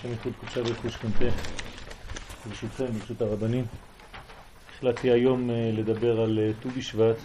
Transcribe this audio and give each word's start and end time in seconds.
השם 0.00 0.10
ייחוד 0.10 0.32
קודשה 0.40 0.60
ורכוש 0.60 0.96
כנתה, 0.96 1.24
ברשותכם, 2.46 2.86
ברשות 2.86 3.22
הרבנים. 3.22 3.64
החלטתי 4.74 5.10
היום 5.10 5.50
אה, 5.50 5.70
לדבר 5.72 6.20
על 6.20 6.38
אה, 6.38 6.50
ט"ו 6.62 6.70
בשבט, 6.70 7.16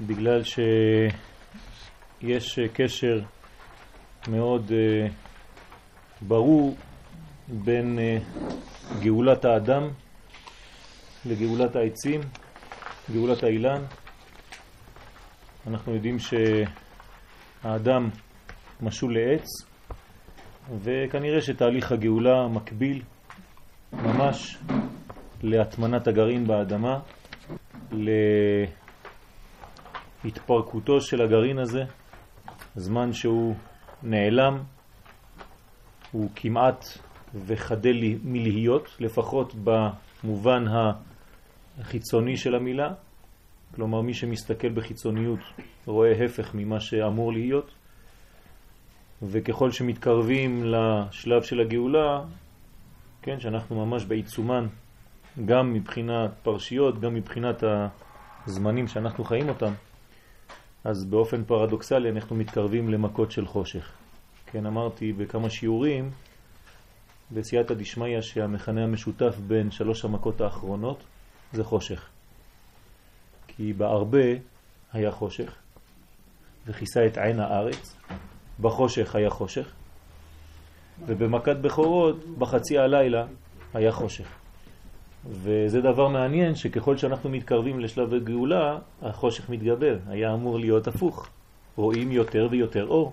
בגלל 0.00 0.42
שיש 0.44 2.58
אה, 2.58 2.68
קשר 2.68 3.20
מאוד 4.28 4.72
ברור 6.20 6.76
בין 7.48 7.98
גאולת 9.00 9.44
האדם 9.44 9.88
לגאולת 11.26 11.76
העצים, 11.76 12.20
גאולת 13.12 13.42
האילן. 13.42 13.82
אנחנו 15.66 15.94
יודעים 15.94 16.16
שהאדם 16.18 18.10
משול 18.80 19.18
לעץ, 19.18 19.46
וכנראה 20.76 21.40
שתהליך 21.40 21.92
הגאולה 21.92 22.48
מקביל 22.48 23.02
ממש 23.92 24.58
להטמנת 25.42 26.08
הגרעין 26.08 26.46
באדמה, 26.46 26.98
להתפרקותו 30.24 31.00
של 31.00 31.22
הגרעין 31.22 31.58
הזה, 31.58 31.82
זמן 32.74 33.12
שהוא 33.12 33.54
נעלם, 34.02 34.58
הוא 36.12 36.30
כמעט 36.36 36.84
וחדל 37.46 37.96
מלהיות, 38.24 38.96
לפחות 39.00 39.54
במובן 39.64 40.64
החיצוני 41.78 42.36
של 42.36 42.54
המילה, 42.54 42.88
כלומר 43.74 44.00
מי 44.00 44.14
שמסתכל 44.14 44.68
בחיצוניות 44.68 45.40
רואה 45.86 46.24
הפך 46.24 46.54
ממה 46.54 46.80
שאמור 46.80 47.32
להיות, 47.32 47.70
וככל 49.22 49.70
שמתקרבים 49.70 50.64
לשלב 50.64 51.42
של 51.42 51.60
הגאולה, 51.60 52.20
כן, 53.22 53.40
שאנחנו 53.40 53.86
ממש 53.86 54.04
בעיצומן, 54.04 54.66
גם 55.44 55.72
מבחינת 55.72 56.30
פרשיות, 56.42 57.00
גם 57.00 57.14
מבחינת 57.14 57.62
הזמנים 58.46 58.88
שאנחנו 58.88 59.24
חיים 59.24 59.48
אותם, 59.48 59.72
אז 60.84 61.04
באופן 61.04 61.44
פרדוקסלי 61.44 62.10
אנחנו 62.10 62.36
מתקרבים 62.36 62.88
למכות 62.88 63.30
של 63.32 63.46
חושך. 63.46 63.92
כן, 64.46 64.66
אמרתי 64.66 65.12
בכמה 65.12 65.50
שיעורים 65.50 66.10
בסייעתא 67.30 67.74
דשמיא 67.74 68.20
שהמכנה 68.20 68.84
המשותף 68.84 69.36
בין 69.46 69.70
שלוש 69.70 70.04
המכות 70.04 70.40
האחרונות 70.40 71.04
זה 71.52 71.64
חושך. 71.64 72.08
כי 73.46 73.72
בהרבה 73.72 74.26
היה 74.92 75.10
חושך 75.10 75.54
וכיסה 76.66 77.06
את 77.06 77.18
עין 77.18 77.40
הארץ, 77.40 77.96
בחושך 78.60 79.14
היה 79.14 79.30
חושך, 79.30 79.72
ובמכת 81.06 81.56
בכורות 81.56 82.16
בחצי 82.38 82.78
הלילה 82.78 83.26
היה 83.74 83.92
חושך. 83.92 84.28
וזה 85.26 85.80
דבר 85.80 86.08
מעניין 86.08 86.54
שככל 86.54 86.96
שאנחנו 86.96 87.30
מתקרבים 87.30 87.80
לשלב 87.80 88.14
הגאולה, 88.14 88.78
החושך 89.02 89.50
מתגבר. 89.50 89.96
היה 90.08 90.34
אמור 90.34 90.58
להיות 90.58 90.88
הפוך. 90.88 91.28
רואים 91.76 92.12
יותר 92.12 92.48
ויותר 92.50 92.86
אור. 92.86 93.12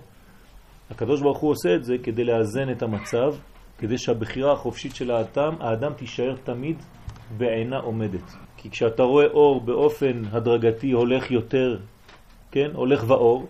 הקדוש 0.90 1.22
ברוך 1.22 1.38
הוא 1.38 1.50
עושה 1.50 1.74
את 1.74 1.84
זה 1.84 1.94
כדי 2.02 2.24
לאזן 2.24 2.70
את 2.70 2.82
המצב, 2.82 3.34
כדי 3.78 3.98
שהבחירה 3.98 4.52
החופשית 4.52 4.94
של 4.94 5.10
האדם, 5.10 5.54
האדם 5.60 5.92
תישאר 5.92 6.36
תמיד 6.44 6.76
בעינה 7.36 7.78
עומדת. 7.78 8.34
כי 8.56 8.70
כשאתה 8.70 9.02
רואה 9.02 9.26
אור 9.26 9.60
באופן 9.60 10.22
הדרגתי 10.32 10.92
הולך 10.92 11.30
יותר, 11.30 11.78
כן, 12.50 12.70
הולך 12.74 13.04
ואור, 13.06 13.46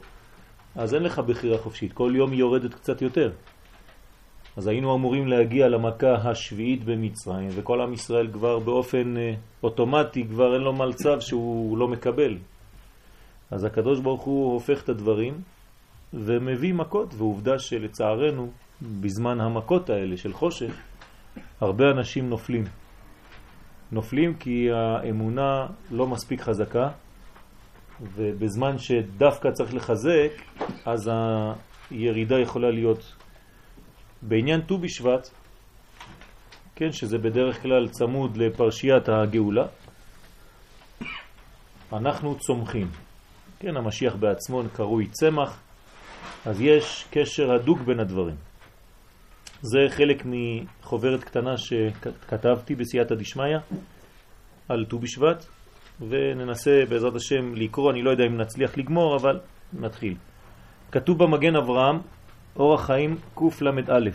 אז 0.77 0.94
אין 0.94 1.02
לך 1.02 1.19
בחירה 1.19 1.58
חופשית, 1.58 1.92
כל 1.92 2.12
יום 2.16 2.30
היא 2.30 2.41
יורדת 2.41 2.74
קצת 2.74 3.02
יותר. 3.02 3.30
אז 4.56 4.66
היינו 4.66 4.94
אמורים 4.94 5.27
להגיע 5.27 5.68
למכה 5.68 6.14
השביעית 6.30 6.84
במצרים, 6.84 7.48
וכל 7.55 7.80
עם 7.80 7.92
ישראל 7.92 8.28
כבר 8.33 8.58
באופן 8.58 9.16
אה, 9.16 9.34
אוטומטי, 9.62 10.24
כבר 10.28 10.55
אין 10.55 10.62
לו 10.62 10.72
מלצב 10.72 11.20
שהוא 11.20 11.78
לא 11.78 11.88
מקבל. 11.88 12.38
אז 13.51 13.64
הקדוש 13.64 14.01
ברוך 14.01 14.23
הוא 14.23 14.52
הופך 14.52 14.83
את 14.83 14.89
הדברים 14.89 15.34
ומביא 16.14 16.74
מכות, 16.74 17.14
ועובדה 17.14 17.58
שלצערנו, 17.58 18.51
בזמן 19.01 19.40
המכות 19.40 19.90
האלה 19.90 20.17
של 20.17 20.33
חושך, 20.33 20.80
הרבה 21.61 21.84
אנשים 21.90 22.28
נופלים. 22.28 22.64
נופלים 23.92 24.34
כי 24.34 24.68
האמונה 24.72 25.67
לא 25.90 26.06
מספיק 26.06 26.40
חזקה, 26.40 26.89
ובזמן 28.01 28.79
שדווקא 28.79 29.51
צריך 29.51 29.74
לחזק, 29.74 30.30
אז 30.84 31.11
הירידה 31.90 32.39
יכולה 32.39 32.70
להיות. 32.70 33.14
בעניין 34.23 34.61
ט"ו 34.61 34.79
בשבט, 34.79 35.30
כן, 36.74 36.92
שזה 36.92 37.18
בדרך 37.18 37.62
כלל 37.62 37.89
צמוד 37.89 38.36
לפרשיית 38.36 39.08
הגאולה, 39.08 39.67
אנחנו 41.92 42.39
צומחים. 42.39 42.90
כן, 43.58 43.77
המשיח 43.77 44.14
בעצמו 44.14 44.63
קרוי 44.73 45.07
צמח, 45.07 45.61
אז 46.46 46.61
יש 46.61 47.07
קשר 47.11 47.52
הדוק 47.52 47.80
בין 47.80 48.01
הדברים. 48.01 48.36
זה 49.63 49.78
חלק 49.89 50.23
מחוברת 50.24 51.24
קטנה 51.24 51.57
שכתבתי 51.57 52.74
בסייעתא 52.74 53.14
דשמיא 53.14 53.57
על 54.68 54.84
ט"ו 54.84 54.98
בשבט, 54.98 55.46
וננסה 56.01 56.83
בעזרת 56.89 57.14
השם 57.14 57.55
לקרוא, 57.55 57.92
אני 57.92 58.02
לא 58.02 58.11
יודע 58.11 58.24
אם 58.27 58.36
נצליח 58.36 58.79
לגמור, 58.79 59.17
אבל 59.17 59.40
נתחיל. 59.73 60.14
כתוב 60.92 61.18
במגן 61.18 61.57
אברהם, 61.57 61.98
אורח 62.57 62.86
חיים 62.86 63.17
קל"א 63.34 64.11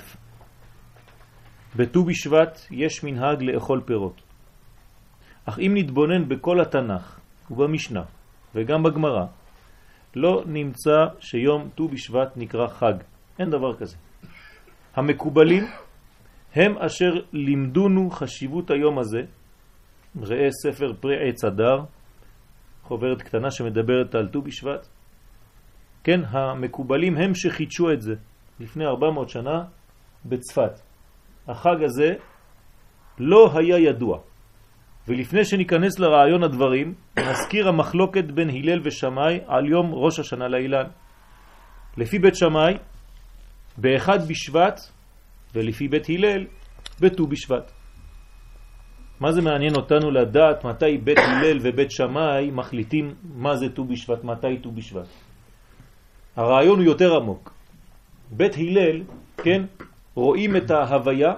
בט"ו 1.75 2.03
בשבט 2.03 2.59
יש 2.71 3.03
מנהג 3.03 3.43
לאכול 3.43 3.81
פירות. 3.85 4.21
אך 5.45 5.59
אם 5.59 5.71
נתבונן 5.75 6.29
בכל 6.29 6.61
התנ"ך 6.61 7.19
ובמשנה 7.51 8.01
וגם 8.55 8.83
בגמרא, 8.83 9.25
לא 10.15 10.43
נמצא 10.45 10.97
שיום 11.19 11.69
ט"ו 11.75 11.87
בשבט 11.87 12.37
נקרא 12.37 12.67
חג. 12.67 12.93
אין 13.39 13.49
דבר 13.49 13.75
כזה. 13.75 13.97
המקובלים 14.95 15.63
הם 16.55 16.77
אשר 16.77 17.11
לימדונו 17.33 18.09
חשיבות 18.09 18.71
היום 18.71 18.99
הזה 18.99 19.21
ראה 20.15 20.47
ספר 20.63 20.93
פרי 20.99 21.29
עץ 21.29 21.43
הדר, 21.43 21.77
חוברת 22.83 23.21
קטנה 23.21 23.51
שמדברת 23.51 24.15
על 24.15 24.27
ט"ו 24.27 24.41
בשבט. 24.41 24.87
כן, 26.03 26.19
המקובלים 26.25 27.17
הם 27.17 27.35
שחידשו 27.35 27.91
את 27.91 28.01
זה 28.01 28.13
לפני 28.59 28.85
400 28.85 29.29
שנה 29.29 29.63
בצפת. 30.25 30.79
החג 31.47 31.83
הזה 31.83 32.13
לא 33.19 33.51
היה 33.55 33.77
ידוע. 33.77 34.19
ולפני 35.07 35.45
שניכנס 35.45 35.99
לרעיון 35.99 36.43
הדברים, 36.43 36.93
נזכיר 37.19 37.67
המחלוקת 37.67 38.31
בין 38.31 38.49
הלל 38.49 38.79
ושמאי 38.83 39.39
על 39.47 39.65
יום 39.65 39.93
ראש 39.93 40.19
השנה 40.19 40.47
לאילן. 40.47 40.89
לפי 41.97 42.19
בית 42.19 42.35
שמאי, 42.35 42.73
באחד 43.77 44.27
בשבט, 44.27 44.79
ולפי 45.55 45.87
בית 45.87 46.09
הלל, 46.09 46.45
בט"ו 47.01 47.27
בשבט. 47.27 47.71
מה 49.21 49.31
זה 49.31 49.41
מעניין 49.41 49.75
אותנו 49.75 50.11
לדעת 50.11 50.65
מתי 50.65 50.97
בית 50.97 51.17
הלל 51.17 51.57
ובית 51.61 51.91
שמאי 51.91 52.51
מחליטים 52.51 53.15
מה 53.35 53.55
זה 53.55 53.69
ט"ו 53.69 53.85
בשבט, 53.85 54.23
מתי 54.23 54.57
ט"ו 54.63 54.71
בשבט? 54.71 55.07
הרעיון 56.35 56.79
הוא 56.79 56.85
יותר 56.85 57.15
עמוק. 57.15 57.53
בית 58.31 58.55
הלל, 58.55 59.01
כן, 59.37 59.61
רואים 60.15 60.55
את 60.55 60.71
ההוויה 60.71 61.33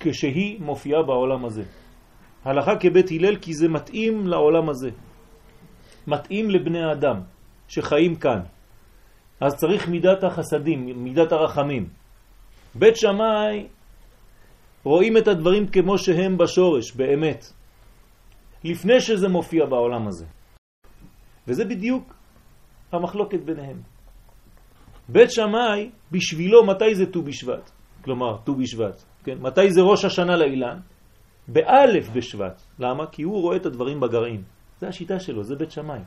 כשהיא 0.00 0.60
מופיעה 0.60 1.02
בעולם 1.02 1.44
הזה. 1.44 1.62
הלכה 2.44 2.76
כבית 2.76 3.10
הלל 3.10 3.36
כי 3.36 3.54
זה 3.54 3.68
מתאים 3.68 4.26
לעולם 4.26 4.68
הזה. 4.68 4.90
מתאים 6.06 6.50
לבני 6.50 6.82
האדם 6.82 7.20
שחיים 7.68 8.14
כאן. 8.14 8.40
אז 9.40 9.54
צריך 9.56 9.88
מידת 9.88 10.24
החסדים, 10.24 11.04
מידת 11.04 11.32
הרחמים. 11.32 11.88
בית 12.74 12.96
שמאי 12.96 13.66
רואים 14.88 15.16
את 15.16 15.28
הדברים 15.28 15.66
כמו 15.66 15.98
שהם 15.98 16.38
בשורש, 16.38 16.96
באמת, 16.96 17.44
לפני 18.64 19.00
שזה 19.00 19.28
מופיע 19.28 19.66
בעולם 19.66 20.08
הזה. 20.08 20.26
וזה 21.48 21.64
בדיוק 21.64 22.14
המחלוקת 22.92 23.40
ביניהם. 23.44 23.80
בית 25.08 25.30
שמאי, 25.30 25.90
בשבילו 26.12 26.66
מתי 26.66 26.94
זה 26.94 27.06
ט"ו 27.06 27.22
בשבט? 27.22 27.70
כלומר, 28.04 28.36
ט"ו 28.44 28.54
בשבט. 28.54 29.02
כן? 29.24 29.38
מתי 29.40 29.70
זה 29.70 29.80
ראש 29.80 30.04
השנה 30.04 30.36
לאילן? 30.36 30.78
באלף 31.48 32.08
בשבט. 32.16 32.62
למה? 32.78 33.06
כי 33.06 33.22
הוא 33.22 33.42
רואה 33.42 33.56
את 33.56 33.66
הדברים 33.66 34.00
בגרעין. 34.00 34.42
זה 34.80 34.88
השיטה 34.88 35.20
שלו, 35.20 35.44
זה 35.44 35.56
בית 35.56 35.70
שמאי. 35.70 36.00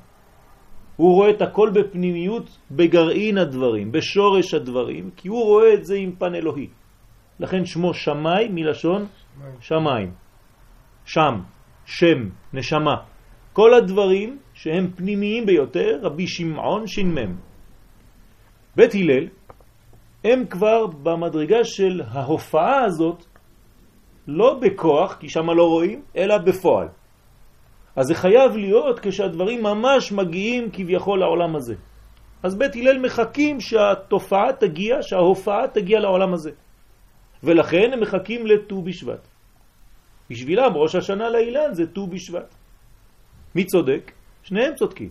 הוא 0.95 1.15
רואה 1.15 1.29
את 1.29 1.41
הכל 1.41 1.69
בפנימיות, 1.73 2.57
בגרעין 2.71 3.37
הדברים, 3.37 3.91
בשורש 3.91 4.53
הדברים, 4.53 5.09
כי 5.15 5.27
הוא 5.27 5.43
רואה 5.43 5.73
את 5.73 5.85
זה 5.85 5.95
עם 5.95 6.11
פן 6.15 6.35
אלוהי. 6.35 6.80
לכן 7.41 7.65
שמו 7.65 7.93
שמאי 7.93 8.47
מלשון 8.49 9.07
שמיים. 9.59 10.11
שם, 11.05 11.41
שם, 11.85 12.29
נשמה. 12.53 12.95
כל 13.53 13.73
הדברים 13.73 14.39
שהם 14.53 14.91
פנימיים 14.95 15.45
ביותר, 15.45 15.99
רבי 16.01 16.27
שמעון 16.27 16.87
ש"מ. 16.87 17.15
בית 18.75 18.95
הלל, 18.95 19.27
הם 20.23 20.45
כבר 20.45 20.87
במדרגה 20.87 21.63
של 21.63 22.01
ההופעה 22.07 22.83
הזאת, 22.83 23.25
לא 24.27 24.59
בכוח, 24.61 25.17
כי 25.19 25.29
שם 25.29 25.49
לא 25.49 25.63
רואים, 25.63 26.01
אלא 26.17 26.37
בפועל. 26.37 26.87
אז 27.95 28.05
זה 28.05 28.15
חייב 28.15 28.51
להיות 28.55 28.99
כשהדברים 28.99 29.63
ממש 29.63 30.11
מגיעים 30.11 30.69
כביכול 30.73 31.19
לעולם 31.19 31.55
הזה. 31.55 31.75
אז 32.43 32.57
בית 32.57 32.75
הלל 32.75 32.99
מחכים 32.99 33.59
שהתופעה 33.59 34.53
תגיע, 34.59 34.97
שההופעה 35.01 35.67
תגיע 35.73 35.99
לעולם 35.99 36.33
הזה. 36.33 36.51
ולכן 37.43 37.93
הם 37.93 37.99
מחכים 37.99 38.47
לט"ו 38.47 38.81
בשבט. 38.81 39.27
בשבילם 40.29 40.71
ראש 40.75 40.95
השנה 40.95 41.29
לאילן 41.29 41.73
זה 41.73 41.87
ט"ו 41.87 42.07
בשבט. 42.07 42.53
מי 43.55 43.65
צודק? 43.65 44.11
שניהם 44.43 44.75
צודקים. 44.75 45.09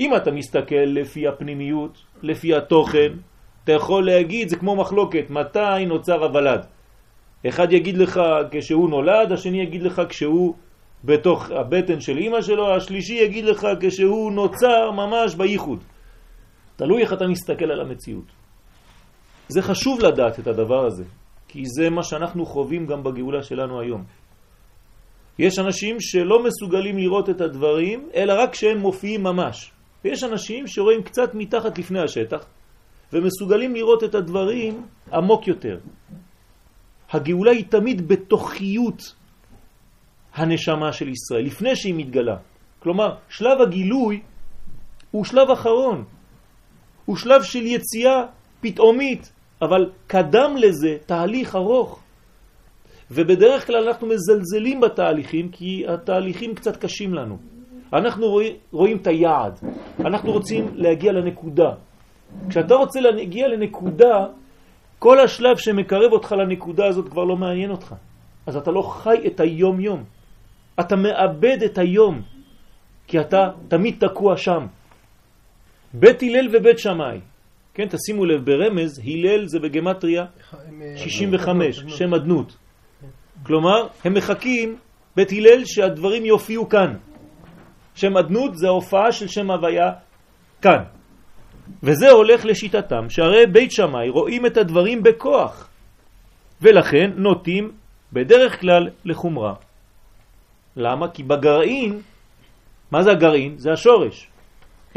אם 0.00 0.16
אתה 0.16 0.30
מסתכל 0.30 0.86
לפי 0.86 1.28
הפנימיות, 1.28 1.98
לפי 2.22 2.54
התוכן, 2.54 3.12
אתה 3.64 3.72
יכול 3.72 4.06
להגיד, 4.06 4.48
זה 4.48 4.56
כמו 4.56 4.76
מחלוקת, 4.76 5.30
מתי 5.30 5.86
נוצר 5.86 6.24
הוולד. 6.24 6.66
אחד 7.48 7.72
יגיד 7.72 7.96
לך 7.96 8.20
כשהוא 8.50 8.90
נולד, 8.90 9.32
השני 9.32 9.62
יגיד 9.62 9.82
לך 9.82 10.02
כשהוא 10.08 10.54
בתוך 11.04 11.50
הבטן 11.50 12.00
של 12.00 12.18
אמא 12.18 12.42
שלו, 12.42 12.76
השלישי 12.76 13.14
יגיד 13.14 13.44
לך 13.44 13.66
כשהוא 13.80 14.32
נוצר 14.32 14.90
ממש 14.90 15.34
בייחוד. 15.34 15.84
תלוי 16.76 17.02
איך 17.02 17.12
אתה 17.12 17.26
מסתכל 17.26 17.70
על 17.70 17.80
המציאות. 17.80 18.24
זה 19.48 19.62
חשוב 19.62 20.00
לדעת 20.00 20.38
את 20.38 20.46
הדבר 20.46 20.86
הזה, 20.86 21.04
כי 21.48 21.62
זה 21.64 21.90
מה 21.90 22.02
שאנחנו 22.02 22.46
חווים 22.46 22.86
גם 22.86 23.02
בגאולה 23.02 23.42
שלנו 23.42 23.80
היום. 23.80 24.04
יש 25.38 25.58
אנשים 25.58 26.00
שלא 26.00 26.44
מסוגלים 26.44 26.98
לראות 26.98 27.30
את 27.30 27.40
הדברים, 27.40 28.08
אלא 28.14 28.32
רק 28.42 28.52
כשהם 28.52 28.78
מופיעים 28.78 29.22
ממש. 29.22 29.72
ויש 30.04 30.24
אנשים 30.24 30.66
שרואים 30.66 31.02
קצת 31.02 31.34
מתחת 31.34 31.78
לפני 31.78 32.00
השטח, 32.00 32.46
ומסוגלים 33.12 33.74
לראות 33.74 34.04
את 34.04 34.14
הדברים 34.14 34.86
עמוק 35.12 35.48
יותר. 35.48 35.78
הגאולה 37.10 37.50
היא 37.50 37.64
תמיד 37.68 38.08
בתוכיות 38.08 39.14
הנשמה 40.34 40.92
של 40.92 41.08
ישראל, 41.08 41.44
לפני 41.44 41.76
שהיא 41.76 41.94
מתגלה. 41.96 42.36
כלומר, 42.78 43.16
שלב 43.28 43.60
הגילוי 43.60 44.20
הוא 45.10 45.24
שלב 45.24 45.50
אחרון. 45.50 46.04
הוא 47.04 47.16
שלב 47.16 47.42
של 47.42 47.66
יציאה 47.66 48.22
פתאומית, 48.60 49.32
אבל 49.62 49.90
קדם 50.06 50.54
לזה 50.56 50.96
תהליך 51.06 51.56
ארוך. 51.56 52.00
ובדרך 53.10 53.66
כלל 53.66 53.88
אנחנו 53.88 54.06
מזלזלים 54.06 54.80
בתהליכים 54.80 55.48
כי 55.48 55.84
התהליכים 55.88 56.54
קצת 56.54 56.76
קשים 56.76 57.14
לנו. 57.14 57.38
אנחנו 57.92 58.26
רואים, 58.26 58.54
רואים 58.72 58.96
את 58.96 59.06
היעד, 59.06 59.58
אנחנו 60.00 60.32
רוצים 60.32 60.68
להגיע 60.74 61.12
לנקודה. 61.12 61.70
כשאתה 62.48 62.74
רוצה 62.74 63.00
להגיע 63.00 63.48
לנקודה, 63.48 64.26
כל 64.98 65.20
השלב 65.20 65.56
שמקרב 65.56 66.12
אותך 66.12 66.32
לנקודה 66.32 66.86
הזאת 66.86 67.08
כבר 67.08 67.24
לא 67.24 67.36
מעניין 67.36 67.70
אותך. 67.70 67.94
אז 68.46 68.56
אתה 68.56 68.70
לא 68.70 68.82
חי 68.82 69.26
את 69.26 69.40
היום-יום. 69.40 70.04
אתה 70.80 70.96
מאבד 70.96 71.62
את 71.64 71.78
היום, 71.78 72.22
כי 73.06 73.20
אתה 73.20 73.50
תמיד 73.68 73.96
תקוע 74.00 74.36
שם. 74.36 74.66
בית 75.94 76.22
הלל 76.22 76.48
ובית 76.52 76.78
שמאי. 76.78 77.20
כן, 77.78 77.88
תשימו 77.88 78.24
לב, 78.24 78.44
ברמז, 78.44 78.98
הלל 79.04 79.46
זה 79.46 79.58
בגמטריה 79.58 80.24
65, 80.96 81.82
שם 81.88 82.14
אדנות. 82.14 82.56
כלומר, 83.42 83.86
הם 84.04 84.14
מחכים, 84.14 84.76
בית 85.16 85.32
הלל, 85.32 85.64
שהדברים 85.64 86.24
יופיעו 86.24 86.68
כאן. 86.68 86.96
שם 87.94 88.16
אדנות 88.16 88.56
זה 88.56 88.66
ההופעה 88.66 89.12
של 89.12 89.28
שם 89.28 89.50
הוויה 89.50 89.90
כאן. 90.62 90.82
וזה 91.82 92.10
הולך 92.10 92.44
לשיטתם, 92.44 93.10
שהרי 93.10 93.46
בית 93.52 93.72
שמאי 93.72 94.08
רואים 94.08 94.46
את 94.46 94.56
הדברים 94.56 95.02
בכוח, 95.02 95.68
ולכן 96.62 97.10
נוטים 97.16 97.72
בדרך 98.12 98.60
כלל 98.60 98.88
לחומרה. 99.04 99.54
למה? 100.76 101.08
כי 101.10 101.22
בגרעין, 101.22 102.00
מה 102.90 103.02
זה 103.02 103.10
הגרעין? 103.10 103.58
זה 103.58 103.72
השורש. 103.72 104.27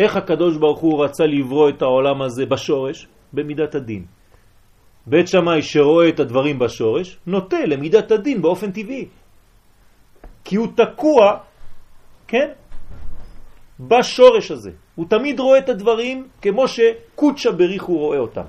איך 0.01 0.15
הקדוש 0.15 0.57
ברוך 0.57 0.79
הוא 0.79 1.03
רצה 1.05 1.25
לברוא 1.25 1.69
את 1.69 1.81
העולם 1.81 2.21
הזה 2.21 2.45
בשורש? 2.45 3.07
במידת 3.33 3.75
הדין. 3.75 4.05
בית 5.07 5.27
שמאי 5.27 5.61
שרואה 5.61 6.09
את 6.09 6.19
הדברים 6.19 6.59
בשורש, 6.59 7.17
נוטה 7.27 7.65
למידת 7.65 8.11
הדין 8.11 8.41
באופן 8.41 8.71
טבעי. 8.71 9.05
כי 10.43 10.55
הוא 10.55 10.67
תקוע, 10.75 11.37
כן, 12.27 12.49
בשורש 13.79 14.51
הזה. 14.51 14.71
הוא 14.95 15.05
תמיד 15.09 15.39
רואה 15.39 15.59
את 15.59 15.69
הדברים 15.69 16.27
כמו 16.41 16.67
שקודשה 16.67 17.51
בריך 17.51 17.83
הוא 17.83 17.99
רואה 17.99 18.17
אותם. 18.17 18.47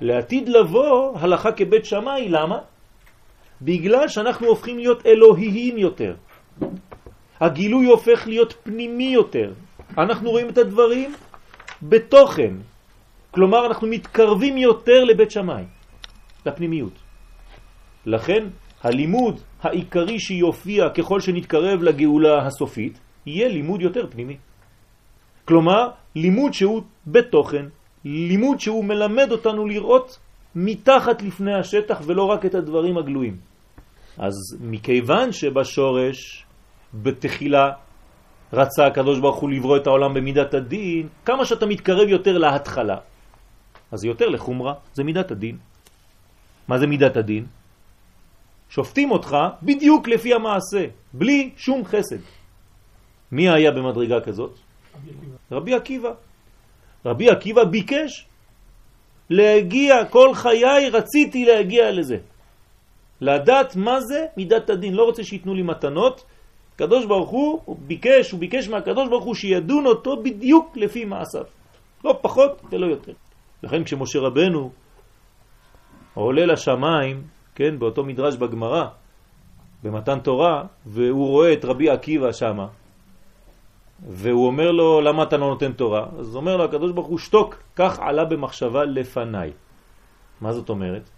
לעתיד 0.00 0.48
לבוא 0.48 1.18
הלכה 1.18 1.52
כבית 1.52 1.84
שמאי, 1.84 2.28
למה? 2.28 2.58
בגלל 3.62 4.08
שאנחנו 4.08 4.46
הופכים 4.46 4.78
להיות 4.78 5.06
אלוהיים 5.06 5.78
יותר. 5.78 6.14
הגילוי 7.40 7.86
הופך 7.86 8.26
להיות 8.26 8.54
פנימי 8.62 9.12
יותר. 9.14 9.52
אנחנו 9.98 10.30
רואים 10.30 10.48
את 10.48 10.58
הדברים 10.58 11.14
בתוכן. 11.82 12.54
כלומר, 13.30 13.66
אנחנו 13.66 13.88
מתקרבים 13.88 14.56
יותר 14.56 15.04
לבית 15.04 15.30
שמאי, 15.30 15.64
לפנימיות. 16.46 16.92
לכן, 18.06 18.46
הלימוד 18.82 19.40
העיקרי 19.62 20.20
שיופיע 20.20 20.88
ככל 20.90 21.20
שנתקרב 21.20 21.82
לגאולה 21.82 22.46
הסופית, 22.46 23.00
יהיה 23.26 23.48
לימוד 23.48 23.82
יותר 23.82 24.06
פנימי. 24.10 24.36
כלומר, 25.44 25.88
לימוד 26.14 26.52
שהוא 26.52 26.82
בתוכן, 27.06 27.66
לימוד 28.04 28.60
שהוא 28.60 28.84
מלמד 28.84 29.32
אותנו 29.32 29.66
לראות 29.66 30.18
מתחת 30.54 31.22
לפני 31.22 31.54
השטח 31.54 32.00
ולא 32.06 32.24
רק 32.24 32.46
את 32.46 32.54
הדברים 32.54 32.98
הגלויים. 32.98 33.36
אז 34.18 34.34
מכיוון 34.60 35.32
שבשורש, 35.32 36.44
בתחילה, 36.94 37.70
רצה 38.52 38.86
הקדוש 38.86 39.20
ברוך 39.20 39.36
הוא 39.36 39.50
לברוא 39.50 39.76
את 39.76 39.86
העולם 39.86 40.14
במידת 40.14 40.54
הדין, 40.54 41.08
כמה 41.24 41.44
שאתה 41.44 41.66
מתקרב 41.66 42.08
יותר 42.08 42.38
להתחלה, 42.38 42.96
אז 43.92 44.04
יותר 44.04 44.28
לחומרה, 44.28 44.74
זה 44.94 45.04
מידת 45.04 45.30
הדין. 45.30 45.56
מה 46.68 46.78
זה 46.78 46.86
מידת 46.86 47.16
הדין? 47.16 47.46
שופטים 48.70 49.10
אותך 49.10 49.36
בדיוק 49.62 50.08
לפי 50.08 50.34
המעשה, 50.34 50.86
בלי 51.12 51.50
שום 51.56 51.84
חסד. 51.84 52.20
מי 53.32 53.48
היה 53.48 53.70
במדרגה 53.70 54.20
כזאת? 54.20 54.58
רבי 55.52 55.74
עקיבא. 55.74 56.12
רבי 57.04 57.30
עקיבא 57.30 57.64
ביקש 57.64 58.26
להגיע, 59.30 60.04
כל 60.10 60.34
חיי 60.34 60.90
רציתי 60.92 61.44
להגיע 61.44 61.92
לזה. 61.92 62.16
לדעת 63.20 63.76
מה 63.76 64.00
זה 64.00 64.26
מידת 64.36 64.70
הדין. 64.70 64.94
לא 64.94 65.04
רוצה 65.04 65.24
שיתנו 65.24 65.54
לי 65.54 65.62
מתנות. 65.62 66.24
קדוש 66.78 67.06
ברוך 67.06 67.30
הוא, 67.30 67.60
הוא 67.64 67.76
ביקש, 67.86 68.30
הוא 68.30 68.40
ביקש 68.40 68.68
מהקדוש 68.68 69.08
ברוך 69.08 69.24
הוא 69.24 69.34
שידון 69.34 69.86
אותו 69.86 70.22
בדיוק 70.22 70.76
לפי 70.76 71.04
מעשיו. 71.04 71.44
לא 72.04 72.18
פחות 72.22 72.62
ולא 72.70 72.86
יותר. 72.86 73.12
לכן 73.62 73.84
כשמשה 73.84 74.18
רבנו 74.18 74.70
עולה 76.14 76.46
לשמיים, 76.46 77.22
כן, 77.54 77.78
באותו 77.78 78.04
מדרש 78.04 78.36
בגמרא, 78.36 78.84
במתן 79.82 80.18
תורה, 80.20 80.64
והוא 80.86 81.28
רואה 81.28 81.52
את 81.52 81.64
רבי 81.64 81.90
עקיבא 81.90 82.32
שמה, 82.32 82.66
והוא 84.08 84.46
אומר 84.46 84.70
לו, 84.70 85.00
למה 85.00 85.22
אתה 85.22 85.36
לא 85.36 85.46
נותן 85.46 85.72
תורה? 85.72 86.06
אז 86.18 86.36
אומר 86.36 86.56
לו 86.56 86.64
הקדוש 86.64 86.92
ברוך 86.92 87.06
הוא, 87.06 87.18
שתוק, 87.18 87.62
כך 87.76 87.98
עלה 87.98 88.24
במחשבה 88.24 88.84
לפניי. 88.84 89.50
מה 90.40 90.52
זאת 90.52 90.68
אומרת? 90.68 91.10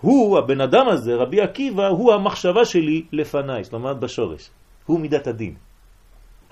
הוא, 0.00 0.38
הבן 0.38 0.60
אדם 0.60 0.88
הזה, 0.88 1.14
רבי 1.14 1.40
עקיבא, 1.40 1.86
הוא 1.86 2.12
המחשבה 2.12 2.64
שלי 2.64 3.02
לפניי, 3.12 3.64
זאת 3.64 3.74
אומרת 3.74 4.00
בשורש. 4.00 4.50
הוא 4.92 5.00
מידת 5.00 5.26
הדין. 5.26 5.54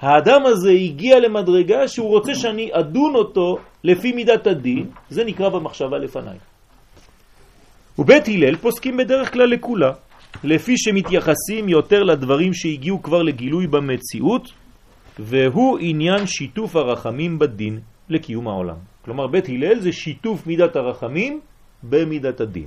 האדם 0.00 0.40
הזה 0.46 0.70
הגיע 0.70 1.20
למדרגה 1.20 1.88
שהוא 1.88 2.08
רוצה 2.08 2.34
שאני 2.34 2.70
אדון 2.72 3.14
אותו 3.14 3.58
לפי 3.84 4.12
מידת 4.12 4.46
הדין, 4.46 4.86
זה 5.10 5.24
נקרא 5.24 5.48
במחשבה 5.48 5.98
לפניי. 5.98 6.38
ובית 7.98 8.28
הלל 8.28 8.56
פוסקים 8.56 8.96
בדרך 8.96 9.32
כלל 9.32 9.46
לכולה, 9.46 9.92
לפי 10.44 10.74
שמתייחסים 10.78 11.68
יותר 11.68 12.02
לדברים 12.02 12.54
שהגיעו 12.54 13.02
כבר 13.02 13.22
לגילוי 13.22 13.66
במציאות, 13.66 14.52
והוא 15.18 15.78
עניין 15.80 16.26
שיתוף 16.26 16.76
הרחמים 16.76 17.38
בדין 17.38 17.78
לקיום 18.08 18.48
העולם. 18.48 18.76
כלומר, 19.04 19.26
בית 19.26 19.48
הלל 19.48 19.80
זה 19.80 19.92
שיתוף 19.92 20.46
מידת 20.46 20.76
הרחמים 20.76 21.40
במידת 21.82 22.40
הדין. 22.40 22.66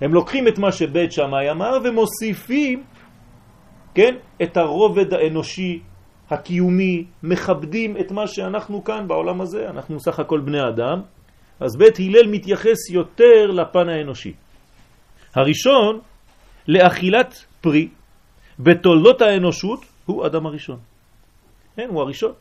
הם 0.00 0.14
לוקחים 0.14 0.48
את 0.48 0.58
מה 0.58 0.72
שבית 0.72 1.12
שמאי 1.12 1.50
אמר 1.50 1.78
ומוסיפים, 1.84 2.82
כן, 3.98 4.14
את 4.42 4.56
הרובד 4.56 5.14
האנושי 5.14 5.82
הקיומי, 6.30 7.04
מכבדים 7.22 7.96
את 7.96 8.10
מה 8.10 8.26
שאנחנו 8.26 8.84
כאן 8.84 9.08
בעולם 9.08 9.40
הזה, 9.40 9.70
אנחנו 9.70 10.00
סך 10.00 10.18
הכל 10.18 10.40
בני 10.40 10.68
אדם, 10.68 11.02
אז 11.60 11.76
בית 11.76 11.98
הלל 11.98 12.30
מתייחס 12.30 12.90
יותר 12.90 13.46
לפן 13.46 13.88
האנושי. 13.88 14.34
הראשון, 15.34 16.00
לאכילת 16.68 17.44
פרי 17.60 17.88
בתולדות 18.58 19.22
האנושות, 19.22 19.80
הוא 20.06 20.26
אדם 20.26 20.46
הראשון. 20.46 20.78
כן, 21.76 21.88
הוא 21.90 22.02
הראשון. 22.02 22.32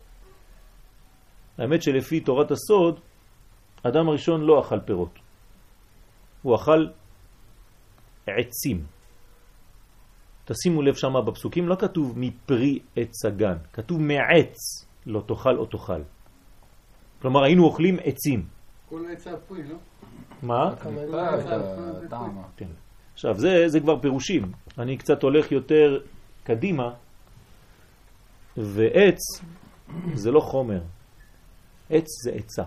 האמת 1.58 1.84
שלפי 1.84 2.20
תורת 2.20 2.52
הסוד, 2.52 3.00
אדם 3.84 4.10
הראשון 4.10 4.42
לא 4.42 4.62
אכל 4.62 4.80
פירות. 4.80 5.20
הוא 6.42 6.56
אכל 6.56 6.86
עצים. 8.28 8.97
תשימו 10.48 10.82
לב 10.82 10.96
שם 10.96 11.14
בפסוקים, 11.28 11.68
לא 11.68 11.76
כתוב 11.76 12.14
מפרי 12.20 12.80
עץ 12.96 13.26
הגן, 13.26 13.58
כתוב 13.74 14.02
מעץ 14.02 14.86
לא 15.06 15.24
תאכל 15.28 15.58
או 15.58 15.66
תאכל. 15.66 16.02
כלומר, 17.22 17.44
היינו 17.44 17.64
אוכלים 17.64 17.98
עצים. 18.04 18.46
כל 18.90 19.02
עץ 19.12 19.28
הפרי, 19.28 19.64
לא? 19.64 19.76
מה? 20.44 20.76
כן. 22.58 22.70
עכשיו, 23.14 23.40
זה, 23.40 23.68
זה 23.68 23.80
כבר 23.80 24.00
פירושים. 24.00 24.52
אני 24.78 24.98
קצת 24.98 25.24
הולך 25.24 25.52
יותר 25.52 26.00
קדימה, 26.44 26.94
ועץ 28.58 29.20
זה 30.14 30.32
לא 30.32 30.40
חומר. 30.40 30.82
עץ 31.90 32.06
זה 32.24 32.32
עצה. 32.32 32.64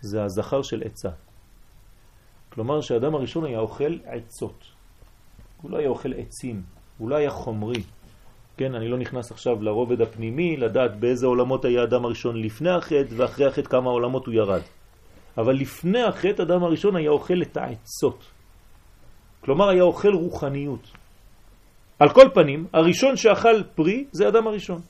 זה 0.00 0.22
הזכר 0.24 0.62
של 0.62 0.82
עצה. 0.84 1.10
כלומר 2.52 2.80
שהאדם 2.80 3.14
הראשון 3.14 3.44
היה 3.44 3.58
אוכל 3.58 3.98
עצות. 4.04 4.75
הוא 5.62 5.70
לא 5.70 5.78
היה 5.78 5.88
אוכל 5.88 6.12
עצים, 6.16 6.62
הוא 6.98 7.10
לא 7.10 7.16
היה 7.16 7.30
חומרי. 7.30 7.82
כן, 8.56 8.74
אני 8.74 8.88
לא 8.88 8.98
נכנס 8.98 9.32
עכשיו 9.32 9.62
לרובד 9.62 10.00
הפנימי, 10.00 10.56
לדעת 10.56 11.00
באיזה 11.00 11.26
עולמות 11.26 11.64
היה 11.64 11.80
האדם 11.80 12.04
הראשון 12.04 12.42
לפני 12.42 12.70
החטא, 12.70 13.14
ואחרי 13.16 13.46
החטא 13.46 13.68
כמה 13.68 13.90
עולמות 13.90 14.26
הוא 14.26 14.34
ירד. 14.34 14.62
אבל 15.38 15.54
לפני 15.54 16.02
החטא 16.02 16.42
אדם 16.42 16.64
הראשון 16.64 16.96
היה 16.96 17.10
אוכל 17.10 17.42
את 17.42 17.56
העצות. 17.56 18.24
כלומר 19.40 19.68
היה 19.68 19.82
אוכל 19.82 20.14
רוחניות. 20.14 20.90
על 21.98 22.08
כל 22.08 22.28
פנים, 22.34 22.66
הראשון 22.72 23.16
שאכל 23.16 23.62
פרי 23.74 24.04
זה 24.12 24.28
אדם 24.28 24.46
הראשון. 24.46 24.80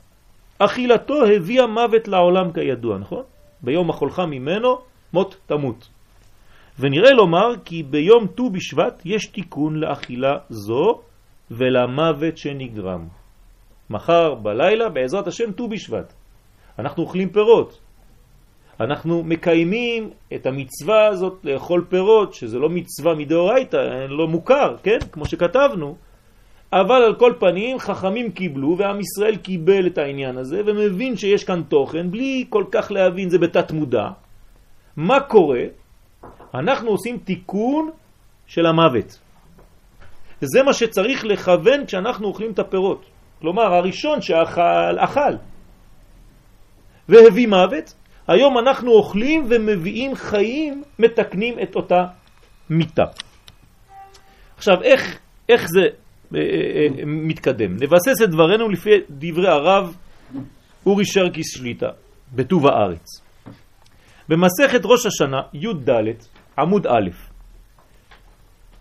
אכילתו 0.59 1.25
הביאה 1.25 1.67
מוות 1.67 2.07
לעולם 2.07 2.51
כידוע, 2.51 2.97
נכון? 2.97 3.23
ביום 3.61 3.89
אכולך 3.89 4.19
ממנו 4.19 4.77
מות 5.13 5.37
תמות. 5.45 5.89
ונראה 6.79 7.11
לומר 7.11 7.53
כי 7.65 7.83
ביום 7.83 8.27
ט"ו 8.27 8.49
בשבט 8.49 9.01
יש 9.05 9.25
תיקון 9.25 9.75
לאכילה 9.75 10.37
זו 10.49 10.99
ולמוות 11.51 12.37
שנגרם. 12.37 13.07
מחר 13.89 14.35
בלילה 14.35 14.89
בעזרת 14.89 15.27
השם 15.27 15.51
ט"ו 15.51 15.67
בשבט. 15.67 16.13
אנחנו 16.79 17.03
אוכלים 17.03 17.29
פירות. 17.29 17.79
אנחנו 18.79 19.23
מקיימים 19.23 20.09
את 20.35 20.45
המצווה 20.45 21.07
הזאת 21.07 21.33
לאכול 21.43 21.85
פירות, 21.89 22.33
שזה 22.33 22.59
לא 22.59 22.69
מצווה 22.69 23.15
מדאורייתא, 23.15 23.77
לא 24.09 24.27
מוכר, 24.27 24.75
כן? 24.83 24.97
כמו 25.11 25.25
שכתבנו. 25.25 25.95
אבל 26.73 27.01
על 27.03 27.15
כל 27.15 27.33
פנים 27.39 27.79
חכמים 27.79 28.31
קיבלו 28.31 28.77
ועם 28.77 28.99
ישראל 28.99 29.35
קיבל 29.35 29.87
את 29.87 29.97
העניין 29.97 30.37
הזה 30.37 30.61
ומבין 30.65 31.15
שיש 31.15 31.43
כאן 31.43 31.61
תוכן 31.63 32.11
בלי 32.11 32.45
כל 32.49 32.63
כך 32.71 32.91
להבין, 32.91 33.29
זה 33.29 33.37
בתת 33.37 33.71
מודע. 33.71 34.07
מה 34.97 35.19
קורה? 35.19 35.63
אנחנו 36.53 36.89
עושים 36.89 37.17
תיקון 37.17 37.91
של 38.47 38.65
המוות. 38.65 39.19
זה 40.41 40.63
מה 40.63 40.73
שצריך 40.73 41.25
לכוון 41.25 41.85
כשאנחנו 41.85 42.27
אוכלים 42.27 42.51
את 42.51 42.59
הפירות. 42.59 43.05
כלומר, 43.41 43.73
הראשון 43.73 44.21
שאכל, 44.21 44.99
אכל. 44.99 45.33
והביא 47.09 47.47
מוות, 47.47 47.93
היום 48.27 48.57
אנחנו 48.57 48.91
אוכלים 48.91 49.45
ומביאים 49.49 50.15
חיים, 50.15 50.83
מתקנים 50.99 51.59
את 51.63 51.75
אותה 51.75 52.05
מיטה. 52.69 53.05
עכשיו, 54.57 54.83
איך, 54.83 55.19
איך 55.49 55.67
זה 55.67 55.81
אה, 55.81 56.39
אה, 56.39 56.87
אה, 56.99 57.05
מתקדם? 57.05 57.73
נבסס 57.73 58.21
את 58.23 58.29
דברנו 58.29 58.69
לפי 58.69 58.89
דברי 59.09 59.47
הרב 59.47 59.95
אורי 60.85 61.05
שרקיס 61.05 61.57
שליטה, 61.57 61.89
בטוב 62.35 62.67
הארץ. 62.67 63.26
במסכת 64.29 64.81
ראש 64.85 65.05
השנה, 65.05 65.41
י"ד, 65.53 65.89
עמוד 66.59 66.87
א', 66.87 67.09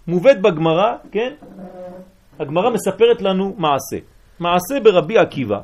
מובאת 0.06 0.42
בגמרא, 0.42 0.96
כן? 1.12 1.34
הגמרא 2.40 2.70
מספרת 2.70 3.22
לנו 3.22 3.54
מעשה. 3.58 3.96
מעשה 4.40 4.80
ברבי 4.84 5.18
עקיבא, 5.18 5.58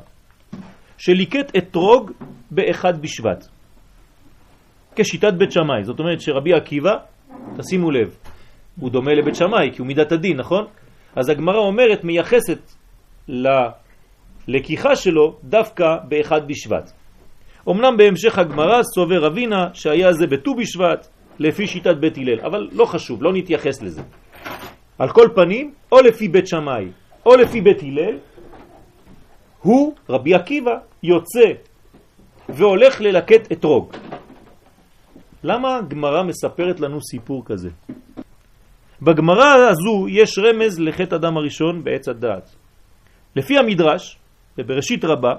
שליקט 0.97 1.57
אתרוג 1.57 2.11
באחד 2.51 3.01
בשבט. 3.01 3.47
כשיטת 4.95 5.33
בית 5.37 5.51
שמאי. 5.51 5.83
זאת 5.83 5.99
אומרת 5.99 6.21
שרבי 6.21 6.53
עקיבא, 6.53 6.95
תשימו 7.57 7.91
לב, 7.91 8.17
הוא 8.79 8.89
דומה 8.89 9.11
לבית 9.13 9.35
שמאי 9.35 9.71
כי 9.73 9.79
הוא 9.79 9.87
מידת 9.87 10.11
הדין, 10.11 10.37
נכון? 10.37 10.65
אז 11.15 11.29
הגמרא 11.29 11.57
אומרת, 11.57 12.03
מייחסת 12.03 12.71
ללקיחה 14.47 14.95
שלו 14.95 15.37
דווקא 15.43 15.85
באחד 16.07 16.47
בשבט. 16.47 16.91
אמנם 17.69 17.97
בהמשך 17.97 18.37
הגמרא 18.37 18.83
סובר 18.83 19.25
רבינה 19.25 19.67
שהיה 19.73 20.13
זה 20.13 20.27
בט"ו 20.27 20.55
בשבט 20.55 21.07
לפי 21.39 21.67
שיטת 21.67 21.95
בית 21.97 22.17
הלל, 22.17 22.39
אבל 22.39 22.69
לא 22.71 22.85
חשוב, 22.85 23.23
לא 23.23 23.33
נתייחס 23.33 23.81
לזה. 23.81 24.01
על 24.99 25.09
כל 25.09 25.27
פנים, 25.35 25.73
או 25.91 26.01
לפי 26.01 26.27
בית 26.27 26.47
שמאי 26.47 26.91
או 27.25 27.35
לפי 27.35 27.61
בית 27.61 27.83
הלל, 27.83 28.17
הוא, 29.61 29.93
רבי 30.09 30.33
עקיבא, 30.33 30.75
יוצא 31.03 31.47
והולך 32.49 33.01
ללקט 33.01 33.51
אתרוג. 33.51 33.93
למה 35.43 35.77
הגמרא 35.77 36.23
מספרת 36.23 36.79
לנו 36.79 37.01
סיפור 37.01 37.45
כזה? 37.45 37.69
בגמרא 39.01 39.69
הזו 39.69 40.07
יש 40.09 40.39
רמז 40.39 40.79
לחטא 40.79 41.15
אדם 41.15 41.37
הראשון 41.37 41.83
בעץ 41.83 42.07
הדעת. 42.07 42.55
לפי 43.35 43.57
המדרש, 43.57 44.17
בבראשית 44.57 45.05
רבה, 45.05 45.33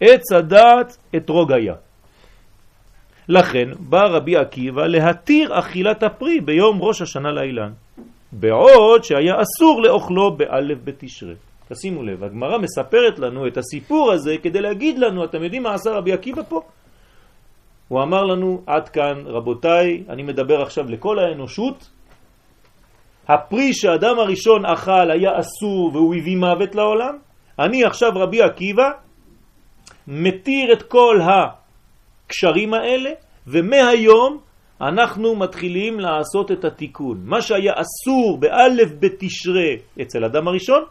עץ 0.00 0.32
הדעת 0.32 0.96
אתרוג 1.16 1.52
היה. 1.52 1.74
לכן 3.28 3.68
בא 3.78 4.02
רבי 4.06 4.36
עקיבא 4.36 4.86
להתיר 4.86 5.58
אכילת 5.58 6.02
הפרי 6.02 6.40
ביום 6.40 6.82
ראש 6.82 7.02
השנה 7.02 7.32
לאילן, 7.32 7.72
בעוד 8.32 9.04
שהיה 9.04 9.34
אסור 9.42 9.82
לאוכלו 9.82 10.36
באלף 10.36 10.78
בתשרה. 10.84 11.34
תשימו 11.68 12.02
לב, 12.02 12.24
הגמרא 12.24 12.58
מספרת 12.58 13.18
לנו 13.18 13.46
את 13.46 13.56
הסיפור 13.56 14.12
הזה 14.12 14.36
כדי 14.42 14.60
להגיד 14.60 14.98
לנו, 14.98 15.24
אתם 15.24 15.42
יודעים 15.42 15.62
מה 15.62 15.74
עשה 15.74 15.90
רבי 15.90 16.12
עקיבא 16.12 16.42
פה? 16.48 16.60
הוא 17.88 18.02
אמר 18.02 18.24
לנו, 18.24 18.62
עד 18.66 18.88
כאן 18.88 19.22
רבותיי, 19.26 20.04
אני 20.08 20.22
מדבר 20.22 20.62
עכשיו 20.62 20.84
לכל 20.88 21.18
האנושות, 21.18 21.90
הפרי 23.28 23.74
שהאדם 23.74 24.18
הראשון 24.18 24.66
אכל 24.66 25.10
היה 25.10 25.30
אסור 25.40 25.90
והוא 25.92 26.14
הביא 26.14 26.36
מוות 26.36 26.74
לעולם, 26.74 27.18
אני 27.58 27.84
עכשיו 27.84 28.10
רבי 28.14 28.42
עקיבא 28.42 28.90
מתיר 30.08 30.72
את 30.72 30.82
כל 30.82 31.20
הקשרים 31.20 32.74
האלה, 32.74 33.10
ומהיום 33.46 34.40
אנחנו 34.80 35.36
מתחילים 35.36 36.00
לעשות 36.00 36.50
את 36.50 36.64
התיקון. 36.64 37.20
מה 37.24 37.42
שהיה 37.42 37.72
אסור 37.72 38.38
באלף 38.40 38.88
בתשרה 39.00 39.70
אצל 40.02 40.24
אדם 40.24 40.48
הראשון, 40.48 40.84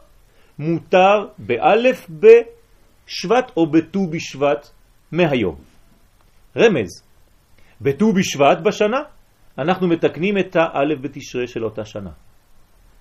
מותר 0.59 1.27
באלף 1.37 2.07
בשבט 2.09 3.51
או 3.57 3.67
בט"ו 3.67 4.07
בשבט 4.07 4.69
מהיום. 5.11 5.55
רמז, 6.57 7.03
בט"ו 7.81 8.13
בשבט 8.13 8.57
בשנה 8.63 9.01
אנחנו 9.57 9.87
מתקנים 9.87 10.37
את 10.37 10.55
האלף 10.55 10.99
בתשרה 11.01 11.47
של 11.47 11.63
אותה 11.63 11.85
שנה. 11.85 12.09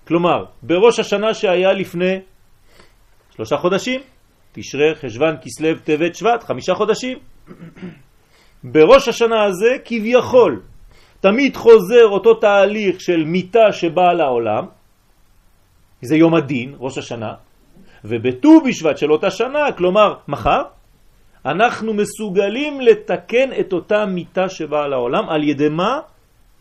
כלומר, 0.07 0.45
בראש 0.63 0.99
השנה 0.99 1.33
שהיה 1.33 1.73
לפני 1.73 2.19
שלושה 3.35 3.57
חודשים, 3.57 4.01
תשרה, 4.59 4.95
חשבן, 4.95 5.35
כסלב, 5.41 5.79
טבת, 5.83 6.15
שבט, 6.15 6.43
חמישה 6.43 6.73
חודשים. 6.73 7.17
בראש 8.63 9.07
השנה 9.07 9.43
הזה 9.43 9.77
כביכול 9.85 10.61
תמיד 11.19 11.55
חוזר 11.55 12.07
אותו 12.07 12.33
תהליך 12.33 13.01
של 13.01 13.23
מיטה 13.25 13.71
שבאה 13.71 14.13
לעולם, 14.13 14.65
זה 16.01 16.15
יום 16.15 16.35
הדין, 16.35 16.75
ראש 16.79 16.97
השנה, 16.97 17.33
ובט"ו 18.05 18.61
בשבט 18.61 18.97
של 18.97 19.11
אותה 19.11 19.31
שנה, 19.31 19.71
כלומר 19.77 20.13
מחר, 20.27 20.61
אנחנו 21.45 21.93
מסוגלים 21.93 22.81
לתקן 22.81 23.49
את 23.59 23.73
אותה 23.73 24.05
מיטה 24.05 24.49
שבאה 24.49 24.87
לעולם 24.87 25.29
על 25.29 25.43
ידי 25.43 25.69
מה? 25.69 25.99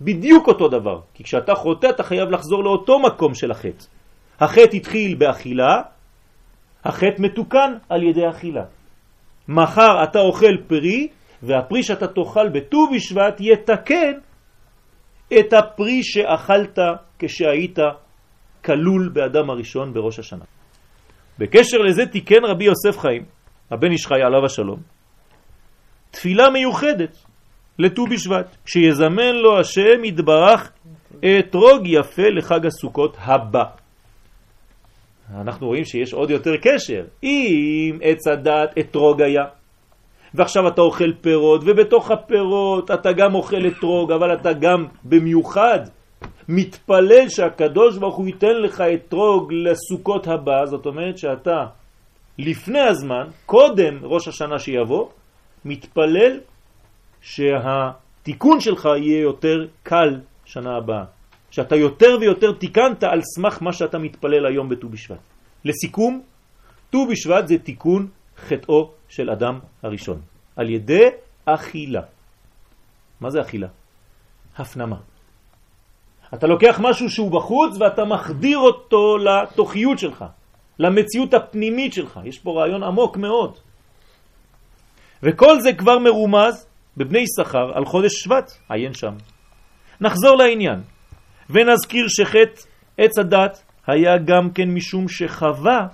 בדיוק 0.00 0.48
אותו 0.48 0.68
דבר. 0.68 1.00
כי 1.14 1.24
כשאתה 1.24 1.54
חוטא 1.54 1.86
אתה 1.90 2.02
חייב 2.02 2.30
לחזור 2.30 2.64
לאותו 2.64 2.98
מקום 2.98 3.34
של 3.34 3.50
החטא. 3.50 3.84
החטא 4.40 4.76
התחיל 4.76 5.14
באכילה, 5.14 5.95
החטא 6.88 7.22
מתוקן 7.22 7.72
על 7.88 8.02
ידי 8.02 8.28
אכילה. 8.30 8.64
מחר 9.48 10.04
אתה 10.04 10.18
אוכל 10.18 10.56
פרי, 10.66 11.08
והפרי 11.42 11.82
שאתה 11.82 12.06
תאכל 12.06 12.48
בט"ו 12.48 12.86
בשבט 12.94 13.40
יתקן 13.40 14.12
את 15.38 15.52
הפרי 15.52 16.02
שאכלת 16.02 16.78
כשהיית 17.18 17.78
כלול 18.64 19.10
באדם 19.12 19.50
הראשון 19.50 19.92
בראש 19.94 20.18
השנה. 20.18 20.44
בקשר 21.38 21.78
לזה 21.78 22.06
תיקן 22.06 22.44
רבי 22.44 22.64
יוסף 22.64 22.98
חיים, 22.98 23.24
הבן 23.70 23.90
איש 23.90 24.06
חי 24.06 24.22
עליו 24.22 24.44
השלום, 24.44 24.80
תפילה 26.10 26.50
מיוחדת 26.50 27.16
לט"ו 27.78 28.06
בשבט, 28.06 28.56
שיזמן 28.66 29.34
לו 29.42 29.60
השם 29.60 30.04
יתברך 30.04 30.72
אתרוג 31.18 31.82
יפה 31.84 32.28
לחג 32.36 32.66
הסוכות 32.66 33.16
הבא. 33.20 33.64
אנחנו 35.34 35.66
רואים 35.66 35.84
שיש 35.84 36.14
עוד 36.14 36.30
יותר 36.30 36.56
קשר. 36.56 37.04
אם 37.22 37.98
עץ 38.02 38.28
הדת 38.28 38.78
אתרוג 38.78 39.22
היה, 39.22 39.44
ועכשיו 40.34 40.68
אתה 40.68 40.80
אוכל 40.80 41.12
פירות, 41.20 41.60
ובתוך 41.64 42.10
הפירות 42.10 42.90
אתה 42.90 43.12
גם 43.12 43.34
אוכל 43.34 43.66
אתרוג, 43.66 44.12
אבל 44.12 44.34
אתה 44.34 44.52
גם 44.52 44.86
במיוחד 45.04 45.80
מתפלל 46.48 47.28
שהקדוש 47.28 47.98
ברוך 47.98 48.16
הוא 48.16 48.26
ייתן 48.26 48.56
לך 48.62 48.80
אתרוג 48.94 49.52
לסוכות 49.52 50.26
הבא, 50.28 50.64
זאת 50.64 50.86
אומרת 50.86 51.18
שאתה 51.18 51.66
לפני 52.38 52.80
הזמן, 52.80 53.24
קודם 53.46 53.98
ראש 54.02 54.28
השנה 54.28 54.58
שיבוא, 54.58 55.08
מתפלל 55.64 56.40
שהתיקון 57.20 58.60
שלך 58.60 58.88
יהיה 58.96 59.20
יותר 59.20 59.66
קל 59.82 60.20
שנה 60.44 60.76
הבאה. 60.76 61.15
שאתה 61.50 61.76
יותר 61.76 62.16
ויותר 62.20 62.52
תיקנת 62.52 63.04
על 63.04 63.20
סמך 63.22 63.62
מה 63.62 63.72
שאתה 63.72 63.98
מתפלל 63.98 64.46
היום 64.46 64.68
בט"ו 64.68 64.88
בשבט. 64.88 65.18
לסיכום, 65.64 66.22
ט"ו 66.90 67.06
בשבט 67.06 67.46
זה 67.48 67.58
תיקון 67.58 68.08
חטאו 68.38 68.90
של 69.08 69.30
אדם 69.30 69.58
הראשון, 69.82 70.20
על 70.56 70.70
ידי 70.70 71.08
אכילה. 71.44 72.02
מה 73.20 73.30
זה 73.30 73.40
אכילה? 73.40 73.68
הפנמה. 74.56 74.96
אתה 76.34 76.46
לוקח 76.46 76.80
משהו 76.82 77.10
שהוא 77.10 77.30
בחוץ 77.30 77.76
ואתה 77.80 78.04
מחדיר 78.04 78.58
אותו 78.58 79.18
לתוכיות 79.18 79.98
שלך, 79.98 80.24
למציאות 80.78 81.34
הפנימית 81.34 81.92
שלך. 81.92 82.20
יש 82.24 82.38
פה 82.38 82.60
רעיון 82.60 82.82
עמוק 82.82 83.16
מאוד. 83.16 83.58
וכל 85.22 85.60
זה 85.60 85.72
כבר 85.72 85.98
מרומז 85.98 86.66
בבני 86.96 87.24
שכר 87.36 87.72
על 87.74 87.84
חודש 87.84 88.12
שבט, 88.12 88.52
עיין 88.68 88.94
שם. 88.94 89.14
נחזור 90.00 90.36
לעניין, 90.36 90.80
ונזכיר 91.50 92.06
שחטא 92.08 92.60
עץ 92.98 93.18
הדת 93.18 93.62
היה 93.86 94.18
גם 94.18 94.50
כן 94.50 94.68
משום 94.68 95.08
שחווה 95.08 95.86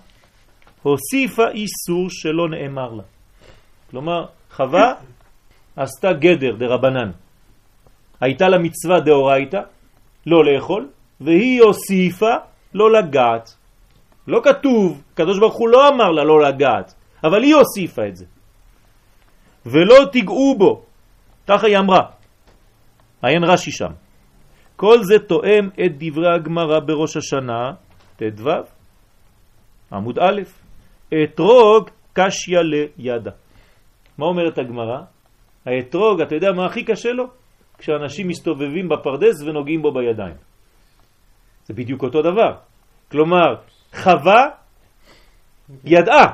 הוסיפה 0.83 1.49
איסור 1.49 2.07
שלא 2.11 2.49
נאמר 2.51 2.93
לה. 2.93 3.03
כלומר, 3.91 4.27
חווה 4.51 4.95
עשתה 5.77 6.13
גדר 6.13 6.57
דרבנן. 6.57 7.11
הייתה 8.21 8.49
לה 8.49 8.59
מצווה 8.59 9.01
דאורייתא, 9.01 9.61
לא 10.27 10.45
לאכול, 10.45 10.89
והיא 11.21 11.63
הוסיפה 11.63 12.35
לא 12.75 12.93
לגעת. 12.93 13.55
לא 14.27 14.41
כתוב, 14.45 15.03
קדוש 15.15 15.39
ברוך 15.39 15.55
הוא 15.55 15.69
לא 15.69 15.89
אמר 15.89 16.11
לה 16.11 16.25
לא 16.25 16.43
לגעת, 16.43 16.95
אבל 17.25 17.43
היא 17.43 17.55
הוסיפה 17.55 18.03
את 18.09 18.17
זה. 18.17 18.25
ולא 19.67 20.05
תיגעו 20.13 20.55
בו, 20.59 20.83
ככה 21.47 21.67
היא 21.67 21.79
אמרה. 21.79 22.03
עיין 23.23 23.45
רש"י 23.45 23.73
שם. 23.73 23.93
כל 24.77 25.03
זה 25.03 25.19
תואם 25.19 25.69
את 25.85 25.93
דברי 25.99 26.35
הגמרא 26.35 26.81
בראש 26.81 27.17
השנה, 27.17 27.73
ט"ו, 28.17 28.51
עמוד 29.93 30.19
א', 30.19 30.41
אתרוג 31.25 31.91
קשיה 32.13 32.61
לידה. 32.63 33.31
מה 34.19 34.27
אומרת 34.27 34.59
הגמרא? 34.59 34.99
האתרוג, 35.67 36.21
אתה 36.21 36.35
יודע 36.35 36.53
מה 36.53 36.67
הכי 36.67 36.85
קשה 36.85 37.13
לו? 37.13 37.25
כשאנשים 37.79 38.29
מסתובבים 38.29 38.89
בפרדס 38.89 39.43
ונוגעים 39.43 39.83
בו 39.83 39.93
בידיים. 39.93 40.35
זה 41.65 41.75
בדיוק 41.75 42.03
אותו 42.03 42.23
דבר. 42.23 42.55
כלומר, 43.11 43.55
חווה 43.95 44.49
ידעה 45.85 46.27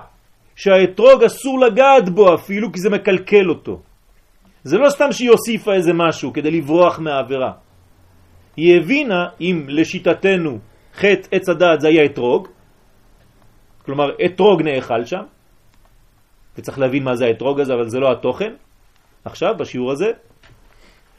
שהאתרוג 0.57 1.25
אסור 1.25 1.61
לגעת 1.61 2.09
בו 2.09 2.35
אפילו 2.35 2.73
כי 2.73 2.81
זה 2.81 2.91
מקלקל 2.91 3.49
אותו. 3.49 3.81
זה 4.63 4.79
לא 4.79 4.91
סתם 4.91 5.13
שהיא 5.13 5.31
הוסיפה 5.31 5.73
איזה 5.75 5.93
משהו 5.95 6.33
כדי 6.33 6.51
לברוח 6.51 6.99
מהעבירה. 6.99 7.53
היא 8.59 8.81
הבינה 8.81 9.27
אם 9.41 9.67
לשיטתנו 9.69 10.59
חטא 10.95 11.29
עץ 11.31 11.49
הדעת 11.49 11.81
זה 11.81 11.89
היה 11.89 12.05
אתרוג, 12.05 12.49
כלומר 13.85 14.05
אתרוג 14.27 14.63
נאכל 14.63 15.05
שם, 15.05 15.23
וצריך 16.59 16.79
להבין 16.79 17.05
מה 17.05 17.17
זה 17.17 17.25
האתרוג 17.25 17.61
הזה, 17.61 17.75
אבל 17.75 17.89
זה 17.89 17.99
לא 17.99 18.13
התוכן, 18.13 18.55
עכשיו 19.25 19.55
בשיעור 19.59 19.93
הזה, 19.93 20.11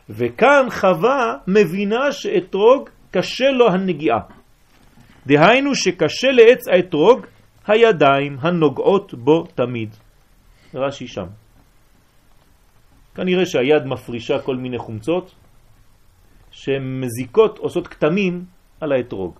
וכאן 0.09 0.65
חווה 0.69 1.37
מבינה 1.47 2.11
שאתרוג 2.11 2.89
קשה 3.11 3.49
לו 3.49 3.69
הנגיעה. 3.69 4.19
דהיינו 5.25 5.75
שקשה 5.75 6.27
לעץ 6.31 6.67
האתרוג 6.67 7.25
הידיים 7.67 8.37
הנוגעות 8.41 9.13
בו 9.13 9.43
תמיד. 9.55 9.95
רש"י 10.73 11.07
שם. 11.07 11.27
כנראה 13.15 13.45
שהיד 13.45 13.85
מפרישה 13.85 14.39
כל 14.39 14.55
מיני 14.55 14.77
חומצות 14.77 15.35
שהן 16.59 17.01
מזיקות, 17.01 17.57
עושות 17.57 17.87
כתמים 17.87 18.43
על 18.81 18.91
האתרוג. 18.91 19.39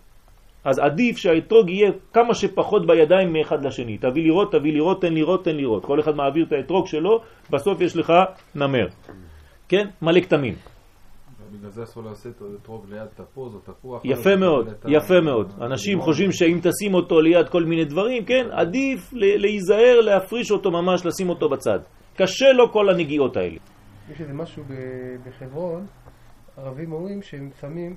אז 0.65 0.79
עדיף 0.79 1.17
שהאתרוג 1.17 1.69
יהיה 1.69 1.91
כמה 2.13 2.33
שפחות 2.33 2.87
בידיים 2.87 3.33
מאחד 3.33 3.65
לשני. 3.65 3.97
תביא 3.97 4.23
לראות, 4.23 4.51
תביא 4.51 4.73
לראות, 4.73 5.01
תן 5.01 5.13
לראות, 5.13 5.43
תן 5.43 5.55
לראות. 5.55 5.85
כל 5.85 5.99
אחד 5.99 6.15
מעביר 6.15 6.45
את 6.47 6.51
האתרוג 6.51 6.87
שלו, 6.87 7.21
בסוף 7.49 7.81
יש 7.81 7.95
לך 7.95 8.13
נמר. 8.55 8.87
כן? 9.69 9.87
מלא 10.01 10.21
כתמים. 10.21 10.53
בגלל 11.51 11.69
זה 11.69 11.83
אסור 11.83 12.03
לעשות 12.03 12.41
אתרוג 12.61 12.85
ליד 12.89 13.07
תפוז 13.15 13.55
או 13.55 13.59
תפוח. 13.59 14.01
יפה 14.05 14.35
מאוד, 14.35 14.67
יפה 14.87 15.21
מאוד. 15.21 15.53
אנשים 15.61 16.01
חושבים 16.01 16.31
שאם 16.31 16.59
תשים 16.61 16.93
אותו 16.93 17.21
ליד 17.21 17.49
כל 17.49 17.63
מיני 17.63 17.85
דברים, 17.85 18.25
כן, 18.25 18.47
עדיף 18.51 19.13
להיזהר, 19.13 20.01
להפריש 20.01 20.51
אותו 20.51 20.71
ממש, 20.71 21.05
לשים 21.05 21.29
אותו 21.29 21.49
בצד. 21.49 21.79
קשה 22.15 22.51
לו 22.51 22.71
כל 22.71 22.89
הנגיעות 22.89 23.37
האלה. 23.37 23.57
יש 24.11 24.21
איזה 24.21 24.33
משהו 24.33 24.63
בחברון, 25.25 25.85
ערבים 26.63 26.91
אומרים 26.91 27.21
שהם 27.21 27.49
שמים, 27.61 27.95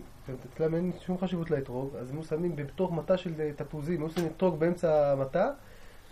אצלם 0.53 0.75
אין 0.75 0.93
שום 1.07 1.19
חשיבות 1.19 1.51
לאתרוג, 1.51 1.97
אז 2.01 2.11
הם 2.11 2.23
שמים 2.23 2.57
בתוך 2.57 2.93
מטה 2.93 3.17
של 3.17 3.31
תפוזים, 3.57 4.03
הם 4.03 4.09
שמים 4.09 4.27
אתרוג 4.37 4.59
באמצע 4.61 5.13
המטה, 5.13 5.51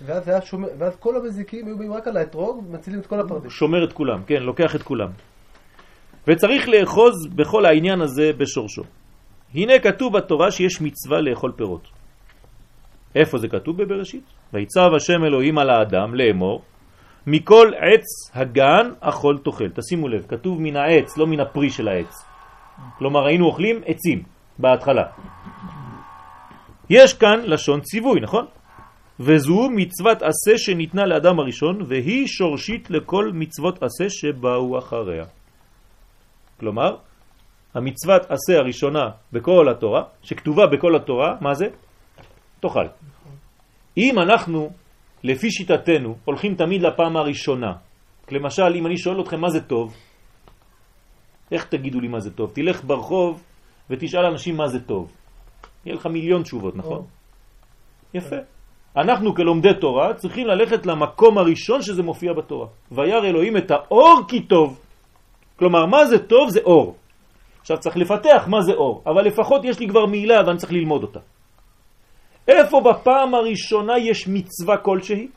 ואז, 0.02 0.44
שומר, 0.44 0.68
ואז 0.78 0.96
כל 0.96 1.16
המזיקים 1.16 1.66
היו 1.66 1.78
באים 1.78 1.92
רק 1.92 2.08
על 2.08 2.16
האתרוג, 2.16 2.64
מצילים 2.70 3.00
את 3.00 3.06
כל 3.06 3.20
הפרדס. 3.20 3.52
שומר 3.52 3.84
את 3.84 3.92
כולם, 3.92 4.22
כן, 4.26 4.42
לוקח 4.42 4.76
את 4.76 4.82
כולם. 4.82 5.08
וצריך 6.28 6.68
לאחוז 6.68 7.26
בכל 7.34 7.64
העניין 7.66 8.00
הזה 8.00 8.32
בשורשו. 8.38 8.82
הנה 9.54 9.78
כתוב 9.78 10.16
בתורה 10.16 10.50
שיש 10.50 10.80
מצווה 10.80 11.20
לאכול 11.20 11.52
פירות. 11.56 11.88
איפה 13.14 13.38
זה 13.38 13.48
כתוב 13.48 13.82
בבראשית? 13.82 14.24
ויצב 14.52 14.88
השם 14.96 15.24
אלוהים 15.24 15.58
על 15.58 15.70
האדם 15.70 16.14
לאמור 16.14 16.62
מכל 17.26 17.70
עץ 17.76 18.30
הגן 18.34 18.90
אכול 19.00 19.38
תאכל. 19.44 19.68
תשימו 19.68 20.08
לב, 20.08 20.26
כתוב 20.28 20.60
מן 20.60 20.76
העץ, 20.76 21.18
לא 21.18 21.26
מן 21.26 21.40
הפרי 21.40 21.70
של 21.70 21.88
העץ. 21.88 22.29
כלומר 22.98 23.26
היינו 23.26 23.46
אוכלים 23.46 23.80
עצים 23.86 24.22
בהתחלה. 24.58 25.04
יש 26.90 27.14
כאן 27.14 27.40
לשון 27.44 27.80
ציווי, 27.80 28.20
נכון? 28.20 28.46
וזו 29.20 29.68
מצוות 29.70 30.22
עשה 30.22 30.58
שניתנה 30.58 31.06
לאדם 31.06 31.38
הראשון 31.38 31.82
והיא 31.88 32.26
שורשית 32.26 32.90
לכל 32.90 33.30
מצוות 33.34 33.82
עשה 33.82 34.10
שבאו 34.10 34.78
אחריה. 34.78 35.24
כלומר, 36.60 36.96
המצוות 37.74 38.22
עשה 38.22 38.58
הראשונה 38.58 39.10
בכל 39.32 39.68
התורה, 39.68 40.02
שכתובה 40.22 40.66
בכל 40.66 40.96
התורה, 40.96 41.36
מה 41.40 41.54
זה? 41.54 41.66
תאכל. 42.60 42.86
אם 43.96 44.18
אנחנו, 44.18 44.70
לפי 45.24 45.50
שיטתנו, 45.50 46.16
הולכים 46.24 46.54
תמיד 46.54 46.82
לפעם 46.82 47.16
הראשונה, 47.16 47.72
למשל, 48.30 48.74
אם 48.74 48.86
אני 48.86 48.96
שואל 48.98 49.20
אתכם 49.20 49.40
מה 49.40 49.50
זה 49.50 49.60
טוב, 49.60 49.94
איך 51.52 51.64
תגידו 51.64 52.00
לי 52.00 52.08
מה 52.08 52.20
זה 52.20 52.30
טוב? 52.30 52.50
תלך 52.54 52.84
ברחוב 52.84 53.42
ותשאל 53.90 54.24
אנשים 54.24 54.56
מה 54.56 54.68
זה 54.68 54.80
טוב. 54.80 55.12
יהיה 55.84 55.96
לך 55.96 56.06
מיליון 56.06 56.42
תשובות, 56.42 56.76
נכון? 56.76 57.04
יפה. 58.14 58.36
אנחנו 58.96 59.34
כלומדי 59.34 59.74
תורה 59.80 60.14
צריכים 60.14 60.46
ללכת 60.46 60.86
למקום 60.86 61.38
הראשון 61.38 61.82
שזה 61.82 62.02
מופיע 62.02 62.32
בתורה. 62.32 62.66
וירא 62.92 63.26
אלוהים 63.26 63.56
את 63.56 63.70
האור 63.70 64.20
כי 64.28 64.42
טוב. 64.42 64.80
כלומר, 65.56 65.86
מה 65.86 66.06
זה 66.06 66.18
טוב? 66.18 66.50
זה 66.50 66.60
אור. 66.64 66.96
עכשיו 67.60 67.78
צריך 67.78 67.96
לפתח 67.96 68.44
מה 68.48 68.62
זה 68.62 68.72
אור, 68.72 69.02
אבל 69.06 69.22
לפחות 69.24 69.64
יש 69.64 69.78
לי 69.80 69.88
כבר 69.88 70.06
מילה 70.06 70.46
ואני 70.46 70.58
צריך 70.58 70.72
ללמוד 70.72 71.02
אותה. 71.02 71.20
איפה 72.48 72.80
בפעם 72.80 73.34
הראשונה 73.34 73.98
יש 73.98 74.28
מצווה 74.28 74.76
כלשהי? 74.76 75.28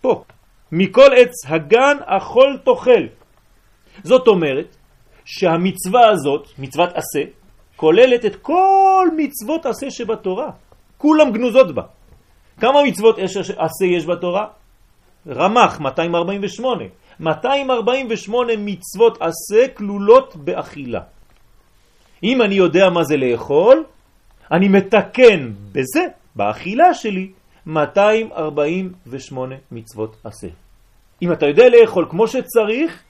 פה. 0.00 0.24
מכל 0.72 1.10
עץ 1.16 1.46
הגן 1.46 1.96
אכול 2.06 2.58
תאכל. 2.64 3.04
זאת 4.02 4.28
אומרת 4.28 4.76
שהמצווה 5.24 6.08
הזאת, 6.08 6.48
מצוות 6.58 6.90
עשה, 6.94 7.24
כוללת 7.76 8.24
את 8.24 8.36
כל 8.36 9.08
מצוות 9.16 9.66
עשה 9.66 9.90
שבתורה. 9.90 10.50
כולם 10.98 11.32
גנוזות 11.32 11.74
בה. 11.74 11.82
כמה 12.60 12.82
מצוות 12.82 13.18
עשה 13.56 13.86
יש 13.86 14.06
בתורה? 14.06 14.46
רמח 15.28 15.80
248. 15.80 16.84
248 17.20 18.52
מצוות 18.58 19.18
עשה 19.22 19.68
כלולות 19.74 20.36
באכילה. 20.36 21.00
אם 22.22 22.42
אני 22.42 22.54
יודע 22.54 22.90
מה 22.90 23.04
זה 23.04 23.16
לאכול, 23.16 23.84
אני 24.52 24.68
מתקן 24.68 25.52
בזה, 25.72 26.04
באכילה 26.36 26.94
שלי, 26.94 27.32
248 27.66 29.54
מצוות 29.72 30.16
עשה. 30.24 30.48
אם 31.22 31.32
אתה 31.32 31.46
יודע 31.46 31.64
לאכול 31.68 32.06
כמו 32.10 32.28
שצריך, 32.28 33.02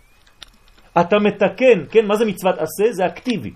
אתה 1.00 1.18
מתקן, 1.18 1.87
כן, 1.90 2.07
מה 2.07 2.16
זה 2.16 2.24
מצוות 2.24 2.54
עשה? 2.59 2.92
זה 2.92 3.07
אקטיבי. 3.07 3.52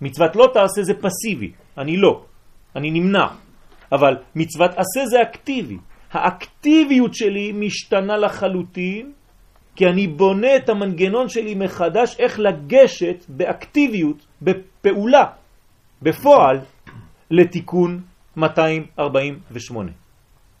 מצוות 0.00 0.36
לא 0.36 0.46
תעשה 0.52 0.82
זה 0.82 0.94
פסיבי, 0.94 1.52
אני 1.78 1.96
לא, 1.96 2.24
אני 2.76 2.90
נמנע. 2.90 3.26
אבל 3.92 4.16
מצוות 4.34 4.70
עשה 4.70 5.06
זה 5.06 5.22
אקטיבי. 5.22 5.78
האקטיביות 6.12 7.14
שלי 7.14 7.52
משתנה 7.52 8.16
לחלוטין 8.16 9.12
כי 9.76 9.86
אני 9.86 10.06
בונה 10.06 10.56
את 10.56 10.68
המנגנון 10.68 11.28
שלי 11.28 11.54
מחדש 11.54 12.16
איך 12.18 12.38
לגשת 12.38 13.24
באקטיביות, 13.28 14.26
בפעולה, 14.42 15.24
בפועל 16.02 16.60
לתיקון 17.30 18.00
248, 18.36 19.90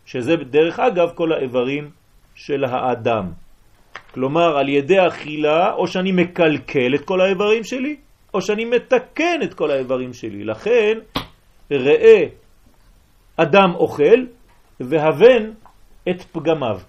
שזה 0.06 0.36
דרך 0.36 0.80
אגב 0.80 1.10
כל 1.14 1.32
האיברים 1.32 1.90
של 2.34 2.64
האדם. 2.64 3.32
כלומר, 4.14 4.58
על 4.58 4.68
ידי 4.68 5.06
אכילה, 5.08 5.72
או 5.72 5.86
שאני 5.86 6.12
מקלקל 6.12 6.94
את 6.94 7.04
כל 7.04 7.20
האיברים 7.20 7.64
שלי, 7.64 7.96
או 8.34 8.42
שאני 8.42 8.64
מתקן 8.64 9.42
את 9.42 9.54
כל 9.54 9.70
האיברים 9.70 10.12
שלי. 10.12 10.44
לכן, 10.44 10.98
ראה 11.70 12.22
אדם 13.36 13.70
אוכל 13.74 14.26
והבן 14.80 15.50
את 16.08 16.22
פגמיו. 16.32 16.80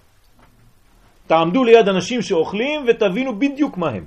תעמדו 1.26 1.64
ליד 1.64 1.88
אנשים 1.88 2.22
שאוכלים 2.22 2.86
ותבינו 2.88 3.38
בדיוק 3.38 3.78
מה 3.78 3.88
הם. 3.90 4.04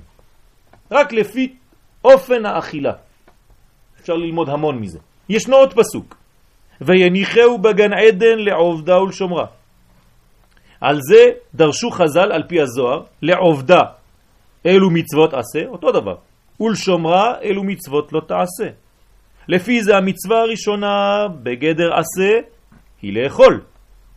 רק 0.90 1.12
לפי 1.12 1.54
אופן 2.04 2.46
האכילה. 2.46 2.92
אפשר 4.00 4.14
ללמוד 4.14 4.48
המון 4.48 4.78
מזה. 4.78 4.98
ישנו 5.28 5.56
עוד 5.56 5.72
פסוק, 5.74 6.16
ויניחהו 6.80 7.58
בגן 7.58 7.92
עדן 7.92 8.38
לעובדה 8.38 9.02
ולשומרה. 9.02 9.59
על 10.80 10.98
זה 11.00 11.30
דרשו 11.54 11.90
חז"ל 11.90 12.32
על 12.32 12.42
פי 12.48 12.60
הזוהר, 12.60 13.02
לעובדה 13.22 13.82
אלו 14.66 14.90
מצוות 14.90 15.34
עשה, 15.34 15.66
אותו 15.66 15.92
דבר, 15.92 16.16
ולשומרה 16.60 17.34
אלו 17.42 17.64
מצוות 17.64 18.12
לא 18.12 18.20
תעשה. 18.20 18.68
לפי 19.48 19.82
זה 19.82 19.96
המצווה 19.96 20.40
הראשונה 20.40 21.26
בגדר 21.42 21.90
עשה 21.94 22.40
היא 23.02 23.22
לאכול 23.22 23.60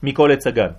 מכל 0.03 0.31
עץ 0.31 0.47
הגן. 0.47 0.71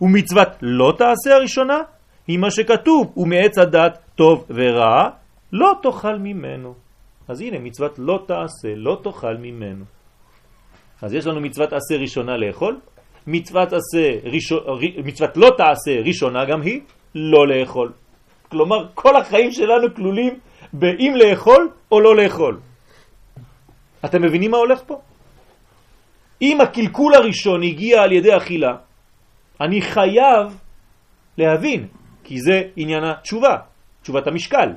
ומצוות 0.00 0.48
לא 0.62 0.94
תעשה 0.98 1.34
הראשונה 1.34 1.78
היא 2.26 2.38
מה 2.38 2.50
שכתוב, 2.50 3.12
ומעץ 3.16 3.58
הדת 3.58 3.98
טוב 4.14 4.44
ורע 4.50 5.08
לא 5.52 5.72
תאכל 5.82 6.18
ממנו. 6.18 6.74
אז 7.28 7.40
הנה 7.40 7.58
מצוות 7.58 7.98
לא 7.98 8.24
תעשה, 8.26 8.74
לא 8.76 9.00
תאכל 9.02 9.36
ממנו. 9.36 9.84
אז 11.02 11.14
יש 11.14 11.26
לנו 11.26 11.40
מצוות 11.40 11.72
עשה 11.72 11.96
ראשונה 11.96 12.36
לאכול, 12.36 12.78
מצוות, 13.30 13.68
עשה, 13.72 14.08
ראשון, 14.24 14.58
מצוות 15.04 15.36
לא 15.36 15.50
תעשה 15.56 16.00
ראשונה 16.04 16.44
גם 16.44 16.62
היא 16.62 16.80
לא 17.14 17.48
לאכול. 17.48 17.92
כלומר, 18.48 18.88
כל 18.94 19.16
החיים 19.16 19.50
שלנו 19.52 19.94
כלולים 19.96 20.38
באם 20.72 21.12
לאכול 21.16 21.70
או 21.92 22.00
לא 22.00 22.16
לאכול. 22.16 22.60
אתם 24.04 24.22
מבינים 24.22 24.50
מה 24.50 24.56
הולך 24.56 24.80
פה? 24.86 25.00
אם 26.42 26.60
הקלקול 26.60 27.14
הראשון 27.14 27.62
הגיע 27.62 28.02
על 28.02 28.12
ידי 28.12 28.36
אכילה, 28.36 28.76
אני 29.60 29.82
חייב 29.82 30.58
להבין, 31.38 31.86
כי 32.24 32.40
זה 32.40 32.62
עניין 32.76 33.04
התשובה, 33.04 33.56
תשובת 34.02 34.26
המשקל. 34.26 34.68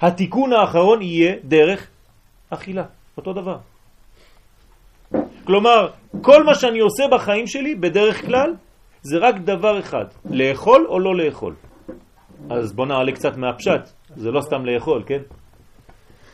התיקון 0.00 0.52
האחרון 0.52 1.02
יהיה 1.02 1.34
דרך 1.44 1.88
אכילה, 2.50 2.84
אותו 3.16 3.32
דבר. 3.32 3.69
כלומר, 5.44 5.88
כל 6.20 6.44
מה 6.44 6.54
שאני 6.54 6.78
עושה 6.78 7.08
בחיים 7.08 7.46
שלי, 7.46 7.74
בדרך 7.74 8.26
כלל, 8.26 8.54
זה 9.02 9.18
רק 9.18 9.34
דבר 9.38 9.78
אחד, 9.78 10.04
לאכול 10.30 10.86
או 10.88 10.98
לא 10.98 11.16
לאכול. 11.16 11.54
אז 12.50 12.72
בוא 12.72 12.86
נעלה 12.86 13.12
קצת 13.12 13.36
מהפשט, 13.36 13.88
זה 14.16 14.30
לא 14.30 14.40
סתם 14.40 14.66
לאכול, 14.66 15.02
כן? 15.06 15.20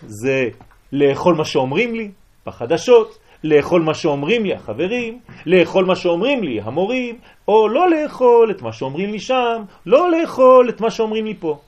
זה 0.03 0.49
לאכול 0.93 1.35
מה 1.35 1.45
שאומרים 1.45 1.95
לי 1.95 2.11
בחדשות, 2.47 3.19
לאכול 3.45 3.83
מה 3.83 3.95
שאומרים 3.95 4.45
לי 4.45 4.55
החברים, 4.55 5.19
לאכול 5.47 5.85
מה 5.85 5.97
שאומרים 5.97 6.43
לי 6.43 6.61
המורים, 6.61 7.19
או 7.49 7.69
לא 7.69 7.91
לאכול 7.91 8.51
את 8.51 8.63
מה 8.63 8.73
שאומרים 8.73 9.11
לי 9.11 9.21
שם, 9.21 9.63
לא 9.87 10.11
לאכול 10.11 10.69
את 10.69 10.81
מה 10.81 10.91
שאומרים 10.91 11.25
לי 11.25 11.35
פה. 11.35 11.59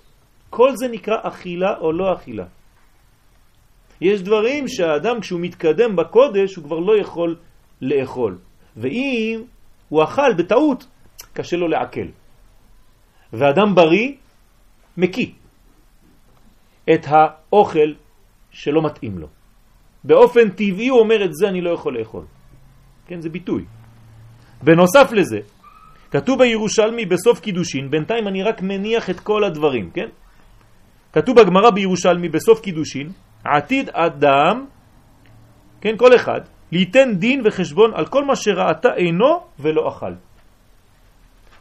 כל 0.50 0.76
זה 0.76 0.88
נקרא 0.88 1.16
אכילה 1.22 1.74
או 1.80 1.92
לא 1.92 2.12
אכילה. 2.12 2.44
יש 4.00 4.22
דברים 4.22 4.68
שהאדם 4.68 5.20
כשהוא 5.20 5.40
מתקדם 5.40 5.96
בקודש 5.96 6.54
הוא 6.56 6.64
כבר 6.64 6.78
לא 6.78 6.98
יכול 7.00 7.36
לאכול. 7.82 8.38
ואם 8.76 9.42
הוא 9.88 10.04
אכל 10.04 10.34
בטעות, 10.38 10.86
קשה 11.32 11.56
לו 11.56 11.68
לעכל. 11.68 12.08
ואדם 13.32 13.74
בריא 13.74 14.12
מקיא 14.96 15.30
את 16.94 17.06
האוכל 17.06 17.92
שלא 18.50 18.82
מתאים 18.82 19.18
לו. 19.18 19.26
באופן 20.04 20.50
טבעי 20.50 20.88
הוא 20.88 21.00
אומר 21.00 21.24
את 21.24 21.34
זה 21.34 21.48
אני 21.48 21.60
לא 21.60 21.70
יכול 21.70 21.98
לאכול. 21.98 22.24
כן, 23.06 23.20
זה 23.20 23.28
ביטוי. 23.28 23.64
בנוסף 24.62 25.12
לזה, 25.12 25.38
כתוב 26.10 26.38
בירושלמי 26.38 27.06
בסוף 27.06 27.40
קידושין, 27.40 27.90
בינתיים 27.90 28.28
אני 28.28 28.42
רק 28.42 28.62
מניח 28.62 29.10
את 29.10 29.20
כל 29.20 29.44
הדברים, 29.44 29.90
כן? 29.90 30.08
כתוב 31.12 31.40
בגמרא 31.40 31.70
בירושלמי 31.70 32.28
בסוף 32.28 32.60
קידושין, 32.60 33.12
עתיד 33.44 33.90
אדם, 33.92 34.66
כן, 35.80 35.96
כל 35.96 36.16
אחד, 36.16 36.40
ליתן 36.72 37.14
דין 37.14 37.42
וחשבון 37.44 37.94
על 37.94 38.06
כל 38.06 38.24
מה 38.24 38.36
שראתה 38.36 38.94
אינו 38.96 39.40
ולא 39.58 39.88
אכל. 39.88 40.12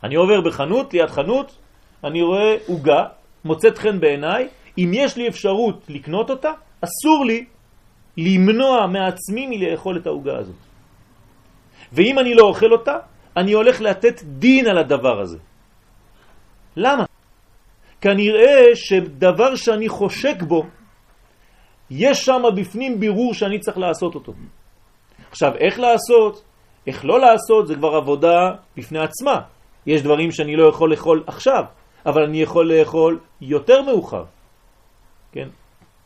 אני 0.04 0.16
עובר 0.16 0.42
בחנות, 0.42 0.94
ליד 0.94 1.10
חנות, 1.10 1.56
אני 2.04 2.22
רואה 2.22 2.56
עוגה, 2.68 3.06
מוצאת 3.46 3.78
חן 3.78 4.00
בעיניי, 4.00 4.48
אם 4.78 4.92
יש 4.94 5.18
לי 5.18 5.28
אפשרות 5.28 5.86
לקנות 5.90 6.30
אותה, 6.30 6.52
אסור 6.82 7.26
לי 7.26 7.46
למנוע 8.18 8.88
מעצמי 8.88 9.48
מלאכול 9.48 9.98
את 9.98 10.08
העוגה 10.08 10.38
הזאת. 10.38 10.56
ואם 11.94 12.20
אני 12.20 12.34
לא 12.34 12.44
אוכל 12.44 12.72
אותה, 12.72 12.98
אני 13.38 13.54
הולך 13.54 13.82
לתת 13.82 14.24
דין 14.24 14.68
על 14.68 14.78
הדבר 14.78 15.22
הזה. 15.22 15.38
למה? 16.76 17.06
כנראה 18.02 18.76
שדבר 18.76 19.56
שאני 19.56 19.90
חושק 19.90 20.42
בו, 20.42 20.66
יש 21.90 22.26
שם 22.26 22.42
בפנים 22.56 23.00
בירור 23.00 23.34
שאני 23.34 23.60
צריך 23.60 23.78
לעשות 23.78 24.16
אותו. 24.16 24.34
עכשיו, 25.32 25.56
איך 25.56 25.80
לעשות, 25.80 26.44
איך 26.88 27.06
לא 27.06 27.20
לעשות, 27.20 27.68
זה 27.68 27.76
כבר 27.76 27.96
עבודה 27.96 28.52
בפני 28.78 29.00
עצמה. 29.00 29.42
יש 29.86 30.02
דברים 30.02 30.32
שאני 30.32 30.56
לא 30.56 30.70
יכול 30.70 30.92
לאכול 30.92 31.24
עכשיו, 31.28 31.64
אבל 32.06 32.24
אני 32.24 32.42
יכול 32.42 32.74
לאכול 32.74 33.20
יותר 33.42 33.82
מאוחר. 33.82 34.24
כן? 35.32 35.48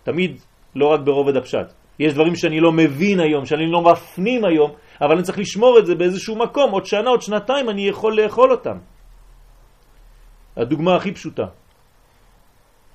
תמיד 0.04 0.41
לא 0.76 0.88
רק 0.88 1.00
ברובד 1.00 1.36
הפשט. 1.36 1.74
יש 2.00 2.13
דברים 2.13 2.36
שאני 2.36 2.60
לא 2.60 2.72
מבין 2.72 3.20
היום, 3.20 3.46
שאני 3.46 3.72
לא 3.72 3.82
מפנים 3.82 4.46
היום, 4.46 4.72
אבל 5.02 5.12
אני 5.15 5.24
צריך 5.24 5.39
לשמור 5.39 5.80
את 5.80 5.86
זה 5.86 5.96
באיזשהו 5.96 6.36
מקום. 6.36 6.72
עוד 6.72 6.86
שנה, 6.86 7.10
עוד 7.10 7.22
שנתיים 7.22 7.70
אני 7.70 7.88
יכול 7.88 8.22
לאכול 8.22 8.52
אותם. 8.52 8.78
הדוגמה 10.58 10.96
הכי 10.96 11.12
פשוטה. 11.12 11.46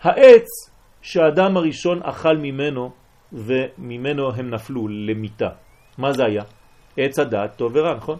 העץ 0.03 0.46
שהאדם 1.07 1.57
הראשון 1.57 2.03
אכל 2.03 2.37
ממנו 2.37 2.90
וממנו 3.33 4.31
הם 4.37 4.51
נפלו 4.51 4.88
למיטה. 4.88 5.49
מה 5.99 6.12
זה 6.12 6.25
היה? 6.25 6.42
עץ 6.97 7.19
הדעת 7.19 7.57
טוב 7.57 7.73
ורע, 7.75 7.95
נכון? 7.95 8.19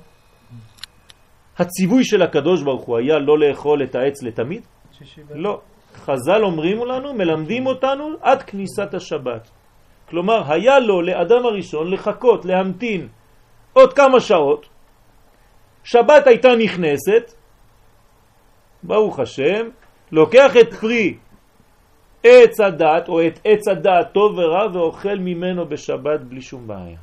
הציווי 1.59 2.05
של 2.05 2.23
הקדוש 2.23 2.63
ברוך 2.63 2.85
הוא 2.85 2.99
היה 2.99 3.19
לא 3.19 3.39
לאכול 3.39 3.83
את 3.83 3.95
העץ 3.95 4.23
לתמיד? 4.23 4.63
לא. 5.31 5.61
חז"ל 5.95 6.45
אומרים 6.45 6.79
לנו, 6.85 7.15
מלמדים 7.15 7.67
אותנו 7.67 8.05
עד 8.23 8.43
כניסת 8.43 8.95
השבת. 8.95 9.51
כלומר, 10.09 10.53
היה 10.53 10.79
לו 10.79 11.03
לאדם 11.03 11.47
הראשון 11.47 11.93
לחכות, 11.93 12.45
להמתין 12.45 13.09
עוד 13.73 13.93
כמה 13.93 14.21
שעות, 14.21 14.69
שבת 15.85 16.27
הייתה 16.27 16.49
נכנסת, 16.59 17.35
ברוך 18.83 19.21
השם, 19.21 19.69
לוקח 20.13 20.57
את 20.61 20.75
פרי 20.75 21.19
עץ 22.27 22.61
הדת, 22.61 23.09
או 23.09 23.27
את 23.27 23.41
עץ 23.45 23.69
הדת 23.69 24.13
טוב 24.13 24.39
ורע, 24.39 24.67
ואוכל 24.73 25.19
ממנו 25.19 25.69
בשבת 25.69 26.21
בלי 26.21 26.41
שום 26.41 26.67
בעיה. 26.67 26.99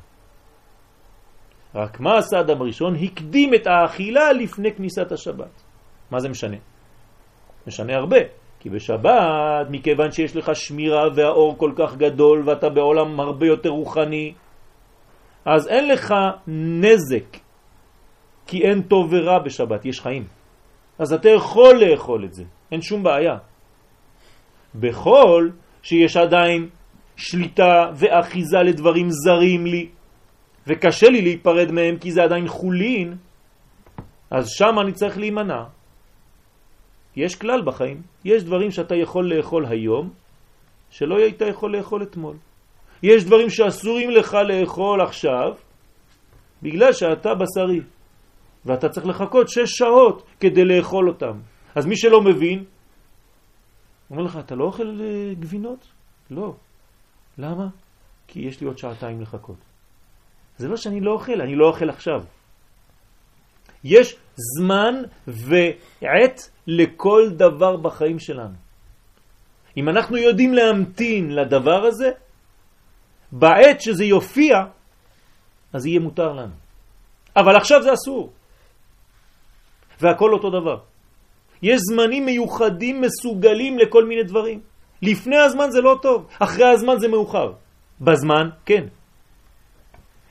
רק 1.74 2.00
מה 2.00 2.18
עשה 2.18 2.40
אדם 2.40 2.62
ראשון? 2.62 2.94
הקדים 2.96 3.54
את 3.54 3.66
האכילה 3.66 4.32
לפני 4.32 4.72
כניסת 4.72 5.12
השבת. 5.12 5.62
מה 6.10 6.20
זה 6.20 6.28
משנה? 6.28 6.56
משנה 7.66 7.96
הרבה, 7.96 8.16
כי 8.60 8.70
בשבת, 8.70 9.66
מכיוון 9.70 10.12
שיש 10.12 10.36
לך 10.36 10.50
שמירה 10.54 11.04
והאור 11.14 11.58
כל 11.58 11.72
כך 11.76 11.96
גדול 11.96 12.42
ואתה 12.46 12.68
בעולם 12.68 13.20
הרבה 13.20 13.46
יותר 13.46 13.68
רוחני, 13.68 14.34
אז 15.44 15.68
אין 15.68 15.88
לך 15.88 16.14
נזק, 16.46 17.36
כי 18.46 18.62
אין 18.62 18.82
טוב 18.82 19.12
ורע 19.12 19.38
בשבת, 19.38 19.84
יש 19.84 20.00
חיים. 20.00 20.24
אז 20.98 21.12
אתה 21.12 21.28
יכול 21.28 21.74
לאכול 21.74 22.24
את 22.24 22.34
זה, 22.34 22.44
אין 22.72 22.82
שום 22.82 23.02
בעיה. 23.02 23.36
בכל 24.74 25.48
שיש 25.82 26.16
עדיין 26.16 26.68
שליטה 27.16 27.90
ואחיזה 27.94 28.58
לדברים 28.64 29.06
זרים 29.10 29.66
לי, 29.66 29.88
וקשה 30.66 31.08
לי 31.08 31.22
להיפרד 31.22 31.72
מהם 31.72 31.98
כי 31.98 32.10
זה 32.10 32.22
עדיין 32.22 32.48
חולין, 32.48 33.16
אז 34.30 34.46
שם 34.48 34.78
אני 34.80 34.92
צריך 34.92 35.18
להימנע. 35.18 35.64
יש 37.16 37.36
כלל 37.36 37.62
בחיים, 37.64 38.02
יש 38.24 38.44
דברים 38.44 38.70
שאתה 38.70 38.94
יכול 38.96 39.34
לאכול 39.34 39.66
היום, 39.66 40.10
שלא 40.90 41.16
היית 41.18 41.40
יכול 41.40 41.76
לאכול 41.76 42.02
אתמול. 42.02 42.36
יש 43.02 43.24
דברים 43.24 43.50
שאסורים 43.50 44.10
לך 44.10 44.34
לאכול 44.34 45.00
עכשיו, 45.00 45.52
בגלל 46.62 46.92
שאתה 46.92 47.30
בשרי, 47.34 47.80
ואתה 48.64 48.88
צריך 48.88 49.06
לחכות 49.06 49.48
שש 49.48 49.70
שעות 49.78 50.26
כדי 50.40 50.64
לאכול 50.64 51.08
אותם. 51.08 51.38
אז 51.74 51.86
מי 51.86 51.96
שלא 51.96 52.20
מבין, 52.20 52.64
אומר 54.10 54.22
לך, 54.22 54.38
אתה 54.44 54.54
לא 54.54 54.64
אוכל 54.64 55.00
אה, 55.00 55.34
גבינות? 55.34 55.86
לא. 56.30 56.54
למה? 57.38 57.66
כי 58.26 58.40
יש 58.40 58.60
לי 58.60 58.66
עוד 58.66 58.78
שעתיים 58.78 59.20
לחכות. 59.20 59.56
זה 60.56 60.68
לא 60.68 60.76
שאני 60.76 61.00
לא 61.00 61.12
אוכל, 61.12 61.40
אני 61.40 61.56
לא 61.56 61.66
אוכל 61.68 61.90
עכשיו. 61.90 62.24
יש 63.84 64.16
זמן 64.34 64.94
ועת 65.26 66.50
לכל 66.66 67.30
דבר 67.36 67.76
בחיים 67.76 68.18
שלנו. 68.18 68.54
אם 69.76 69.88
אנחנו 69.88 70.16
יודעים 70.16 70.54
להמתין 70.54 71.30
לדבר 71.30 71.84
הזה, 71.84 72.10
בעת 73.32 73.80
שזה 73.80 74.04
יופיע, 74.04 74.56
אז 75.72 75.86
יהיה 75.86 76.00
מותר 76.00 76.32
לנו. 76.32 76.54
אבל 77.36 77.56
עכשיו 77.56 77.82
זה 77.82 77.92
אסור. 77.92 78.32
והכל 80.00 80.32
אותו 80.32 80.50
דבר. 80.50 80.93
יש 81.64 81.80
זמנים 81.80 82.24
מיוחדים 82.26 83.00
מסוגלים 83.00 83.78
לכל 83.78 84.04
מיני 84.04 84.22
דברים. 84.22 84.60
לפני 85.02 85.36
הזמן 85.36 85.70
זה 85.70 85.80
לא 85.80 85.98
טוב, 86.02 86.28
אחרי 86.38 86.68
הזמן 86.76 87.00
זה 87.00 87.08
מאוחר. 87.08 87.52
בזמן, 88.00 88.48
כן. 88.68 88.84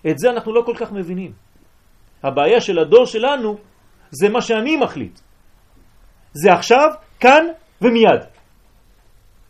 את 0.07 0.17
זה 0.19 0.29
אנחנו 0.29 0.53
לא 0.53 0.61
כל 0.65 0.75
כך 0.77 0.91
מבינים. 0.91 1.31
הבעיה 2.23 2.61
של 2.61 2.79
הדור 2.79 3.05
שלנו 3.05 3.57
זה 4.11 4.29
מה 4.29 4.41
שאני 4.41 4.77
מחליט. 4.77 5.19
זה 6.33 6.53
עכשיו, 6.53 6.89
כאן 7.19 7.45
ומיד. 7.81 8.21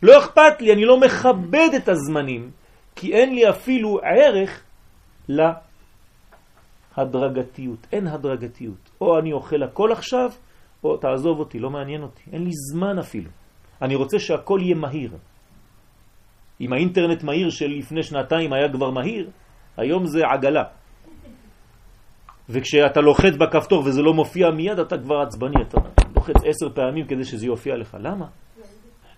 לא 0.03 0.19
אכפת 0.19 0.61
לי, 0.61 0.73
אני 0.73 0.85
לא 0.85 0.99
מכבד 0.99 1.69
את 1.75 1.89
הזמנים, 1.89 2.51
כי 2.95 3.13
אין 3.13 3.35
לי 3.35 3.49
אפילו 3.49 3.99
ערך 4.03 4.63
להדרגתיות. 6.97 7.87
אין 7.91 8.07
הדרגתיות. 8.07 8.89
או 9.01 9.19
אני 9.19 9.33
אוכל 9.33 9.63
הכל 9.63 9.91
עכשיו, 9.91 10.31
או 10.83 10.97
תעזוב 10.97 11.39
אותי, 11.39 11.59
לא 11.59 11.69
מעניין 11.69 12.03
אותי. 12.03 12.21
אין 12.31 12.43
לי 12.43 12.51
זמן 12.71 12.99
אפילו. 12.99 13.29
אני 13.81 13.95
רוצה 13.95 14.19
שהכל 14.19 14.59
יהיה 14.61 14.75
מהיר. 14.75 15.11
אם 16.61 16.73
האינטרנט 16.73 17.23
מהיר 17.23 17.49
של 17.49 17.67
לפני 17.67 18.03
שנתיים 18.03 18.53
היה 18.53 18.71
כבר 18.71 18.89
מהיר, 18.91 19.29
היום 19.77 20.05
זה 20.05 20.19
עגלה. 20.33 20.63
וכשאתה 22.49 23.01
לוחץ 23.01 23.33
בכפתור 23.39 23.83
וזה 23.85 24.01
לא 24.01 24.13
מופיע 24.13 24.51
מיד, 24.51 24.79
אתה 24.79 24.97
כבר 24.97 25.15
עצבני, 25.21 25.61
אתה 25.61 25.77
לוחץ 26.15 26.35
עשר 26.45 26.69
פעמים 26.75 27.07
כדי 27.07 27.23
שזה 27.23 27.45
יופיע 27.45 27.75
לך. 27.75 27.97
למה? 27.99 28.25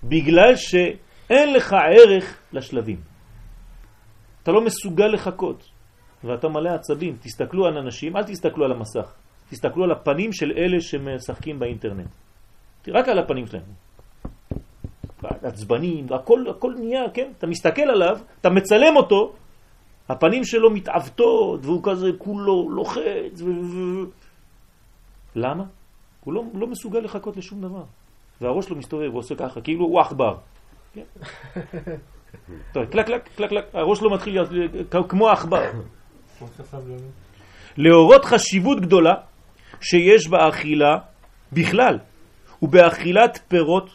בגלל 0.04 0.56
שאין 0.56 1.54
לך 1.54 1.74
ערך 1.74 2.38
לשלבים. 2.54 3.00
אתה 4.44 4.52
לא 4.52 4.62
מסוגל 4.62 5.08
לחכות, 5.08 5.70
ואתה 6.24 6.48
מלא 6.48 6.70
עצבים. 6.70 7.18
תסתכלו 7.22 7.66
על 7.66 7.78
אנשים, 7.78 8.18
אל 8.18 8.24
תסתכלו 8.24 8.66
על 8.66 8.72
המסך. 8.72 9.14
תסתכלו 9.50 9.84
על 9.84 9.92
הפנים 9.92 10.34
של 10.34 10.52
אלה 10.58 10.82
שמשחקים 10.82 11.60
באינטרנט. 11.60 12.10
רק 12.88 13.10
על 13.10 13.20
הפנים 13.20 13.48
שלהם. 13.48 13.64
עצבנים, 15.24 16.08
הכל, 16.14 16.44
הכל 16.50 16.74
נהיה, 16.80 17.10
כן? 17.14 17.32
אתה 17.38 17.48
מסתכל 17.48 17.82
עליו, 17.82 18.18
אתה 18.42 18.50
מצלם 18.50 18.96
אותו, 18.98 19.34
הפנים 20.10 20.44
שלו 20.44 20.70
מתעוותות, 20.70 21.66
והוא 21.66 21.82
כזה 21.84 22.08
כולו 22.18 22.70
לוחץ. 22.70 23.42
ו... 23.42 23.50
למה? 25.36 25.64
הוא 26.24 26.34
לא, 26.34 26.44
לא 26.54 26.68
מסוגל 26.68 27.00
לחכות 27.00 27.38
לשום 27.38 27.62
דבר. 27.62 27.84
והראש 28.42 28.66
שלו 28.66 28.76
מסתובב, 28.76 29.10
הוא 29.12 29.20
עושה 29.20 29.36
ככה, 29.36 29.62
כאילו 29.62 29.86
הוא 29.86 30.00
עכבר. 30.00 30.38
כן? 30.94 31.04
טוב, 32.74 32.86
קלק, 32.86 33.06
קלק, 33.06 33.30
קלק, 33.36 33.50
קלק, 33.50 33.66
הראש 33.74 34.00
שלו 34.00 34.10
מתחיל 34.10 34.42
להיות 34.52 35.10
כמו 35.10 35.30
עכבר. 35.30 35.72
להורות 37.78 38.26
חשיבות 38.26 38.82
גדולה 38.82 39.14
שיש 39.82 40.28
באכילה 40.28 40.98
בכלל, 41.54 42.00
ובאכילת 42.62 43.40
פירות 43.48 43.90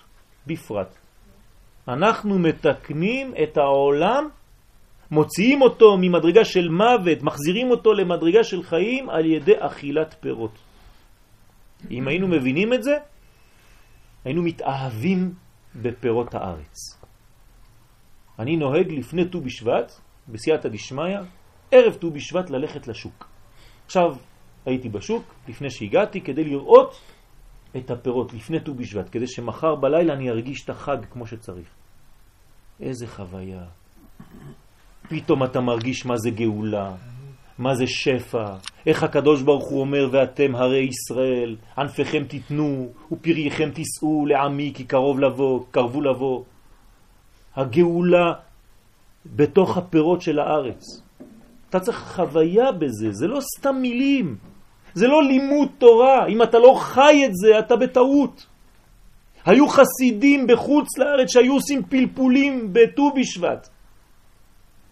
בפרט. 0.47 0.95
אנחנו 1.89 2.39
מתקנים 2.39 3.35
את 3.43 3.57
העולם, 3.57 4.29
מוציאים 5.11 5.63
אותו 5.63 5.97
ממדרגה 6.01 6.45
של 6.45 6.69
מוות, 6.69 7.23
מחזירים 7.23 7.71
אותו 7.71 7.93
למדרגה 7.93 8.45
של 8.45 8.63
חיים 8.63 9.11
על 9.11 9.27
ידי 9.27 9.55
אכילת 9.59 10.15
פירות. 10.21 10.59
אם 11.91 12.09
היינו 12.09 12.29
מבינים 12.29 12.73
את 12.73 12.83
זה, 12.83 12.97
היינו 14.25 14.43
מתאהבים 14.43 15.35
בפירות 15.77 16.35
הארץ. 16.35 17.01
אני 18.39 18.57
נוהג 18.57 18.93
לפני 18.93 19.25
ט"ו 19.29 19.41
בשבט, 19.41 19.93
בסייעתא 20.29 20.69
דשמיא, 20.69 21.19
ערב 21.71 21.95
ט"ו 21.95 22.11
בשבט 22.11 22.51
ללכת 22.51 22.89
לשוק. 22.89 23.29
עכשיו 23.87 24.17
הייתי 24.67 24.89
בשוק, 24.89 25.35
לפני 25.49 25.71
שהגעתי, 25.71 26.21
כדי 26.21 26.45
לראות 26.45 27.01
את 27.77 27.91
הפירות 27.91 28.35
לפני 28.35 28.61
ט"ו 28.61 28.75
בשבט, 28.75 29.09
כדי 29.13 29.27
שמחר 29.27 29.75
בלילה 29.75 30.13
אני 30.13 30.31
ארגיש 30.31 30.65
את 30.65 30.71
החג 30.71 30.97
כמו 31.11 31.27
שצריך. 31.27 31.69
איזה 32.81 33.07
חוויה. 33.07 33.65
פתאום 35.09 35.45
אתה 35.45 35.61
מרגיש 35.61 36.07
מה 36.07 36.17
זה 36.17 36.31
גאולה, 36.31 36.93
מה 37.59 37.75
זה 37.75 37.87
שפע, 37.87 38.57
איך 38.87 39.03
הקדוש 39.03 39.43
ברוך 39.43 39.69
הוא 39.69 39.81
אומר 39.81 40.09
ואתם 40.13 40.55
הרי 40.55 40.89
ישראל, 40.89 41.57
ענפיכם 41.79 42.25
תיתנו 42.25 42.89
ופרייכם 43.13 43.71
תישאו 43.71 44.27
לעמי 44.27 44.73
כי 44.75 44.85
קרוב 44.85 45.21
לבוא, 45.21 45.65
קרבו 45.71 46.01
לבוא. 46.01 46.45
הגאולה 47.57 48.33
בתוך 49.27 49.77
הפירות 49.77 50.23
של 50.23 50.39
הארץ. 50.39 51.03
אתה 51.71 51.81
צריך 51.81 51.99
חוויה 51.99 52.73
בזה, 52.73 53.13
זה 53.13 53.27
לא 53.27 53.39
סתם 53.41 53.77
מילים, 53.83 54.37
זה 54.95 55.09
לא 55.09 55.23
לימוד 55.23 55.69
תורה, 55.79 56.27
אם 56.27 56.43
אתה 56.43 56.59
לא 56.59 56.75
חי 56.79 57.23
את 57.27 57.35
זה 57.35 57.59
אתה 57.59 57.77
בטעות. 57.77 58.47
היו 59.47 59.69
חסידים 59.69 60.47
בחוץ 60.47 60.99
לארץ 60.99 61.33
שהיו 61.33 61.55
עושים 61.55 61.83
פלפולים 61.83 62.73
בט"ו 62.73 63.11
בשבט. 63.11 63.69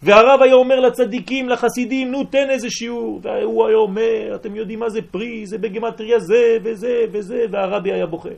והרב 0.03 0.43
היה 0.43 0.55
אומר 0.55 0.81
לצדיקים, 0.81 1.49
לחסידים, 1.49 2.11
נו 2.11 2.25
תן 2.25 2.51
איזה 2.51 2.71
שיעור. 2.71 3.21
והוא 3.23 3.67
היה 3.67 3.77
אומר, 3.77 4.33
אתם 4.35 4.57
יודעים 4.57 4.79
מה 4.79 4.89
זה 4.89 5.01
פרי, 5.03 5.47
זה 5.47 5.59
בגמטריה 5.59 6.19
זה 6.19 6.59
וזה 6.63 7.05
וזה, 7.13 7.45
והרבי 7.51 7.93
היה 7.93 8.07
בוכה. 8.07 8.29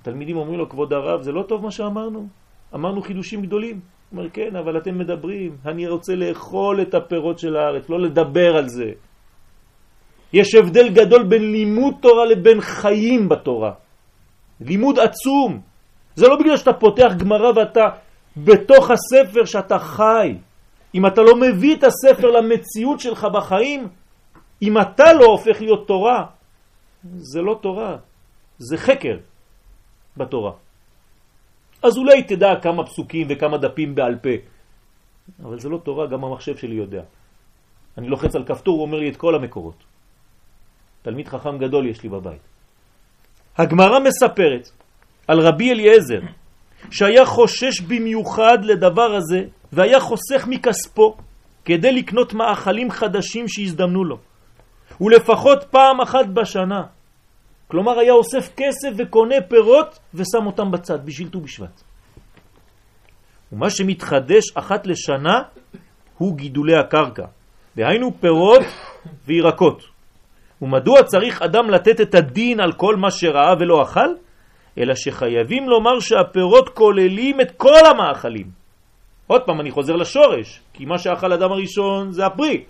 התלמידים 0.00 0.36
אומרים 0.36 0.58
לו, 0.58 0.68
כבוד 0.68 0.92
הרב, 0.92 1.22
זה 1.22 1.32
לא 1.32 1.42
טוב 1.42 1.62
מה 1.62 1.70
שאמרנו? 1.70 2.26
אמרנו 2.74 3.02
חידושים 3.02 3.42
גדולים. 3.42 3.80
הוא 4.10 4.18
אומר, 4.18 4.30
כן, 4.30 4.56
אבל 4.56 4.78
אתם 4.78 4.98
מדברים, 4.98 5.56
אני 5.66 5.88
רוצה 5.88 6.14
לאכול 6.14 6.82
את 6.82 6.94
הפירות 6.94 7.38
של 7.38 7.56
הארץ, 7.56 7.88
לא 7.88 8.00
לדבר 8.00 8.56
על 8.56 8.68
זה. 8.68 8.92
יש 10.32 10.54
הבדל 10.54 10.88
גדול 10.88 11.22
בין 11.22 11.52
לימוד 11.52 11.94
תורה 12.00 12.24
לבין 12.26 12.60
חיים 12.60 13.28
בתורה. 13.28 13.72
לימוד 14.60 14.98
עצום. 14.98 15.60
זה 16.16 16.28
לא 16.28 16.36
בגלל 16.36 16.56
שאתה 16.56 16.72
פותח 16.72 17.12
גמרא 17.18 17.50
ואתה 17.56 17.86
בתוך 18.36 18.90
הספר 18.90 19.44
שאתה 19.44 19.78
חי. 19.78 20.34
אם 20.94 21.06
אתה 21.06 21.20
לא 21.22 21.36
מביא 21.36 21.76
את 21.76 21.84
הספר 21.84 22.30
למציאות 22.30 23.00
שלך 23.00 23.24
בחיים, 23.24 23.88
אם 24.62 24.78
אתה 24.78 25.12
לא 25.12 25.24
הופך 25.24 25.60
להיות 25.60 25.86
תורה, 25.86 26.26
זה 27.16 27.42
לא 27.42 27.58
תורה, 27.62 27.96
זה 28.58 28.76
חקר 28.76 29.16
בתורה. 30.16 30.52
אז 31.82 31.96
אולי 31.96 32.22
תדע 32.22 32.60
כמה 32.62 32.86
פסוקים 32.86 33.26
וכמה 33.30 33.58
דפים 33.58 33.94
בעל 33.94 34.16
פה, 34.18 34.34
אבל 35.42 35.58
זה 35.58 35.68
לא 35.68 35.78
תורה, 35.78 36.06
גם 36.06 36.24
המחשב 36.24 36.56
שלי 36.56 36.74
יודע. 36.74 37.02
אני 37.98 38.08
לוחץ 38.08 38.34
על 38.36 38.44
כפתור, 38.44 38.74
הוא 38.74 38.82
אומר 38.82 38.98
לי 38.98 39.08
את 39.08 39.16
כל 39.16 39.34
המקורות. 39.34 39.84
תלמיד 41.02 41.28
חכם 41.28 41.58
גדול 41.58 41.86
יש 41.86 42.02
לי 42.02 42.08
בבית. 42.08 42.40
הגמרא 43.58 43.98
מספרת 43.98 44.70
על 45.28 45.40
רבי 45.40 45.72
אליעזר, 45.72 46.20
שהיה 46.90 47.24
חושש 47.24 47.80
במיוחד 47.80 48.58
לדבר 48.62 49.14
הזה, 49.14 49.44
והיה 49.72 50.00
חוסך 50.00 50.46
מכספו 50.46 51.16
כדי 51.64 51.92
לקנות 51.92 52.34
מאכלים 52.34 52.90
חדשים 52.90 53.48
שהזדמנו 53.48 54.04
לו, 54.04 54.18
ולפחות 55.00 55.64
פעם 55.70 56.00
אחת 56.00 56.26
בשנה. 56.26 56.82
כלומר 57.68 57.98
היה 57.98 58.12
אוסף 58.12 58.50
כסף 58.56 58.88
וקונה 58.96 59.34
פירות 59.48 59.98
ושם 60.14 60.46
אותם 60.46 60.70
בצד 60.70 61.06
בשביל 61.06 61.28
ט"ו 61.28 61.40
בשבט. 61.40 61.82
ומה 63.52 63.70
שמתחדש 63.70 64.44
אחת 64.54 64.86
לשנה 64.86 65.42
הוא 66.18 66.36
גידולי 66.36 66.76
הקרקע, 66.76 67.26
דהיינו 67.76 68.20
פירות 68.20 68.62
וירקות. 69.26 69.97
ומדוע 70.62 71.02
צריך 71.02 71.42
אדם 71.42 71.70
לתת 71.70 72.00
את 72.00 72.14
הדין 72.14 72.60
על 72.60 72.72
כל 72.72 72.96
מה 72.96 73.10
שראה 73.10 73.54
ולא 73.60 73.82
אכל? 73.82 74.10
אלא 74.78 74.94
שחייבים 74.94 75.68
לומר 75.68 76.00
שהפירות 76.00 76.68
כוללים 76.68 77.40
את 77.40 77.50
כל 77.56 77.86
המאכלים. 77.90 78.50
עוד 79.26 79.42
פעם, 79.46 79.60
אני 79.60 79.70
חוזר 79.70 79.96
לשורש, 79.96 80.60
כי 80.72 80.84
מה 80.84 80.98
שאכל 80.98 81.32
אדם 81.32 81.52
הראשון 81.52 82.12
זה 82.12 82.26
הפרי. 82.26 82.64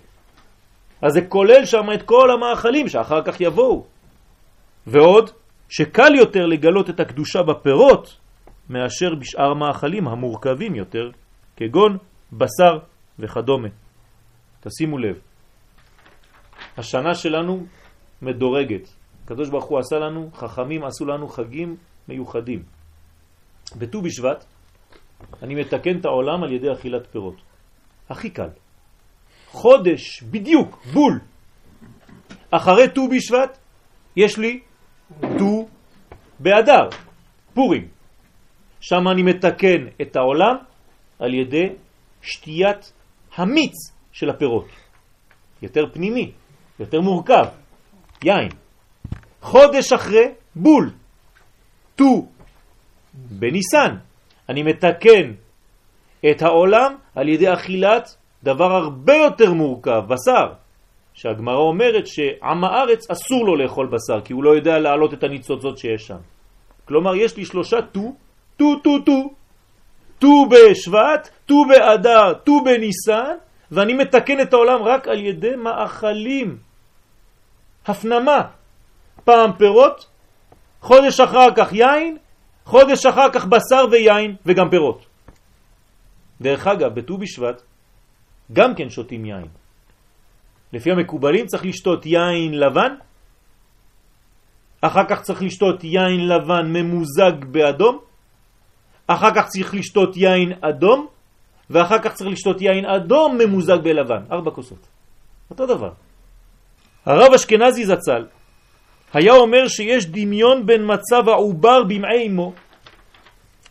אז 1.01 1.13
זה 1.13 1.21
כולל 1.21 1.65
שם 1.65 1.91
את 1.93 2.03
כל 2.03 2.31
המאכלים 2.31 2.87
שאחר 2.87 3.21
כך 3.25 3.41
יבואו. 3.41 3.85
ועוד, 4.87 5.29
שקל 5.69 6.15
יותר 6.15 6.45
לגלות 6.45 6.89
את 6.89 6.99
הקדושה 6.99 7.41
בפירות 7.43 8.17
מאשר 8.69 9.15
בשאר 9.15 9.53
מאכלים 9.53 10.07
המורכבים 10.07 10.75
יותר, 10.75 11.09
כגון 11.57 11.97
בשר 12.31 12.77
וכדומה. 13.19 13.67
תשימו 14.59 14.97
לב, 14.97 15.19
השנה 16.77 17.15
שלנו 17.15 17.65
מדורגת. 18.21 18.89
הקדוש 19.25 19.49
ברוך 19.49 19.65
הוא 19.65 19.79
עשה 19.79 19.95
לנו, 19.95 20.29
חכמים 20.33 20.83
עשו 20.83 21.05
לנו 21.05 21.27
חגים 21.27 21.75
מיוחדים. 22.07 22.63
בט"ו 23.77 24.01
בשבט 24.01 24.45
אני 25.43 25.55
מתקן 25.55 25.99
את 25.99 26.05
העולם 26.05 26.43
על 26.43 26.53
ידי 26.53 26.71
אכילת 26.73 27.07
פירות. 27.07 27.35
הכי 28.09 28.29
קל. 28.29 28.49
חודש, 29.47 30.23
בדיוק, 30.23 30.83
בול. 30.93 31.19
אחרי 32.51 32.89
ט"ו 32.95 33.07
בשבט 33.09 33.57
יש 34.15 34.37
לי 34.37 34.59
ט"ו 35.19 35.67
באדר, 36.39 36.89
פורים. 37.53 37.87
שם 38.79 39.07
אני 39.11 39.23
מתקן 39.23 39.87
את 40.01 40.15
העולם 40.15 40.55
על 41.19 41.33
ידי 41.33 41.67
שתיית 42.21 42.93
המיץ 43.35 43.73
של 44.11 44.29
הפירות. 44.29 44.67
יותר 45.61 45.81
פנימי, 45.93 46.31
יותר 46.79 47.01
מורכב, 47.01 47.45
יין. 48.23 48.49
חודש 49.41 49.93
אחרי, 49.93 50.31
בול. 50.55 50.91
ט"ו 51.95 52.27
בניסן. 53.13 53.95
אני 54.49 54.63
מתקן 54.63 55.31
את 56.31 56.41
העולם 56.41 56.95
על 57.15 57.29
ידי 57.29 57.53
אכילת 57.53 58.15
דבר 58.43 58.71
הרבה 58.71 59.15
יותר 59.15 59.53
מורכב, 59.53 60.01
בשר. 60.07 60.53
שהגמרא 61.13 61.55
אומרת 61.55 62.07
שעם 62.07 62.63
הארץ 62.63 63.11
אסור 63.11 63.45
לו 63.45 63.55
לאכול 63.55 63.87
בשר, 63.87 64.21
כי 64.21 64.33
הוא 64.33 64.43
לא 64.43 64.49
יודע 64.49 64.79
להעלות 64.79 65.13
את 65.13 65.23
הניצוצות 65.23 65.77
שיש 65.77 66.07
שם. 66.07 66.17
כלומר, 66.85 67.15
יש 67.15 67.37
לי 67.37 67.45
שלושה 67.45 67.81
טו, 67.81 68.15
טו, 68.57 68.79
טו, 68.83 68.99
טו. 68.99 69.29
טו 70.19 70.45
בשבט, 70.49 71.29
טו 71.45 71.65
באדר, 71.65 72.33
טו 72.33 72.63
בניסן, 72.63 73.35
ואני 73.71 73.93
מתקן 73.93 74.41
את 74.41 74.53
העולם 74.53 74.83
רק 74.83 75.07
על 75.07 75.19
ידי 75.25 75.55
מאכלים. 75.55 76.68
הפנמה. 77.89 78.41
פעם 79.23 79.51
פירות, 79.57 80.05
חודש 80.81 81.19
אחר 81.19 81.47
כך 81.55 81.73
יין, 81.73 82.17
חודש 82.65 83.05
אחר 83.05 83.29
כך 83.33 83.45
בשר 83.45 83.85
ויין 83.91 84.35
וגם 84.45 84.69
פירות. 84.69 85.05
דרך 86.41 86.67
אגב, 86.67 86.99
בט"ו 86.99 87.17
בשבט 87.17 87.61
גם 88.53 88.75
כן 88.75 88.89
שותים 88.89 89.25
יין. 89.25 89.47
לפי 90.73 90.91
המקובלים 90.91 91.45
צריך 91.45 91.65
לשתות 91.65 92.05
יין 92.05 92.53
לבן, 92.53 92.93
אחר 94.81 95.05
כך 95.09 95.21
צריך 95.21 95.41
לשתות 95.41 95.83
יין 95.83 96.27
לבן 96.27 96.65
ממוזג 96.73 97.45
באדום, 97.51 97.99
אחר 99.07 99.35
כך 99.35 99.47
צריך 99.47 99.73
לשתות 99.73 100.17
יין 100.17 100.53
אדום, 100.61 101.07
ואחר 101.69 101.99
כך 101.99 102.13
צריך 102.13 102.29
לשתות 102.29 102.61
יין 102.61 102.85
אדום 102.85 103.37
ממוזג 103.37 103.77
בלבן. 103.83 104.23
ארבע 104.31 104.51
כוסות. 104.51 104.87
אותו 105.49 105.65
דבר. 105.65 105.91
הרב 107.05 107.33
אשכנזי 107.33 107.85
זצ"ל 107.85 108.25
היה 109.13 109.33
אומר 109.33 109.67
שיש 109.67 110.05
דמיון 110.05 110.65
בין 110.65 110.81
מצב 110.85 111.29
העובר 111.29 111.83
במעי 111.83 112.27
אמו 112.27 112.53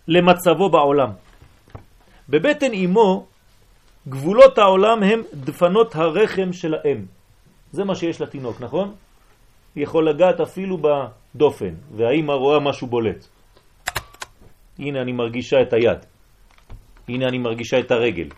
למצבו 0.09 0.71
בעולם. 0.71 1.11
בבטן 2.29 2.73
אמו 2.85 3.27
גבולות 4.09 4.59
העולם 4.59 5.03
הם 5.03 5.23
דפנות 5.35 5.97
הרחם 5.97 6.53
של 6.53 6.75
האם. 6.75 7.05
זה 7.73 7.85
מה 7.85 7.95
שיש 7.95 8.21
לתינוק, 8.21 8.61
נכון? 8.61 8.95
היא 9.75 9.85
יכול 9.85 10.09
לגעת 10.09 10.41
אפילו 10.41 10.79
בדופן, 10.79 11.75
והאימא 11.97 12.33
רואה 12.33 12.61
משהו 12.61 12.87
בולט. 12.87 13.27
הנה 14.79 15.01
אני 15.01 15.12
מרגישה 15.12 15.57
את 15.62 15.73
היד. 15.73 15.99
הנה 17.09 17.27
אני 17.29 17.38
מרגישה 17.38 17.79
את 17.79 17.91
הרגל. 17.91 18.29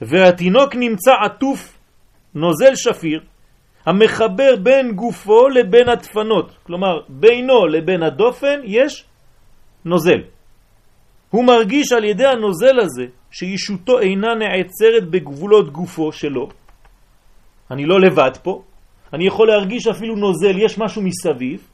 והתינוק 0.00 0.74
נמצא 0.74 1.12
עטוף 1.24 1.78
נוזל 2.34 2.74
שפיר 2.74 3.20
המחבר 3.86 4.56
בין 4.62 4.92
גופו 4.92 5.48
לבין 5.48 5.88
הדפנות. 5.88 6.54
כלומר, 6.62 7.00
בינו 7.08 7.66
לבין 7.66 8.02
הדופן 8.02 8.60
יש 8.64 9.04
נוזל. 9.84 10.20
הוא 11.30 11.44
מרגיש 11.44 11.92
על 11.92 12.04
ידי 12.04 12.26
הנוזל 12.26 12.80
הזה 12.80 13.04
שישותו 13.30 13.98
אינה 13.98 14.34
נעצרת 14.34 15.10
בגבולות 15.10 15.72
גופו 15.72 16.12
שלו. 16.12 16.48
אני 17.70 17.84
לא 17.86 18.00
לבד 18.00 18.36
פה, 18.42 18.62
אני 19.12 19.26
יכול 19.26 19.48
להרגיש 19.48 19.86
אפילו 19.86 20.16
נוזל, 20.16 20.58
יש 20.58 20.78
משהו 20.78 21.02
מסביב, 21.02 21.68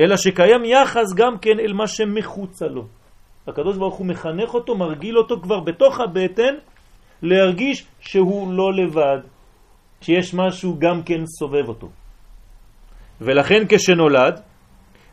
אלא 0.00 0.16
שקיים 0.16 0.64
יחס 0.64 1.14
גם 1.14 1.38
כן 1.38 1.58
אל 1.60 1.72
מה 1.72 1.86
שמחוצה 1.86 2.66
לו. 2.66 2.84
הקדוש 3.46 3.76
ברוך 3.76 3.94
הוא 3.94 4.06
מחנך 4.06 4.54
אותו, 4.54 4.74
מרגיל 4.74 5.18
אותו 5.18 5.40
כבר 5.40 5.60
בתוך 5.60 6.00
הבטן, 6.00 6.54
להרגיש 7.22 7.86
שהוא 8.00 8.52
לא 8.52 8.72
לבד, 8.72 9.18
שיש 10.00 10.34
משהו 10.34 10.78
גם 10.78 11.02
כן 11.02 11.26
סובב 11.26 11.68
אותו. 11.68 11.88
ולכן 13.20 13.62
כשנולד, 13.68 14.40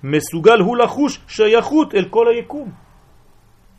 מסוגל 0.04 0.60
הוא 0.60 0.78
לחוש 0.78 1.19
שייכות 1.28 1.95
אל 1.95 2.06
כל 2.10 2.28
היקום. 2.28 2.71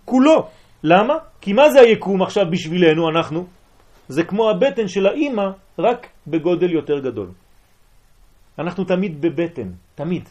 כולו. 0.04 0.48
למה? 0.82 1.14
כי 1.40 1.52
מה 1.52 1.70
זה 1.70 1.80
היקום 1.80 2.22
עכשיו 2.22 2.44
בשבילנו, 2.50 3.08
אנחנו? 3.08 3.46
זה 4.08 4.22
כמו 4.24 4.50
הבטן 4.50 4.88
של 4.88 5.06
האימא, 5.06 5.46
רק 5.78 6.06
בגודל 6.26 6.70
יותר 6.70 6.98
גדול. 6.98 7.28
אנחנו 8.58 8.84
תמיד 8.84 9.20
בבטן, 9.20 9.68
תמיד. 9.94 10.28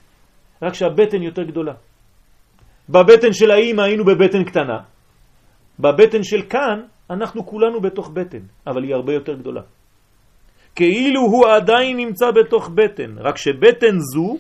רק 0.62 0.74
שהבטן 0.74 1.22
יותר 1.22 1.44
גדולה. 1.44 1.74
בבטן 2.90 3.34
של 3.34 3.52
האימא 3.52 3.82
היינו 3.82 4.06
בבטן 4.06 4.44
קטנה. 4.44 4.80
בבטן 5.80 6.24
של 6.24 6.42
כאן 6.50 6.78
אנחנו 7.10 7.46
כולנו 7.46 7.82
בתוך 7.82 8.10
בטן, 8.10 8.44
אבל 8.68 8.84
היא 8.84 8.96
הרבה 8.96 9.14
יותר 9.14 9.34
גדולה. 9.34 9.62
כאילו 10.76 11.22
הוא 11.22 11.48
עדיין 11.48 11.98
נמצא 11.98 12.32
בתוך 12.32 12.70
בטן, 12.70 13.16
רק 13.18 13.38
שבטן 13.38 14.00
זו 14.00 14.38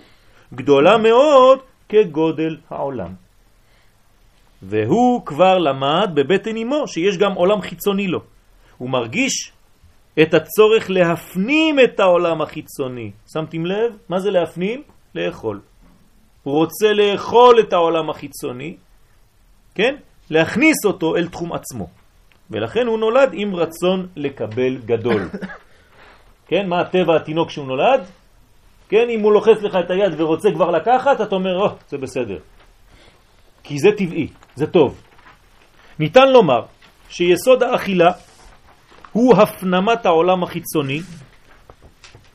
גדולה 0.53 0.97
מאוד 0.97 1.59
כגודל 1.89 2.57
העולם. 2.69 3.13
והוא 4.61 5.25
כבר 5.25 5.57
למד 5.57 6.09
בבטן 6.13 6.57
אמו 6.57 6.87
שיש 6.87 7.17
גם 7.17 7.33
עולם 7.33 7.61
חיצוני 7.61 8.07
לו. 8.07 8.19
הוא 8.77 8.89
מרגיש 8.89 9.51
את 10.21 10.33
הצורך 10.33 10.89
להפנים 10.89 11.79
את 11.79 11.99
העולם 11.99 12.41
החיצוני. 12.41 13.11
שמתם 13.33 13.65
לב? 13.65 13.93
מה 14.09 14.19
זה 14.19 14.31
להפנים? 14.31 14.83
לאכול. 15.15 15.61
הוא 16.43 16.53
רוצה 16.53 16.93
לאכול 16.93 17.59
את 17.59 17.73
העולם 17.73 18.09
החיצוני, 18.09 18.75
כן? 19.75 19.95
להכניס 20.29 20.85
אותו 20.85 21.15
אל 21.15 21.27
תחום 21.27 21.53
עצמו. 21.53 21.87
ולכן 22.51 22.87
הוא 22.87 22.99
נולד 22.99 23.29
עם 23.33 23.55
רצון 23.55 24.07
לקבל 24.15 24.77
גדול. 24.85 25.29
כן, 26.47 26.69
מה 26.69 26.79
הטבע 26.81 27.15
התינוק 27.15 27.49
שהוא 27.49 27.67
נולד? 27.67 28.01
כן, 28.89 29.09
אם 29.09 29.19
הוא 29.19 29.33
לוחץ 29.33 29.61
לך 29.61 29.75
את 29.75 29.91
היד 29.91 30.21
ורוצה 30.21 30.49
כבר 30.51 30.71
לקחת, 30.71 31.21
אתה 31.21 31.35
אומר, 31.35 31.59
או, 31.59 31.67
oh, 31.67 31.69
זה 31.87 31.97
בסדר. 31.97 32.37
כי 33.63 33.79
זה 33.79 33.89
טבעי, 33.97 34.27
זה 34.55 34.67
טוב. 34.67 35.01
ניתן 35.99 36.31
לומר 36.31 36.61
שיסוד 37.09 37.63
האכילה 37.63 38.11
הוא 39.11 39.35
הפנמת 39.37 40.05
העולם 40.05 40.43
החיצוני, 40.43 40.99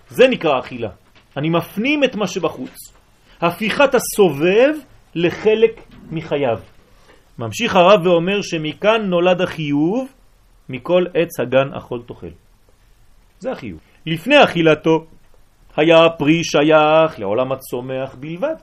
זה 0.09 0.29
נקרא 0.29 0.59
אכילה. 0.59 0.90
אני 1.37 1.49
מפנים 1.49 2.05
את 2.05 2.14
מה 2.14 2.27
שבחוץ, 2.27 2.92
הפיכת 3.40 3.94
הסובב 3.94 4.75
לחלק 5.14 5.81
מחייו. 6.11 6.59
ממשיך 7.38 7.77
הרב 7.77 8.07
ואומר 8.07 8.42
שמכאן 8.42 9.03
נולד 9.03 9.40
החיוב, 9.40 10.09
מכל 10.68 11.05
עץ 11.14 11.40
הגן 11.40 11.75
אכול 11.77 12.03
תאכל. 12.07 12.31
זה 13.38 13.53
החיוב. 13.53 13.89
לפני 14.07 14.45
אכילתו 14.45 15.07
היה 15.77 16.05
הפרי 16.05 16.45
שייך 16.45 17.19
לעולם 17.19 17.53
הצומח 17.53 18.15
בלבד. 18.21 18.55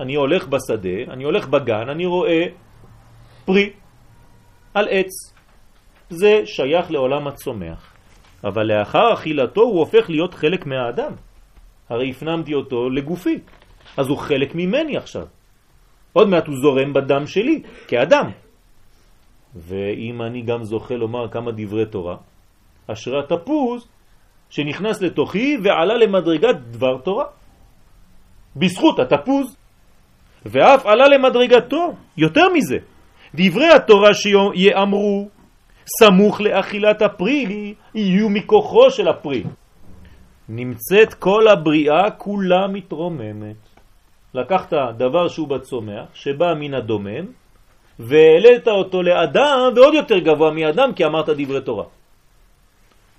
אני 0.00 0.14
הולך 0.14 0.46
בשדה, 0.48 1.12
אני 1.12 1.24
הולך 1.24 1.48
בגן, 1.48 1.88
אני 1.88 2.06
רואה 2.06 2.42
פרי 3.44 3.70
על 4.74 4.88
עץ. 4.90 5.32
זה 6.10 6.40
שייך 6.44 6.90
לעולם 6.90 7.28
הצומח. 7.28 7.92
אבל 8.44 8.62
לאחר 8.66 9.14
אכילתו 9.14 9.60
הוא 9.60 9.78
הופך 9.78 10.10
להיות 10.10 10.34
חלק 10.34 10.66
מהאדם. 10.66 11.12
הרי 11.88 12.10
הפנמתי 12.10 12.54
אותו 12.54 12.90
לגופי, 12.90 13.38
אז 13.96 14.08
הוא 14.08 14.18
חלק 14.18 14.54
ממני 14.54 14.96
עכשיו. 14.96 15.26
עוד 16.12 16.28
מעט 16.28 16.46
הוא 16.46 16.56
זורם 16.56 16.92
בדם 16.92 17.26
שלי, 17.26 17.62
כאדם. 17.88 18.30
ואם 19.54 20.22
אני 20.22 20.42
גם 20.42 20.64
זוכה 20.64 20.94
לומר 20.94 21.28
כמה 21.28 21.50
דברי 21.52 21.86
תורה, 21.86 22.16
אשרי 22.86 23.18
התפוז 23.18 23.88
שנכנס 24.50 25.02
לתוכי 25.02 25.56
ועלה 25.62 25.94
למדרגת 25.94 26.56
דבר 26.70 26.98
תורה. 26.98 27.24
בזכות 28.56 28.98
התפוז. 28.98 29.56
ואף 30.46 30.86
עלה 30.86 31.08
למדרגתו, 31.08 31.94
יותר 32.16 32.48
מזה. 32.54 32.76
דברי 33.34 33.68
התורה 33.68 34.14
שיאמרו 34.14 35.28
סמוך 35.98 36.40
לאכילת 36.40 37.02
הפרי 37.02 37.74
יהיו 37.94 38.28
מכוחו 38.28 38.90
של 38.90 39.08
הפרי. 39.08 39.42
נמצאת 40.48 41.14
כל 41.14 41.48
הבריאה 41.48 42.10
כולה 42.10 42.66
מתרוממת. 42.68 43.56
לקחת 44.34 44.72
דבר 44.98 45.28
שהוא 45.28 45.48
בצומח, 45.48 46.04
שבא 46.14 46.54
מן 46.54 46.74
הדומם, 46.74 47.26
והעלית 47.98 48.68
אותו 48.68 49.02
לאדם 49.02 49.72
ועוד 49.76 49.94
יותר 49.94 50.18
גבוה 50.18 50.50
מאדם 50.50 50.92
כי 50.92 51.04
אמרת 51.04 51.28
דברי 51.28 51.60
תורה. 51.60 51.84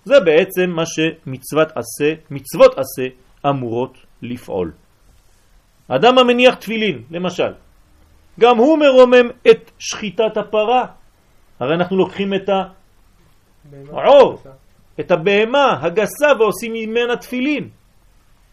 זה 0.07 0.19
בעצם 0.19 0.69
מה 0.69 0.83
שמצוות 0.85 1.67
עשה, 1.75 2.13
מצוות 2.31 2.71
עשה 2.77 3.07
אמורות 3.49 3.97
לפעול. 4.21 4.71
אדם 5.87 6.17
המניח 6.17 6.55
תפילין, 6.55 7.03
למשל, 7.11 7.51
גם 8.39 8.57
הוא 8.57 8.79
מרומם 8.79 9.29
את 9.51 9.71
שחיטת 9.79 10.37
הפרה. 10.37 10.85
הרי 11.59 11.75
אנחנו 11.75 11.97
לוקחים 11.97 12.33
את 12.33 12.49
בהמה 13.63 14.03
עור. 14.03 14.33
גסה. 14.33 14.49
את 14.99 15.11
הבהמה 15.11 15.79
הגסה 15.81 16.27
ועושים 16.39 16.73
ממנה 16.73 17.17
תפילין, 17.17 17.69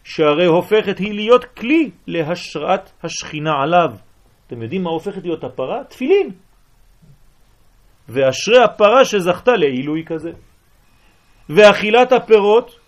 שהרי 0.03 0.45
הופכת 0.45 0.97
היא 0.97 1.13
להיות 1.13 1.45
כלי 1.45 1.91
להשראת 2.07 2.91
השכינה 3.03 3.53
עליו. 3.63 3.91
אתם 4.47 4.61
יודעים 4.61 4.83
מה 4.83 4.89
הופכת 4.89 5.23
להיות 5.23 5.43
הפרה? 5.43 5.83
תפילין. 5.83 6.31
ואשרי 8.09 8.63
הפרה 8.63 9.05
שזכתה 9.05 9.51
לעילוי 9.51 10.03
כזה. 10.05 10.31
ואכילת 11.49 12.11
הפירות 12.11 12.79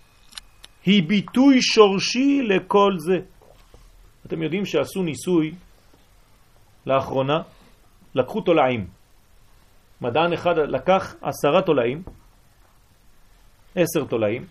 היא 0.85 1.03
ביטוי 1.03 1.61
שורשי 1.61 2.41
לכל 2.41 2.91
זה. 2.97 3.17
אתם 4.25 4.43
יודעים 4.43 4.65
שעשו 4.65 5.03
ניסוי 5.03 5.51
לאחרונה, 6.85 7.41
לקחו 8.15 8.41
תולעים. 8.41 8.87
מדען 10.01 10.33
אחד 10.33 10.57
לקח 10.57 11.15
עשרה 11.21 11.61
תולעים, 11.61 12.03
עשר 13.75 14.05
תולעים, 14.05 14.45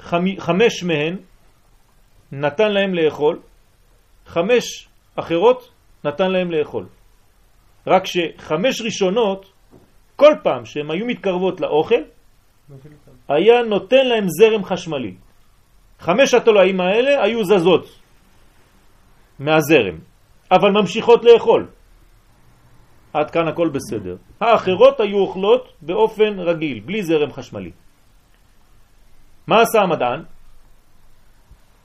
חמ- 0.00 0.40
חמש 0.40 0.82
מהן 0.82 1.16
נתן 2.32 2.72
להם 2.72 2.94
לאכול, 2.94 3.40
חמש 4.26 4.88
אחרות 5.16 5.70
נתן 6.04 6.30
להם 6.30 6.50
לאכול. 6.50 6.86
רק 7.86 8.02
שחמש 8.06 8.80
ראשונות, 8.80 9.52
כל 10.16 10.34
פעם 10.42 10.64
שהן 10.64 10.90
היו 10.90 11.06
מתקרבות 11.06 11.60
לאוכל. 11.60 12.02
היה 13.28 13.62
נותן 13.62 14.06
להם 14.06 14.26
זרם 14.28 14.64
חשמלי. 14.64 15.14
חמש 15.98 16.34
התולעים 16.34 16.80
האלה 16.80 17.24
היו 17.24 17.44
זזות 17.44 17.86
מהזרם, 19.38 19.98
אבל 20.52 20.70
ממשיכות 20.70 21.24
לאכול. 21.24 21.68
עד 23.12 23.30
כאן 23.30 23.48
הכל 23.48 23.68
בסדר. 23.68 24.16
האחרות 24.40 25.00
היו 25.00 25.18
אוכלות 25.18 25.72
באופן 25.82 26.38
רגיל, 26.38 26.80
בלי 26.80 27.02
זרם 27.02 27.32
חשמלי. 27.32 27.70
מה 29.46 29.60
עשה 29.60 29.80
המדען? 29.80 30.22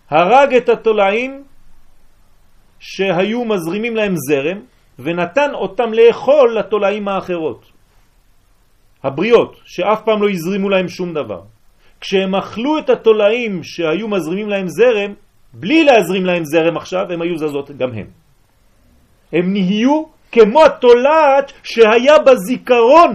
הרג 0.10 0.54
את 0.54 0.70
התולעים 0.70 1.44
שהיו 2.80 3.46
מזרימים 3.46 3.96
להם 3.96 4.14
זרם 4.16 4.60
ונתן 5.00 5.52
אותם 5.54 5.94
לאכול 5.94 6.58
לתולעים 6.60 7.08
האחרות. 7.08 7.75
הבריאות, 9.06 9.62
שאף 9.66 10.02
פעם 10.06 10.22
לא 10.22 10.30
הזרימו 10.30 10.70
להם 10.70 10.88
שום 10.88 11.14
דבר. 11.14 11.42
כשהם 12.02 12.36
אכלו 12.36 12.78
את 12.78 12.90
התולעים 12.90 13.64
שהיו 13.64 14.08
מזרימים 14.08 14.50
להם 14.50 14.68
זרם, 14.68 15.14
בלי 15.54 15.84
להזרים 15.84 16.26
להם 16.26 16.44
זרם 16.46 16.78
עכשיו, 16.78 17.12
הם 17.12 17.22
היו 17.22 17.38
זזות 17.38 17.72
גם 17.78 17.94
הם. 17.94 18.08
הם 19.34 19.54
נהיו 19.54 20.04
כמו 20.32 20.66
התולעת 20.66 21.52
שהיה 21.64 22.20
בזיכרון 22.20 23.12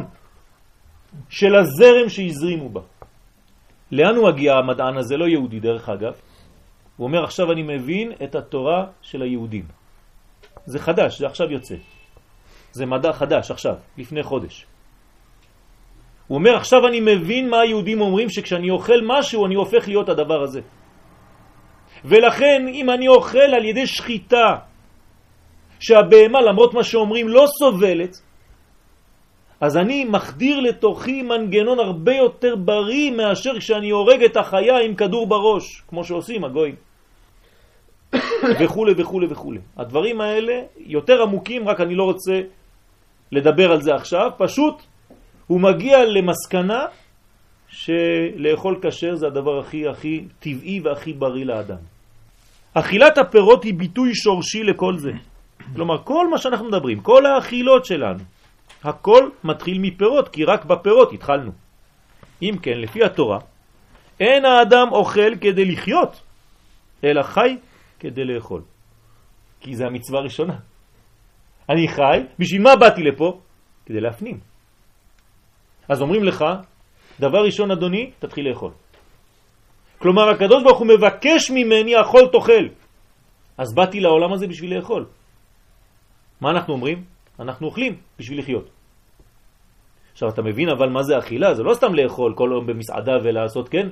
של 1.28 1.55
הזרם 1.55 2.09
שהזרימו 2.09 2.68
בה. 2.68 2.80
לאן 3.93 4.16
הוא 4.16 4.28
מגיע 4.28 4.55
המדען 4.55 4.97
הזה? 4.97 5.16
לא 5.16 5.24
יהודי 5.24 5.61
דרך 5.61 5.88
אגב. 5.88 6.14
הוא 6.97 7.07
אומר 7.07 7.24
עכשיו 7.24 7.53
אני 7.53 7.62
מבין 7.62 8.12
את 8.24 8.34
התורה 8.34 8.84
של 9.03 9.22
היהודים. 9.22 9.64
זה 10.66 10.78
חדש, 10.78 11.18
זה 11.18 11.26
עכשיו 11.26 11.51
יוצא. 11.51 11.74
זה 12.72 12.86
מדע 12.86 13.12
חדש 13.12 13.51
עכשיו, 13.51 13.74
לפני 13.99 14.22
חודש. 14.22 14.70
הוא 16.31 16.39
אומר 16.39 16.57
עכשיו 16.57 16.87
אני 16.87 17.01
מבין 17.01 17.51
מה 17.51 17.61
היהודים 17.61 18.01
אומרים 18.01 18.31
שכשאני 18.31 18.70
אוכל 18.70 19.01
משהו 19.03 19.47
אני 19.47 19.55
הופך 19.55 19.89
להיות 19.89 20.09
הדבר 20.09 20.43
הזה. 20.43 20.61
ולכן 22.05 22.66
אם 22.70 22.91
אני 22.91 23.09
אוכל 23.09 23.51
על 23.59 23.64
ידי 23.64 23.87
שחיטה 23.87 24.57
שהבהמה 25.81 26.41
למרות 26.41 26.74
מה 26.74 26.85
שאומרים 26.85 27.28
לא 27.28 27.45
סובלת, 27.59 28.22
אז 29.61 29.76
אני 29.76 30.05
מחדיר 30.05 30.61
לתוכי 30.61 31.22
מנגנון 31.22 31.78
הרבה 31.78 32.14
יותר 32.14 32.57
בריא 32.57 33.11
מאשר 33.11 33.59
כשאני 33.59 33.91
הורג 33.91 34.22
את 34.22 34.37
החיה 34.37 34.78
עם 34.78 34.95
כדור 34.95 35.26
בראש, 35.26 35.83
כמו 35.89 36.05
שעושים 36.05 36.45
הגויים. 36.45 36.74
וכו' 38.61 38.87
וכו' 38.97 39.20
וכו'. 39.31 39.55
הדברים 39.76 40.20
האלה 40.20 40.55
יותר 40.76 41.22
עמוקים, 41.22 41.68
רק 41.68 41.81
אני 41.81 41.95
לא 41.95 42.05
רוצה 42.05 42.41
לדבר 43.33 43.72
על 43.72 43.81
זה 43.83 43.95
עכשיו, 43.95 44.31
פשוט 44.39 44.89
הוא 45.51 45.61
מגיע 45.61 46.05
למסקנה 46.05 46.84
שלאכול 47.68 48.80
כשר 48.82 49.14
זה 49.14 49.26
הדבר 49.26 49.59
הכי 49.59 49.88
הכי 49.88 50.24
טבעי 50.38 50.80
והכי 50.80 51.12
בריא 51.12 51.44
לאדם. 51.44 51.82
אכילת 52.74 53.18
הפירות 53.18 53.64
היא 53.64 53.74
ביטוי 53.74 54.14
שורשי 54.14 54.62
לכל 54.62 54.98
זה. 54.98 55.11
כלומר, 55.74 56.03
כל 56.05 56.30
מה 56.30 56.38
שאנחנו 56.38 56.68
מדברים, 56.68 57.01
כל 57.01 57.26
האכילות 57.26 57.84
שלנו, 57.84 58.22
הכל 58.84 59.30
מתחיל 59.44 59.78
מפירות, 59.78 60.28
כי 60.28 60.44
רק 60.44 60.64
בפירות 60.64 61.12
התחלנו. 61.12 61.51
אם 62.42 62.55
כן, 62.62 62.78
לפי 62.78 63.05
התורה, 63.05 63.38
אין 64.20 64.44
האדם 64.44 64.86
אוכל 64.92 65.36
כדי 65.40 65.64
לחיות, 65.64 66.22
אלא 67.05 67.22
חי 67.22 67.57
כדי 67.98 68.24
לאכול. 68.24 68.62
כי 69.61 69.76
זה 69.76 69.86
המצווה 69.86 70.20
הראשונה. 70.20 70.57
אני 71.68 71.88
חי, 71.88 72.18
בשביל 72.38 72.62
מה 72.62 72.76
באתי 72.76 73.03
לפה? 73.03 73.40
כדי 73.86 74.01
להפנים. 74.01 74.49
אז 75.91 76.03
אומרים 76.03 76.24
לך, 76.24 76.45
דבר 77.20 77.45
ראשון 77.45 77.70
אדוני, 77.70 78.11
תתחיל 78.18 78.49
לאכול. 78.49 78.70
כלומר, 79.99 80.30
הקדוש 80.30 80.62
ברוך 80.62 80.78
הוא 80.78 80.86
מבקש 80.86 81.51
ממני 81.51 82.01
אכול 82.01 82.28
תאכל. 82.32 82.66
אז 83.59 83.74
באתי 83.74 84.01
לעולם 84.01 84.32
הזה 84.32 84.47
בשביל 84.47 84.76
לאכול. 84.76 85.07
מה 86.41 86.51
אנחנו 86.51 86.74
אומרים? 86.74 87.05
אנחנו 87.41 87.66
אוכלים 87.66 87.93
בשביל 88.18 88.38
לחיות. 88.38 88.70
עכשיו 90.12 90.28
אתה 90.28 90.43
מבין 90.43 90.68
אבל 90.68 90.88
מה 90.88 91.03
זה 91.03 91.18
אכילה? 91.18 91.55
זה 91.55 91.62
לא 91.62 91.74
סתם 91.74 91.95
לאכול 91.95 92.34
כל 92.36 92.49
יום 92.53 92.66
במסעדה 92.66 93.12
ולעשות, 93.24 93.68
כן? 93.68 93.88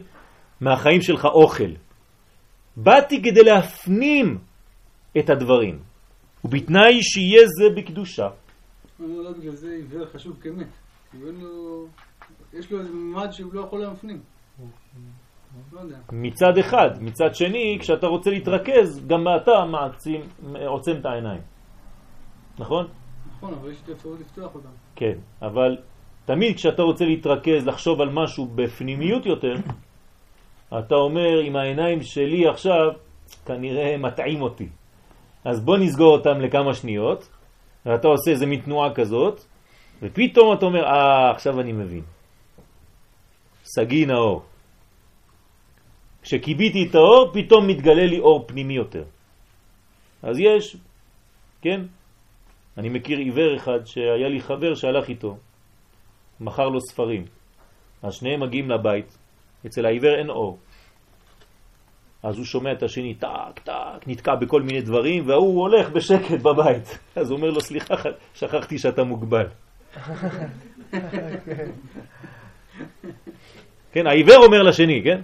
מהחיים 0.60 1.00
שלך 1.02 1.24
אוכל. 1.24 1.72
באתי 2.76 3.22
כדי 3.22 3.42
להפנים 3.42 4.38
את 5.18 5.30
הדברים, 5.30 5.78
ובתנאי 6.44 7.02
שיהיה 7.02 7.42
זה 7.58 7.66
בקדושה. 7.76 8.28
לא, 9.00 9.24
לא 9.24 9.30
בגלל 9.32 9.52
זה 9.52 9.68
עיוור 9.68 10.06
חשוב 10.06 10.36
כמת. 10.42 10.87
לו... 11.14 11.86
יש 12.52 12.72
לו 12.72 12.80
איזה 12.80 12.92
ממד 12.92 13.30
שהוא 13.30 13.54
לא 13.54 13.60
יכול 13.60 13.80
להפנים. 13.80 14.20
לא. 15.72 15.80
מצד 16.12 16.58
אחד, 16.58 16.90
מצד 17.00 17.34
שני, 17.34 17.78
כשאתה 17.80 18.06
רוצה 18.06 18.30
להתרכז, 18.30 19.06
גם 19.06 19.24
אתה 19.36 19.64
מעצים, 19.64 20.20
עוצם 20.66 20.92
את 21.00 21.06
העיניים. 21.06 21.40
נכון? 22.58 22.86
נכון, 23.36 23.54
אבל 23.54 23.70
יש 23.70 23.82
את 23.84 23.88
האפשרות 23.88 24.20
לפתוח 24.20 24.54
אותם. 24.54 24.68
כן, 24.96 25.18
אבל 25.42 25.76
תמיד 26.24 26.56
כשאתה 26.56 26.82
רוצה 26.82 27.04
להתרכז, 27.04 27.66
לחשוב 27.66 28.00
על 28.00 28.08
משהו 28.12 28.46
בפנימיות 28.46 29.26
יותר, 29.26 29.54
אתה 30.78 30.94
אומר, 30.94 31.38
עם 31.44 31.56
העיניים 31.56 32.02
שלי 32.02 32.48
עכשיו, 32.48 32.86
כנראה 33.46 33.96
מטעים 33.98 34.42
אותי. 34.42 34.68
אז 35.44 35.64
בוא 35.64 35.78
נסגור 35.78 36.12
אותם 36.12 36.40
לכמה 36.40 36.74
שניות, 36.74 37.28
ואתה 37.86 38.08
עושה 38.08 38.30
איזה 38.30 38.46
מין 38.46 38.60
תנועה 38.60 38.94
כזאת, 38.94 39.44
ופתאום 40.02 40.52
אתה 40.52 40.66
אומר, 40.66 40.84
אה, 40.84 41.30
עכשיו 41.30 41.60
אני 41.60 41.72
מבין. 41.72 42.02
סגי 43.64 44.06
נאור. 44.06 44.42
כשקיביתי 46.22 46.86
את 46.90 46.94
האור, 46.94 47.30
פתאום 47.32 47.66
מתגלה 47.66 48.06
לי 48.06 48.18
אור 48.18 48.44
פנימי 48.46 48.74
יותר. 48.74 49.04
אז 50.22 50.38
יש, 50.38 50.76
כן? 51.62 51.80
אני 52.78 52.88
מכיר 52.88 53.18
עיוור 53.18 53.56
אחד 53.56 53.86
שהיה 53.86 54.28
לי 54.28 54.40
חבר 54.40 54.74
שהלך 54.74 55.08
איתו, 55.08 55.36
מכר 56.40 56.68
לו 56.68 56.80
ספרים. 56.80 57.24
אז 58.02 58.14
שניהם 58.14 58.40
מגיעים 58.40 58.70
לבית, 58.70 59.18
אצל 59.66 59.86
העיוור 59.86 60.14
אין 60.18 60.30
אור. 60.30 60.58
אז 62.22 62.36
הוא 62.36 62.44
שומע 62.44 62.72
את 62.72 62.82
השני, 62.82 63.14
טק, 63.14 63.58
טק, 63.64 64.06
נתקע 64.06 64.34
בכל 64.34 64.62
מיני 64.62 64.80
דברים, 64.80 65.28
והוא 65.28 65.60
הולך 65.60 65.90
בשקט 65.90 66.40
בבית. 66.42 66.98
אז 67.20 67.30
הוא 67.30 67.36
אומר 67.36 67.50
לו, 67.50 67.60
סליחה, 67.60 67.94
שכחתי 68.34 68.78
שאתה 68.78 69.04
מוגבל. 69.04 69.46
כן, 73.92 74.06
העיוור 74.06 74.44
אומר 74.44 74.62
לשני, 74.62 75.02
כן? 75.04 75.20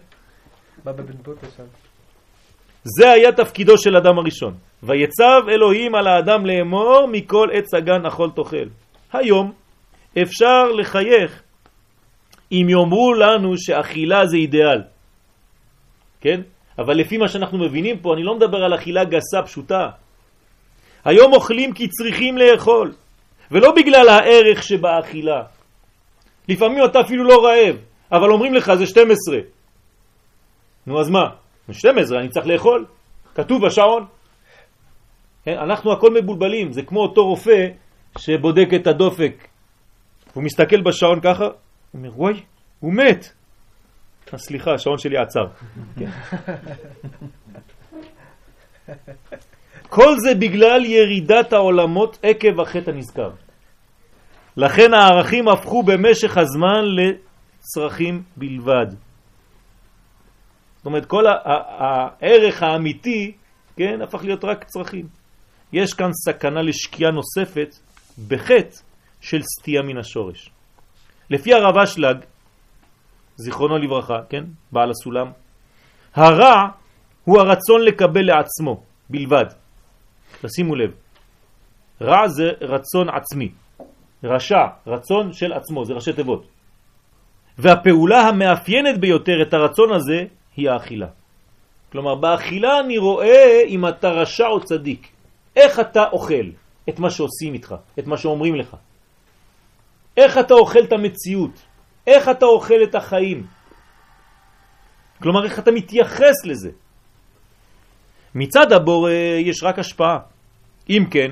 זה 2.85 3.11
היה 3.11 3.33
תפקידו 3.33 3.79
של 3.79 3.97
אדם 3.97 4.19
הראשון. 4.19 4.55
ויצב 4.83 5.43
אלוהים 5.49 5.95
על 5.95 6.07
האדם 6.07 6.47
לאמור 6.47 7.07
מכל 7.12 7.49
עץ 7.53 7.75
הגן 7.75 8.07
אכול 8.07 8.31
תאכל. 8.37 8.69
היום 9.12 9.53
אפשר 10.23 10.73
לחייך 10.73 11.43
אם 12.53 12.67
יאמרו 12.69 13.15
לנו 13.15 13.59
שאכילה 13.59 14.27
זה 14.27 14.37
אידיאל. 14.37 14.83
כן? 16.21 16.41
אבל 16.79 16.95
לפי 16.97 17.17
מה 17.19 17.29
שאנחנו 17.29 17.59
מבינים 17.59 17.99
פה, 17.99 18.15
אני 18.15 18.23
לא 18.23 18.35
מדבר 18.37 18.65
על 18.65 18.75
אכילה 18.75 19.05
גסה 19.05 19.43
פשוטה. 19.45 19.91
היום 21.05 21.33
אוכלים 21.33 21.73
כי 21.73 21.89
צריכים 21.89 22.39
לאכול, 22.39 22.93
ולא 23.55 23.73
בגלל 23.77 24.09
הערך 24.09 24.63
שבאכילה. 24.63 25.43
לפעמים 26.49 26.85
אתה 26.85 27.01
אפילו 27.01 27.25
לא 27.25 27.45
רעב, 27.45 27.77
אבל 28.13 28.31
אומרים 28.31 28.55
לך 28.55 28.75
זה 28.75 28.87
12. 28.87 29.39
נו 30.87 31.01
אז 31.01 31.11
מה? 31.11 31.25
12, 31.73 32.21
אני 32.21 32.29
צריך 32.29 32.47
לאכול. 32.47 32.87
כתוב 33.35 33.67
בשעון. 33.67 34.07
כן, 35.45 35.59
אנחנו 35.59 35.93
הכל 35.93 36.15
מבולבלים, 36.15 36.73
זה 36.73 36.83
כמו 36.83 37.01
אותו 37.01 37.27
רופא 37.27 37.69
שבודק 38.19 38.69
את 38.75 38.87
הדופק. 38.87 39.49
הוא 40.35 40.43
מסתכל 40.43 40.81
בשעון 40.81 41.21
ככה, 41.21 41.45
הוא 41.45 41.53
אומר, 41.95 42.11
וואי, 42.17 42.43
הוא 42.81 42.93
מת. 42.93 43.33
אה, 44.33 44.39
סליחה, 44.39 44.75
השעון 44.75 44.99
שלי 44.99 45.17
עצר. 45.19 45.47
כן. 45.99 46.11
כל 49.89 50.19
זה 50.19 50.35
בגלל 50.35 50.85
ירידת 50.85 51.53
העולמות 51.53 52.19
עקב 52.23 52.61
החטא 52.61 52.91
הנזכר. 52.91 53.31
לכן 54.57 54.95
הערכים 54.95 55.49
הפכו 55.49 55.83
במשך 55.83 56.37
הזמן 56.37 56.85
לצרכים 56.85 58.23
בלבד. 58.37 58.87
זאת 60.77 60.87
אומרת, 60.87 61.07
כל 61.07 61.25
הערך 61.27 62.63
האמיתי, 62.63 63.33
כן, 63.77 64.03
הפך 64.03 64.25
להיות 64.25 64.45
רק 64.45 64.65
צרכים. 64.65 65.07
יש 65.73 65.95
כאן 65.95 66.11
סכנה 66.13 66.63
לשקיעה 66.63 67.11
נוספת 67.11 67.75
בחטא 68.29 68.77
של 69.21 69.43
סטייה 69.43 69.83
מן 69.83 69.99
השורש. 69.99 70.51
לפי 71.31 71.55
הרב 71.55 71.77
אשלג, 71.77 72.17
זיכרונו 73.37 73.79
לברכה, 73.79 74.19
כן, 74.29 74.45
בעל 74.73 74.91
הסולם, 74.91 75.27
הרע 76.15 76.69
הוא 77.25 77.41
הרצון 77.41 77.81
לקבל 77.83 78.27
לעצמו 78.27 78.83
בלבד. 79.11 79.47
תשימו 80.43 80.75
לב, 80.75 80.91
רע 82.01 82.29
זה 82.29 82.45
רצון 82.61 83.09
עצמי, 83.09 83.53
רשע, 84.25 84.66
רצון 84.87 85.33
של 85.33 85.53
עצמו, 85.53 85.85
זה 85.85 85.93
ראשי 85.95 86.12
תיבות. 86.12 86.47
והפעולה 87.59 88.20
המאפיינת 88.20 88.99
ביותר 89.01 89.43
את 89.43 89.55
הרצון 89.55 89.93
הזה 89.93 90.25
היא 90.57 90.70
האכילה. 90.70 91.07
כלומר, 91.93 92.14
באכילה 92.14 92.81
אני 92.81 92.99
רואה 92.99 93.62
אם 93.66 93.89
אתה 93.89 94.09
רשע 94.09 94.47
או 94.47 94.64
צדיק. 94.64 95.09
איך 95.57 95.81
אתה 95.81 96.05
אוכל 96.12 96.47
את 96.89 96.99
מה 96.99 97.11
שעושים 97.11 97.55
איתך, 97.55 97.75
את 97.99 98.07
מה 98.07 98.16
שאומרים 98.16 98.55
לך. 98.55 98.77
איך 100.16 100.39
אתה 100.39 100.55
אוכל 100.55 100.83
את 100.85 100.93
המציאות, 100.93 101.62
איך 102.07 102.29
אתה 102.29 102.47
אוכל 102.47 102.83
את 102.83 102.95
החיים. 102.95 103.47
כלומר, 105.22 105.45
איך 105.45 105.59
אתה 105.59 105.70
מתייחס 105.70 106.45
לזה. 106.45 106.70
מצד 108.35 108.72
הבורא 108.72 109.11
יש 109.39 109.62
רק 109.62 109.79
השפעה. 109.79 110.18
אם 110.91 111.05
כן, 111.11 111.31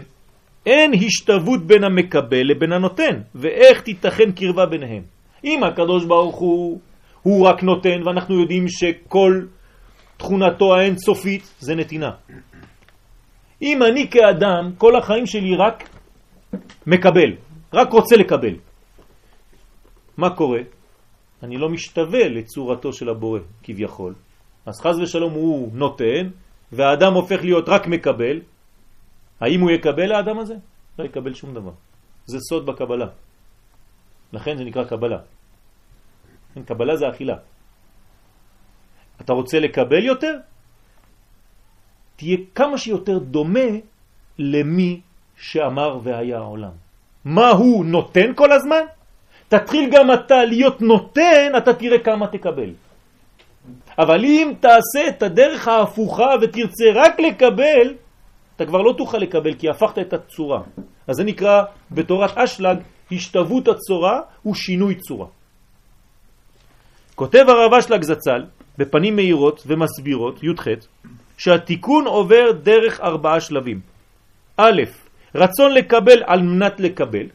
אין 0.67 0.93
השתוות 0.95 1.67
בין 1.67 1.85
המקבל 1.85 2.51
לבין 2.51 2.73
הנותן, 2.73 3.21
ואיך 3.35 3.81
תיתכן 3.81 4.33
קרבה 4.33 4.67
ביניהם. 4.67 5.03
אם 5.45 5.65
הקדוש 5.65 6.05
ברוך 6.05 6.37
הוא, 6.37 6.81
הוא 7.23 7.47
רק 7.47 7.63
נותן, 7.63 8.07
ואנחנו 8.07 8.41
יודעים 8.41 8.69
שכל 8.69 9.43
תכונתו 10.17 10.75
האינסופית 10.75 11.43
זה 11.59 11.75
נתינה. 11.75 12.11
אם 13.63 13.83
אני 13.83 14.11
כאדם, 14.11 14.73
כל 14.79 14.97
החיים 14.97 15.27
שלי 15.27 15.57
רק 15.57 15.89
מקבל, 16.87 17.31
רק 17.73 17.93
רוצה 17.93 18.17
לקבל. 18.17 18.55
מה 20.17 20.31
קורה? 20.31 20.61
אני 21.43 21.59
לא 21.59 21.69
משתווה 21.69 22.29
לצורתו 22.29 22.93
של 22.93 23.09
הבורא, 23.09 23.41
כביכול. 23.63 24.15
אז 24.67 24.81
חז 24.81 25.01
ושלום 25.01 25.33
הוא 25.33 25.71
נותן, 25.75 26.29
והאדם 26.73 27.15
הופך 27.15 27.45
להיות 27.45 27.69
רק 27.69 27.87
מקבל. 27.87 28.41
האם 29.43 29.61
הוא 29.61 29.71
יקבל 29.71 30.13
האדם 30.13 30.39
הזה? 30.39 30.55
לא 30.99 31.05
יקבל 31.05 31.35
שום 31.35 31.55
דבר. 31.55 31.75
זה 32.27 32.39
סוד 32.49 32.67
בקבלה. 32.67 33.07
לכן 34.33 34.57
זה 34.57 34.65
נקרא 34.65 34.85
קבלה. 34.85 35.19
כן, 36.55 36.63
קבלה 36.63 36.97
זה 36.97 37.09
אכילה. 37.11 37.37
אתה 39.21 39.33
רוצה 39.33 39.61
לקבל 39.61 40.05
יותר? 40.05 40.39
תהיה 42.17 42.37
כמה 42.55 42.79
שיותר 42.79 43.19
דומה 43.19 43.71
למי 44.39 45.01
שאמר 45.37 45.99
והיה 46.03 46.39
העולם. 46.39 46.75
מה 47.25 47.49
הוא 47.51 47.85
נותן 47.85 48.35
כל 48.35 48.53
הזמן? 48.53 48.85
תתחיל 49.49 49.91
גם 49.91 50.13
אתה 50.13 50.45
להיות 50.45 50.81
נותן, 50.81 51.53
אתה 51.59 51.75
תראה 51.75 51.99
כמה 51.99 52.27
תקבל. 52.27 52.71
אבל 53.99 54.25
אם 54.25 54.53
תעשה 54.61 55.09
את 55.09 55.23
הדרך 55.23 55.69
ההפוכה 55.69 56.31
ותרצה 56.41 56.85
רק 56.95 57.21
לקבל, 57.21 57.95
אתה 58.63 58.71
כבר 58.71 58.83
לא 58.83 58.95
תוכל 58.99 59.19
לקבל 59.19 59.55
כי 59.55 59.69
הפכת 59.69 59.99
את 59.99 60.13
הצורה. 60.13 60.63
אז 61.07 61.17
זה 61.17 61.25
נקרא 61.25 61.63
בתורת 61.91 62.39
אשלג 62.39 62.79
השתוות 63.13 63.69
הצורה 63.69 64.21
ושינוי 64.47 64.95
צורה. 64.95 65.27
כותב 67.15 67.45
הרב 67.49 67.75
אשלג 67.75 68.03
זצ"ל 68.03 68.45
בפנים 68.79 69.17
מהירות 69.17 69.63
ומסבירות, 69.67 70.43
י"ח, 70.43 70.67
שהתיקון 71.39 72.07
עובר 72.07 72.53
דרך 72.63 73.01
ארבעה 73.01 73.41
שלבים. 73.41 73.81
א', 74.57 74.83
רצון 75.35 75.73
לקבל 75.73 76.23
על 76.27 76.43
מנת 76.43 76.81
לקבל. 76.81 77.27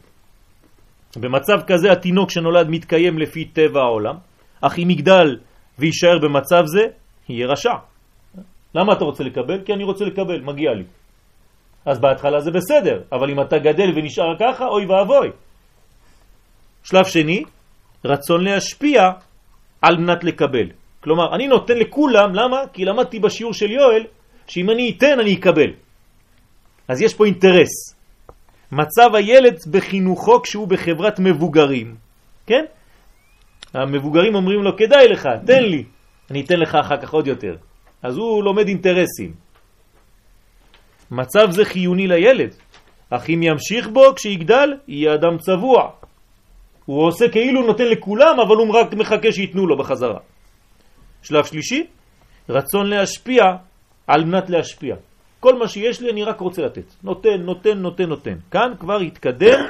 במצב 1.16 1.60
כזה 1.66 1.92
התינוק 1.92 2.30
שנולד 2.30 2.68
מתקיים 2.68 3.18
לפי 3.18 3.44
טבע 3.44 3.80
העולם, 3.80 4.16
אך 4.60 4.78
אם 4.78 4.90
יגדל 4.90 5.36
ויישאר 5.78 6.18
במצב 6.18 6.62
זה, 6.66 6.84
יהיה 7.28 7.46
רשע. 7.46 7.74
למה 8.74 8.92
אתה 8.92 9.04
רוצה 9.04 9.24
לקבל? 9.24 9.64
כי 9.64 9.72
אני 9.72 9.84
רוצה 9.84 10.04
לקבל, 10.04 10.40
מגיע 10.40 10.74
לי. 10.74 10.84
אז 11.88 12.00
בהתחלה 12.00 12.40
זה 12.40 12.50
בסדר, 12.50 13.02
אבל 13.12 13.30
אם 13.30 13.40
אתה 13.40 13.58
גדל 13.58 13.90
ונשאר 13.96 14.36
ככה, 14.40 14.64
אוי 14.66 14.86
ואבוי. 14.86 15.28
שלב 16.84 17.04
שני, 17.04 17.42
רצון 18.04 18.44
להשפיע 18.44 19.00
על 19.82 19.96
מנת 19.96 20.24
לקבל. 20.24 20.68
כלומר, 21.00 21.34
אני 21.34 21.48
נותן 21.48 21.76
לכולם, 21.76 22.34
למה? 22.34 22.56
כי 22.72 22.84
למדתי 22.84 23.18
בשיעור 23.18 23.52
של 23.52 23.70
יואל, 23.70 24.04
שאם 24.46 24.70
אני 24.70 24.94
אתן, 24.96 25.20
אני 25.20 25.34
אקבל. 25.34 25.70
אז 26.88 27.02
יש 27.02 27.14
פה 27.14 27.24
אינטרס. 27.24 27.72
מצב 28.72 29.14
הילד 29.14 29.56
בחינוכו 29.70 30.42
כשהוא 30.42 30.68
בחברת 30.68 31.20
מבוגרים, 31.20 31.96
כן? 32.46 32.64
המבוגרים 33.74 34.34
אומרים 34.34 34.62
לו, 34.62 34.76
כדאי 34.76 35.08
לך, 35.08 35.28
תן 35.46 35.62
לי, 35.62 35.84
אני 36.30 36.40
אתן 36.44 36.60
לך 36.60 36.74
אחר 36.74 36.96
כך 36.96 37.10
עוד 37.12 37.26
יותר. 37.26 37.56
אז 38.02 38.16
הוא 38.16 38.44
לומד 38.44 38.68
אינטרסים. 38.68 39.47
מצב 41.10 41.50
זה 41.50 41.64
חיוני 41.64 42.06
לילד, 42.06 42.54
אך 43.10 43.30
אם 43.30 43.42
ימשיך 43.42 43.88
בו 43.88 44.14
כשיגדל, 44.16 44.74
יהיה 44.88 45.14
אדם 45.14 45.38
צבוע. 45.38 45.90
הוא 46.84 47.06
עושה 47.06 47.28
כאילו 47.28 47.66
נותן 47.66 47.84
לכולם, 47.84 48.40
אבל 48.40 48.56
הוא 48.56 48.74
רק 48.74 48.94
מחכה 48.94 49.32
שיתנו 49.32 49.66
לו 49.66 49.78
בחזרה. 49.78 50.18
שלב 51.22 51.44
שלישי, 51.44 51.86
רצון 52.48 52.86
להשפיע 52.86 53.42
על 54.06 54.24
מנת 54.24 54.50
להשפיע. 54.50 54.96
כל 55.40 55.58
מה 55.58 55.68
שיש 55.68 56.00
לי 56.00 56.10
אני 56.10 56.24
רק 56.24 56.40
רוצה 56.40 56.62
לתת. 56.62 56.84
נותן, 57.02 57.40
נותן, 57.40 57.78
נותן, 57.78 58.08
נותן. 58.08 58.36
כאן 58.50 58.72
כבר 58.80 59.00
התקדם 59.00 59.60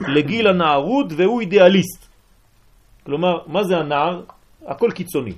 לגיל 0.00 0.46
הנערות 0.46 1.06
והוא 1.16 1.40
אידיאליסט. 1.40 2.08
כלומר, 3.04 3.38
מה 3.46 3.64
זה 3.64 3.76
הנער? 3.76 4.22
הכל 4.66 4.90
קיצוני. 4.94 5.32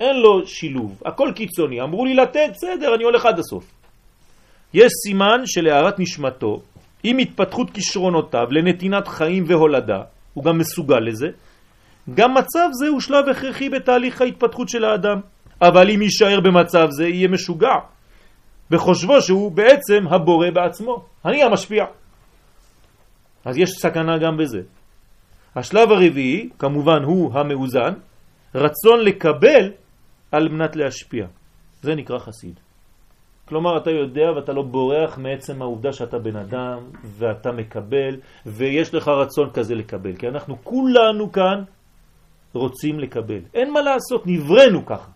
אין 0.00 0.16
לו 0.16 0.46
שילוב, 0.46 1.02
הכל 1.04 1.32
קיצוני. 1.34 1.80
אמרו 1.80 2.04
לי 2.04 2.14
לתת, 2.14 2.50
בסדר, 2.52 2.94
אני 2.94 3.04
הולך 3.04 3.26
עד 3.26 3.38
הסוף. 3.38 3.75
יש 4.74 4.92
סימן 5.06 5.40
של 5.44 5.66
הערת 5.66 5.98
נשמתו, 5.98 6.62
עם 7.02 7.18
התפתחות 7.18 7.70
כישרונותיו 7.70 8.46
לנתינת 8.50 9.08
חיים 9.08 9.44
והולדה, 9.46 10.02
הוא 10.34 10.44
גם 10.44 10.58
מסוגל 10.58 11.00
לזה, 11.00 11.26
גם 12.14 12.34
מצב 12.34 12.68
זה 12.72 12.88
הוא 12.88 13.00
שלב 13.00 13.28
הכרחי 13.28 13.68
בתהליך 13.68 14.20
ההתפתחות 14.20 14.68
של 14.68 14.84
האדם. 14.84 15.20
אבל 15.62 15.90
אם 15.90 16.02
יישאר 16.02 16.40
במצב 16.40 16.86
זה, 16.90 17.08
יהיה 17.08 17.28
משוגע, 17.28 17.74
בחושבו 18.70 19.20
שהוא 19.20 19.52
בעצם 19.52 20.06
הבורא 20.10 20.50
בעצמו. 20.50 21.04
אני 21.24 21.42
המשפיע. 21.42 21.84
אז 23.44 23.58
יש 23.58 23.70
סכנה 23.70 24.18
גם 24.18 24.36
בזה. 24.36 24.60
השלב 25.56 25.90
הרביעי, 25.90 26.48
כמובן 26.58 27.02
הוא 27.02 27.38
המאוזן, 27.38 27.92
רצון 28.54 29.00
לקבל 29.04 29.72
על 30.32 30.48
מנת 30.48 30.76
להשפיע. 30.76 31.26
זה 31.82 31.94
נקרא 31.94 32.18
חסיד. 32.18 32.60
כלומר, 33.48 33.76
אתה 33.76 33.90
יודע 33.90 34.32
ואתה 34.36 34.52
לא 34.52 34.62
בורח 34.62 35.18
מעצם 35.18 35.62
העובדה 35.62 35.92
שאתה 35.92 36.18
בן 36.18 36.36
אדם 36.36 36.78
ואתה 37.04 37.52
מקבל 37.52 38.16
ויש 38.46 38.94
לך 38.94 39.08
רצון 39.08 39.50
כזה 39.50 39.74
לקבל. 39.74 40.16
כי 40.16 40.28
אנחנו 40.28 40.56
כולנו 40.62 41.32
כאן 41.32 41.62
רוצים 42.54 43.00
לקבל. 43.00 43.40
אין 43.54 43.72
מה 43.72 43.80
לעשות, 43.80 44.26
נברנו 44.26 44.86
ככה. 44.86 45.10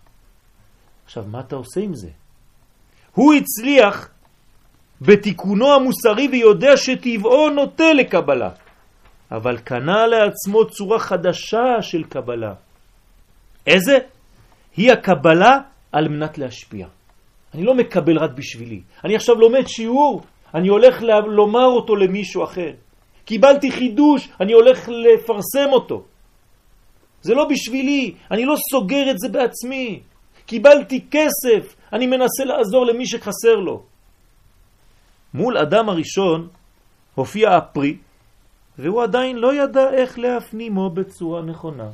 עכשיו, 1.05 1.23
מה 1.27 1.39
אתה 1.39 1.55
עושה 1.55 1.81
עם 1.81 1.93
זה? 1.93 2.09
הוא 3.15 3.33
הצליח 3.33 4.09
בתיקונו 5.01 5.73
המוסרי 5.73 6.27
ויודע 6.31 6.77
שטבעו 6.77 7.49
נוטה 7.49 7.93
לקבלה, 7.93 8.49
אבל 9.31 9.57
קנה 9.57 10.07
לעצמו 10.07 10.69
צורה 10.69 10.99
חדשה 10.99 11.81
של 11.81 12.03
קבלה. 12.03 12.53
איזה? 13.67 13.97
היא 14.77 14.91
הקבלה 14.91 15.57
על 15.91 16.07
מנת 16.07 16.37
להשפיע. 16.37 16.87
אני 17.53 17.63
לא 17.63 17.75
מקבל 17.75 18.17
רק 18.17 18.31
בשבילי. 18.31 18.81
אני 19.03 19.15
עכשיו 19.15 19.35
לומד 19.35 19.67
שיעור, 19.67 20.21
אני 20.55 20.67
הולך 20.67 21.01
לומר 21.27 21.65
אותו 21.65 21.95
למישהו 21.95 22.43
אחר. 22.43 22.71
קיבלתי 23.25 23.71
חידוש, 23.71 24.29
אני 24.39 24.53
הולך 24.53 24.89
לפרסם 24.89 25.69
אותו. 25.71 26.03
זה 27.21 27.33
לא 27.33 27.45
בשבילי, 27.45 28.15
אני 28.31 28.45
לא 28.45 28.55
סוגר 28.71 29.11
את 29.11 29.19
זה 29.19 29.29
בעצמי. 29.29 29.99
קיבלתי 30.45 31.05
כסף, 31.11 31.75
אני 31.93 32.07
מנסה 32.07 32.43
לעזור 32.45 32.85
למי 32.85 33.05
שחסר 33.05 33.55
לו. 33.55 33.83
מול 35.33 35.57
אדם 35.57 35.89
הראשון 35.89 36.47
הופיע 37.15 37.57
הפרי 37.57 37.97
והוא 38.77 39.03
עדיין 39.03 39.37
לא 39.37 39.53
ידע 39.53 39.89
איך 39.93 40.19
להפנימו 40.19 40.89
בצורה 40.89 41.41
נכונה. 41.41 41.89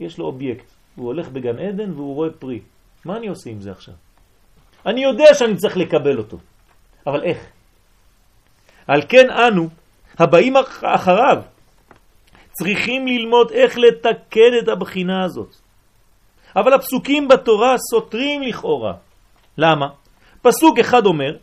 יש 0.00 0.18
לו 0.18 0.26
אובייקט, 0.26 0.66
הוא 0.96 1.06
הולך 1.06 1.28
בגן 1.28 1.58
עדן 1.58 1.92
והוא 1.92 2.14
רואה 2.14 2.30
פרי. 2.30 2.60
מה 3.04 3.16
אני 3.16 3.28
עושה 3.28 3.50
עם 3.50 3.60
זה 3.60 3.70
עכשיו? 3.70 3.94
אני 4.86 5.02
יודע 5.02 5.34
שאני 5.34 5.56
צריך 5.56 5.76
לקבל 5.76 6.18
אותו, 6.18 6.36
אבל 7.06 7.22
איך? 7.22 7.38
על 8.86 9.02
כן 9.08 9.30
אנו, 9.30 9.68
הבאים 10.18 10.54
אחריו, 10.82 11.42
צריכים 12.52 13.06
ללמוד 13.06 13.50
איך 13.50 13.78
לתקן 13.78 14.58
את 14.62 14.68
הבחינה 14.68 15.24
הזאת. 15.24 15.56
אבל 16.56 16.74
הפסוקים 16.74 17.28
בתורה 17.28 17.78
סותרים 17.78 18.42
לכאורה. 18.42 18.92
למה? 19.58 19.86
פסוק 20.42 20.78
אחד 20.78 21.06
אומר, 21.06 21.36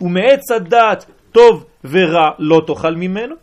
ומעץ 0.00 0.50
הדעת 0.56 1.04
טוב 1.32 1.64
ורע 1.84 2.30
לא 2.38 2.60
תאכל 2.66 2.94
ממנו, 2.94 3.34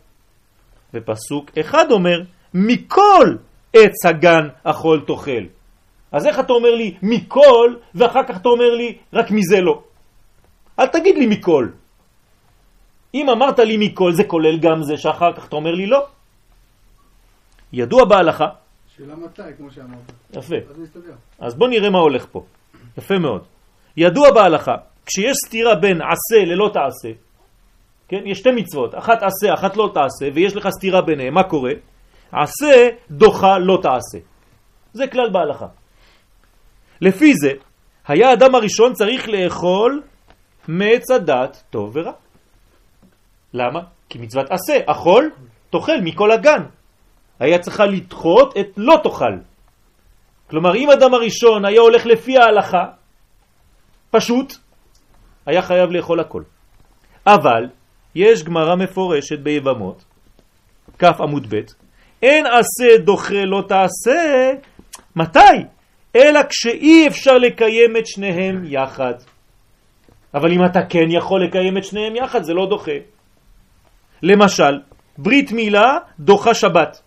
ופסוק 0.94 1.50
אחד 1.60 1.90
אומר, 1.90 2.20
מכל 2.54 3.36
עץ 3.72 4.06
הגן 4.06 4.48
אכול 4.64 5.04
תאכל. 5.06 5.44
אז 6.12 6.26
איך 6.26 6.40
אתה 6.40 6.52
אומר 6.52 6.74
לי 6.74 6.94
מכל, 7.02 7.74
ואחר 7.94 8.22
כך 8.28 8.36
אתה 8.36 8.48
אומר 8.48 8.74
לי 8.74 8.98
רק 9.12 9.30
מזה 9.30 9.60
לא? 9.60 9.82
אל 10.78 10.86
תגיד 10.86 11.18
לי 11.18 11.26
מכל. 11.26 11.68
אם 13.14 13.30
אמרת 13.30 13.58
לי 13.58 13.76
מכל, 13.76 14.12
זה 14.12 14.24
כולל 14.24 14.58
גם 14.58 14.82
זה 14.82 14.96
שאחר 14.96 15.32
כך 15.36 15.48
אתה 15.48 15.56
אומר 15.56 15.74
לי 15.74 15.86
לא. 15.86 16.06
ידוע 17.72 18.04
בהלכה. 18.04 18.46
שאלה 18.96 19.16
מתי, 19.16 19.42
כמו 19.56 19.70
שאמרת. 19.70 20.12
יפה. 20.32 20.56
אז. 20.70 20.80
אז 21.38 21.54
בוא 21.54 21.68
נראה 21.68 21.90
מה 21.90 21.98
הולך 21.98 22.26
פה. 22.32 22.44
יפה 22.98 23.18
מאוד. 23.18 23.42
ידוע 23.96 24.30
בהלכה, 24.30 24.74
כשיש 25.06 25.36
סתירה 25.46 25.74
בין 25.74 25.98
עשה 26.02 26.44
ללא 26.44 26.70
תעשה, 26.72 27.08
כן? 28.08 28.22
יש 28.26 28.38
שתי 28.38 28.50
מצוות, 28.56 28.94
אחת 28.94 29.22
עשה, 29.22 29.54
אחת 29.54 29.76
לא 29.76 29.90
תעשה, 29.94 30.32
ויש 30.34 30.56
לך 30.56 30.68
סתירה 30.68 31.02
ביניהם, 31.02 31.34
מה 31.34 31.42
קורה? 31.42 31.72
עשה 32.32 32.88
דוחה 33.10 33.58
לא 33.58 33.78
תעשה. 33.82 34.18
זה 34.92 35.06
כלל 35.06 35.30
בהלכה. 35.32 35.66
לפי 37.00 37.34
זה, 37.34 37.50
היה 38.08 38.30
האדם 38.30 38.54
הראשון 38.54 38.92
צריך 38.92 39.28
לאכול 39.28 40.02
מעץ 40.68 41.10
הדת 41.10 41.62
טוב 41.70 41.96
ורע. 41.96 42.12
למה? 43.54 43.80
כי 44.08 44.18
מצוות 44.18 44.46
עשה, 44.50 44.78
אכול, 44.86 45.30
תאכל 45.70 46.00
מכל 46.04 46.32
הגן. 46.32 46.62
היה 47.40 47.58
צריכה 47.58 47.86
לדחות 47.86 48.56
את 48.56 48.66
לא 48.76 48.96
תאכל. 49.02 49.36
כלומר, 50.50 50.74
אם 50.74 50.90
אדם 50.90 51.14
הראשון 51.14 51.64
היה 51.64 51.80
הולך 51.80 52.06
לפי 52.06 52.38
ההלכה, 52.38 52.84
פשוט, 54.10 54.52
היה 55.46 55.62
חייב 55.62 55.90
לאכול 55.90 56.20
הכל. 56.20 56.42
אבל, 57.26 57.68
יש 58.14 58.42
גמרא 58.42 58.74
מפורשת 58.74 59.38
ביבמות, 59.38 60.04
כף 60.98 61.20
עמוד 61.20 61.54
ב', 61.54 61.60
אין 62.22 62.44
עשה 62.46 62.98
דוחה 63.04 63.44
לא 63.44 63.62
תעשה, 63.68 64.52
מתי? 65.16 65.64
אלא 66.16 66.40
כשאי 66.48 67.06
אפשר 67.08 67.38
לקיים 67.38 67.96
את 67.96 68.06
שניהם 68.06 68.64
יחד. 68.64 69.14
אבל 70.34 70.52
אם 70.52 70.64
אתה 70.64 70.80
כן 70.88 71.10
יכול 71.10 71.44
לקיים 71.44 71.78
את 71.78 71.84
שניהם 71.84 72.16
יחד, 72.16 72.42
זה 72.42 72.54
לא 72.54 72.66
דוחה. 72.66 72.98
למשל, 74.22 74.80
ברית 75.18 75.52
מילה 75.52 75.98
דוחה 76.20 76.54
שבת. 76.54 77.02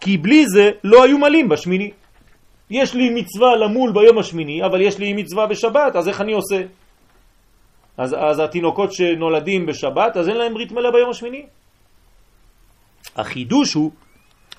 כי 0.00 0.18
בלי 0.18 0.46
זה 0.46 0.70
לא 0.84 1.04
היו 1.04 1.18
מלים 1.18 1.48
בשמיני. 1.48 1.90
יש 2.70 2.94
לי 2.94 3.10
מצווה 3.10 3.56
למול 3.56 3.92
ביום 3.92 4.18
השמיני, 4.18 4.64
אבל 4.64 4.80
יש 4.80 4.98
לי 4.98 5.12
מצווה 5.12 5.46
בשבת, 5.46 5.96
אז 5.96 6.08
איך 6.08 6.20
אני 6.20 6.32
עושה? 6.32 6.62
אז, 7.98 8.14
אז 8.18 8.38
התינוקות 8.40 8.92
שנולדים 8.92 9.66
בשבת, 9.66 10.16
אז 10.16 10.28
אין 10.28 10.36
להם 10.36 10.54
ברית 10.54 10.72
מילה 10.72 10.90
ביום 10.90 11.10
השמיני. 11.10 11.46
החידוש 13.16 13.74
הוא 13.74 13.90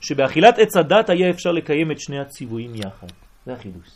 שבאכילת 0.01 0.59
עץ 0.59 0.77
הדת 0.77 1.09
היה 1.09 1.29
אפשר 1.29 1.51
לקיים 1.51 1.91
את 1.91 1.99
שני 1.99 2.19
הציוויים 2.19 2.75
יחד. 2.75 3.07
זה 3.45 3.53
החידוש. 3.53 3.89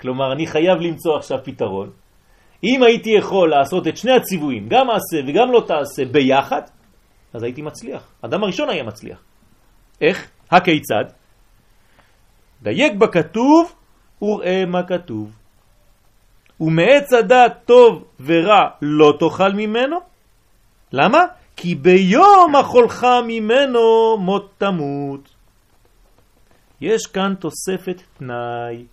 כלומר, 0.00 0.32
אני 0.32 0.46
חייב 0.46 0.78
למצוא 0.80 1.16
עכשיו 1.16 1.38
פתרון. 1.44 1.90
אם 2.64 2.82
הייתי 2.82 3.10
יכול 3.10 3.50
לעשות 3.50 3.88
את 3.88 3.96
שני 3.96 4.12
הציוויים, 4.12 4.68
גם 4.68 4.86
עשה 4.90 5.18
וגם 5.26 5.52
לא 5.52 5.64
תעשה 5.66 6.04
ביחד, 6.04 6.62
אז 7.32 7.42
הייתי 7.42 7.62
מצליח. 7.62 8.08
אדם 8.22 8.42
הראשון 8.42 8.68
היה 8.70 8.82
מצליח. 8.82 9.22
איך? 10.00 10.30
הכיצד? 10.50 11.04
דייק 12.62 12.92
בכתוב 12.92 13.74
וראה 14.22 14.64
מה 14.66 14.82
כתוב. 14.82 15.36
ומעץ 16.60 17.12
הדעת 17.12 17.64
טוב 17.64 18.04
ורע 18.20 18.68
לא 18.82 19.16
תאכל 19.18 19.52
ממנו. 19.52 19.96
למה? 20.92 21.18
כי 21.60 21.74
ביום 21.74 22.56
אכולך 22.60 23.06
ממנו 23.26 24.16
מות 24.18 24.52
תמות. 24.58 25.34
יש 26.80 27.06
כאן 27.06 27.34
תוספת 27.34 28.02
תנאי 28.18 28.86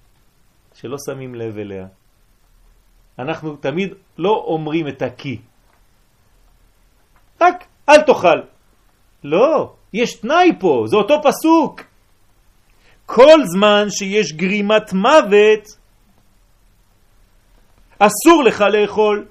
שלא 0.74 0.98
שמים 1.06 1.36
לב 1.36 1.58
אליה. 1.58 1.88
אנחנו 3.20 3.56
תמיד 3.56 3.94
לא 4.18 4.44
אומרים 4.48 4.88
את 4.88 5.02
הכי. 5.02 5.38
רק 7.42 7.66
אל 7.90 8.02
תאכל. 8.02 8.42
לא, 9.24 9.74
יש 9.94 10.16
תנאי 10.16 10.52
פה, 10.60 10.84
זה 10.88 10.96
אותו 10.96 11.16
פסוק. 11.24 11.82
כל 13.06 13.46
זמן 13.46 13.86
שיש 13.90 14.34
גרימת 14.34 14.94
מוות, 14.94 15.78
אסור 18.00 18.44
לך 18.44 18.62
לאכול. 18.62 19.26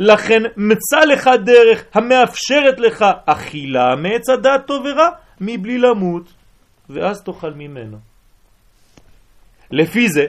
לכן 0.00 0.42
מצא 0.56 1.00
לך 1.06 1.30
דרך 1.44 1.84
המאפשרת 1.94 2.80
לך 2.80 3.04
אכילה 3.26 3.96
מעץ 3.96 4.28
הדעת 4.28 4.66
טוב 4.66 4.84
ורע 4.84 5.08
מבלי 5.40 5.78
למות, 5.78 6.22
ואז 6.90 7.22
תאכל 7.22 7.52
ממנו. 7.54 7.96
לפי 9.70 10.08
זה, 10.08 10.26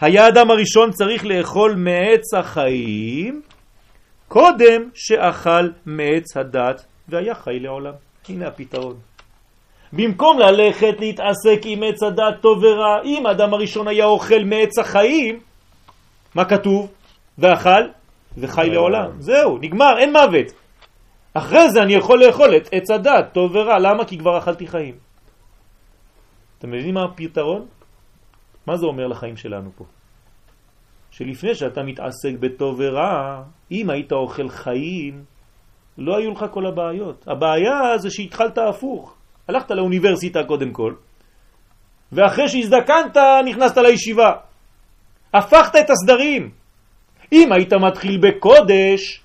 היה 0.00 0.28
אדם 0.28 0.50
הראשון 0.50 0.90
צריך 0.90 1.24
לאכול 1.24 1.74
מעץ 1.74 2.34
החיים 2.38 3.42
קודם 4.28 4.82
שאכל 4.94 5.68
מעץ 5.86 6.36
הדת 6.36 6.84
והיה 7.08 7.34
חי 7.34 7.58
לעולם. 7.60 7.92
הנה 8.28 8.46
הפתרון. 8.46 8.96
במקום 9.92 10.38
ללכת 10.38 10.94
להתעסק 10.98 11.60
עם 11.64 11.82
עץ 11.82 12.02
הדת 12.02 12.40
טוב 12.40 12.62
ורע, 12.62 13.02
אם 13.04 13.26
האדם 13.26 13.54
הראשון 13.54 13.88
היה 13.88 14.04
אוכל 14.04 14.44
מעץ 14.44 14.78
החיים, 14.78 15.40
מה 16.34 16.44
כתוב? 16.44 16.90
ואכל 17.38 17.99
וחי 18.38 18.70
לעולם. 18.70 19.10
זהו, 19.18 19.58
נגמר, 19.58 19.98
אין 19.98 20.12
מוות. 20.12 20.52
אחרי 21.34 21.70
זה 21.70 21.82
אני 21.82 21.94
יכול 21.94 22.24
לאכול 22.24 22.56
את 22.56 22.68
עץ 22.72 22.90
הדת 22.90 23.32
טוב 23.32 23.54
ורע. 23.54 23.78
למה? 23.78 24.04
כי 24.04 24.18
כבר 24.18 24.38
אכלתי 24.38 24.66
חיים. 24.66 24.94
אתם 26.58 26.68
מבינים 26.68 26.94
מה 26.94 27.04
הפתרון? 27.04 27.66
מה 28.66 28.76
זה 28.76 28.86
אומר 28.86 29.06
לחיים 29.06 29.36
שלנו 29.36 29.70
פה? 29.76 29.84
שלפני 31.10 31.54
שאתה 31.54 31.82
מתעסק 31.82 32.32
בטוב 32.40 32.76
ורע, 32.78 33.42
אם 33.70 33.90
היית 33.90 34.12
אוכל 34.12 34.48
חיים, 34.48 35.24
לא 35.98 36.16
היו 36.16 36.30
לך 36.30 36.44
כל 36.50 36.66
הבעיות. 36.66 37.28
הבעיה 37.28 37.98
זה 37.98 38.10
שהתחלת 38.10 38.58
הפוך. 38.58 39.14
הלכת 39.48 39.70
לאוניברסיטה 39.70 40.44
קודם 40.44 40.72
כל, 40.72 40.94
ואחרי 42.12 42.48
שהזדקנת 42.48 43.16
נכנסת 43.44 43.78
לישיבה. 43.78 44.32
הפכת 45.34 45.76
את 45.76 45.90
הסדרים. 45.90 46.50
אם 47.32 47.52
היית 47.52 47.72
מתחיל 47.72 48.18
בקודש, 48.18 49.20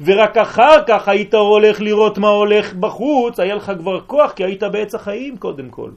ורק 0.00 0.36
אחר 0.36 0.84
כך 0.88 1.08
היית 1.08 1.34
הולך 1.34 1.80
לראות 1.80 2.18
מה 2.18 2.28
הולך 2.28 2.74
בחוץ, 2.74 3.40
היה 3.40 3.54
לך 3.54 3.72
כבר 3.78 4.00
כוח 4.06 4.32
כי 4.32 4.44
היית 4.44 4.62
בעץ 4.62 4.94
החיים 4.94 5.38
קודם 5.38 5.70
כל. 5.70 5.90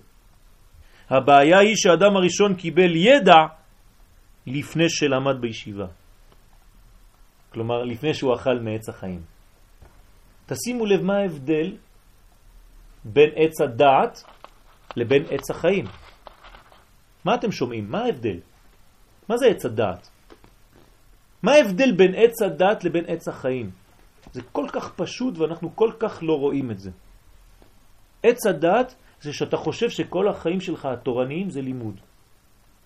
הבעיה 1.09 1.59
היא 1.59 1.75
שהאדם 1.75 2.15
הראשון 2.15 2.55
קיבל 2.55 2.95
ידע 2.95 3.41
לפני 4.47 4.89
שלמד 4.89 5.41
בישיבה. 5.41 5.87
כלומר, 7.53 7.83
לפני 7.83 8.13
שהוא 8.13 8.35
אכל 8.35 8.59
מעץ 8.59 8.89
החיים. 8.89 9.21
תשימו 10.45 10.85
לב 10.85 11.01
מה 11.01 11.17
ההבדל 11.17 11.77
בין 13.03 13.29
עץ 13.35 13.61
הדעת 13.61 14.23
לבין 14.95 15.23
עץ 15.29 15.51
החיים. 15.51 15.85
מה 17.25 17.35
אתם 17.35 17.51
שומעים? 17.51 17.91
מה 17.91 18.03
ההבדל? 18.03 18.39
מה 19.29 19.37
זה 19.37 19.45
עץ 19.47 19.65
הדעת? 19.65 20.09
מה 21.43 21.51
ההבדל 21.51 21.91
בין 21.91 22.13
עץ 22.15 22.41
הדעת 22.41 22.83
לבין 22.83 23.05
עץ 23.07 23.27
החיים? 23.27 23.71
זה 24.33 24.41
כל 24.51 24.67
כך 24.73 24.93
פשוט 24.95 25.37
ואנחנו 25.37 25.75
כל 25.75 25.91
כך 25.99 26.19
לא 26.21 26.39
רואים 26.39 26.71
את 26.71 26.79
זה. 26.79 26.91
עץ 28.23 28.45
הדעת 28.45 28.95
זה 29.21 29.33
שאתה 29.33 29.57
חושב 29.57 29.89
שכל 29.89 30.27
החיים 30.27 30.61
שלך 30.61 30.85
התורניים 30.85 31.49
זה 31.49 31.61
לימוד. 31.61 31.99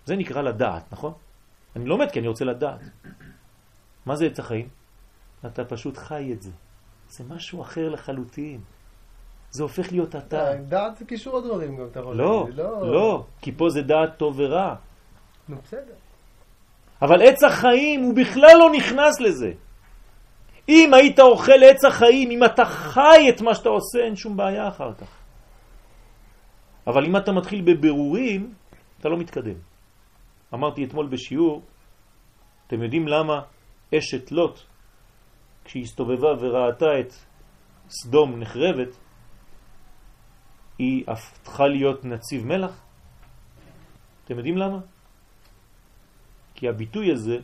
זה 0.05 0.15
נקרא 0.15 0.41
לדעת, 0.41 0.83
נכון? 0.91 1.13
אני 1.75 1.85
לומד 1.85 2.11
כי 2.11 2.19
אני 2.19 2.27
רוצה 2.27 2.45
לדעת. 2.45 2.79
מה 4.05 4.15
זה 4.15 4.25
עץ 4.25 4.39
החיים? 4.39 4.67
אתה 5.45 5.65
פשוט 5.65 5.97
חי 5.97 6.33
את 6.33 6.41
זה. 6.41 6.51
זה 7.09 7.23
משהו 7.29 7.61
אחר 7.61 7.89
לחלוטין. 7.89 8.61
זה 9.51 9.63
הופך 9.63 9.91
להיות 9.91 10.15
אתה. 10.15 10.51
אה, 10.51 10.57
דעת 10.57 10.97
זה 10.97 11.05
קישור 11.05 11.37
הדברים 11.37 11.77
גם, 11.77 11.85
אתה 11.91 11.99
יכול 11.99 12.15
לא, 12.15 12.39
להגיד. 12.43 12.59
לא, 12.91 13.25
כי 13.41 13.51
פה 13.51 13.69
זה 13.69 13.81
דעת 13.81 14.17
טוב 14.17 14.35
ורע. 14.39 14.75
נו, 15.49 15.57
בסדר. 15.63 15.93
אבל 17.01 17.21
עץ 17.21 17.43
החיים 17.43 18.01
הוא 18.01 18.15
בכלל 18.15 18.55
לא 18.59 18.71
נכנס 18.71 19.19
לזה. 19.19 19.51
אם 20.69 20.93
היית 20.93 21.19
אוכל 21.19 21.63
עץ 21.63 21.85
החיים, 21.85 22.31
אם 22.31 22.43
אתה 22.43 22.65
חי 22.65 23.29
את 23.29 23.41
מה 23.41 23.55
שאתה 23.55 23.69
עושה, 23.69 23.99
אין 23.99 24.15
שום 24.15 24.37
בעיה 24.37 24.67
אחר 24.67 24.93
כך. 24.93 25.07
אבל 26.87 27.05
אם 27.05 27.17
אתה 27.17 27.31
מתחיל 27.31 27.61
בבירורים, 27.61 28.53
אתה 28.99 29.09
לא 29.09 29.17
מתקדם. 29.17 29.59
אמרתי 30.53 30.85
אתמול 30.85 31.07
בשיעור, 31.07 31.61
אתם 32.67 32.83
יודעים 32.83 33.07
למה 33.07 33.41
אשת 33.97 34.31
לוט, 34.31 34.59
כשהיא 35.65 35.83
הסתובבה 35.83 36.27
וראתה 36.39 36.99
את 36.99 37.13
סדום 37.89 38.39
נחרבת, 38.39 38.97
היא 40.79 41.03
הפכה 41.07 41.67
להיות 41.67 42.05
נציב 42.05 42.45
מלח? 42.45 42.81
אתם 44.25 44.37
יודעים 44.37 44.57
למה? 44.57 44.79
כי 46.57 46.69
הביטוי 46.69 47.11
הזה, 47.11 47.37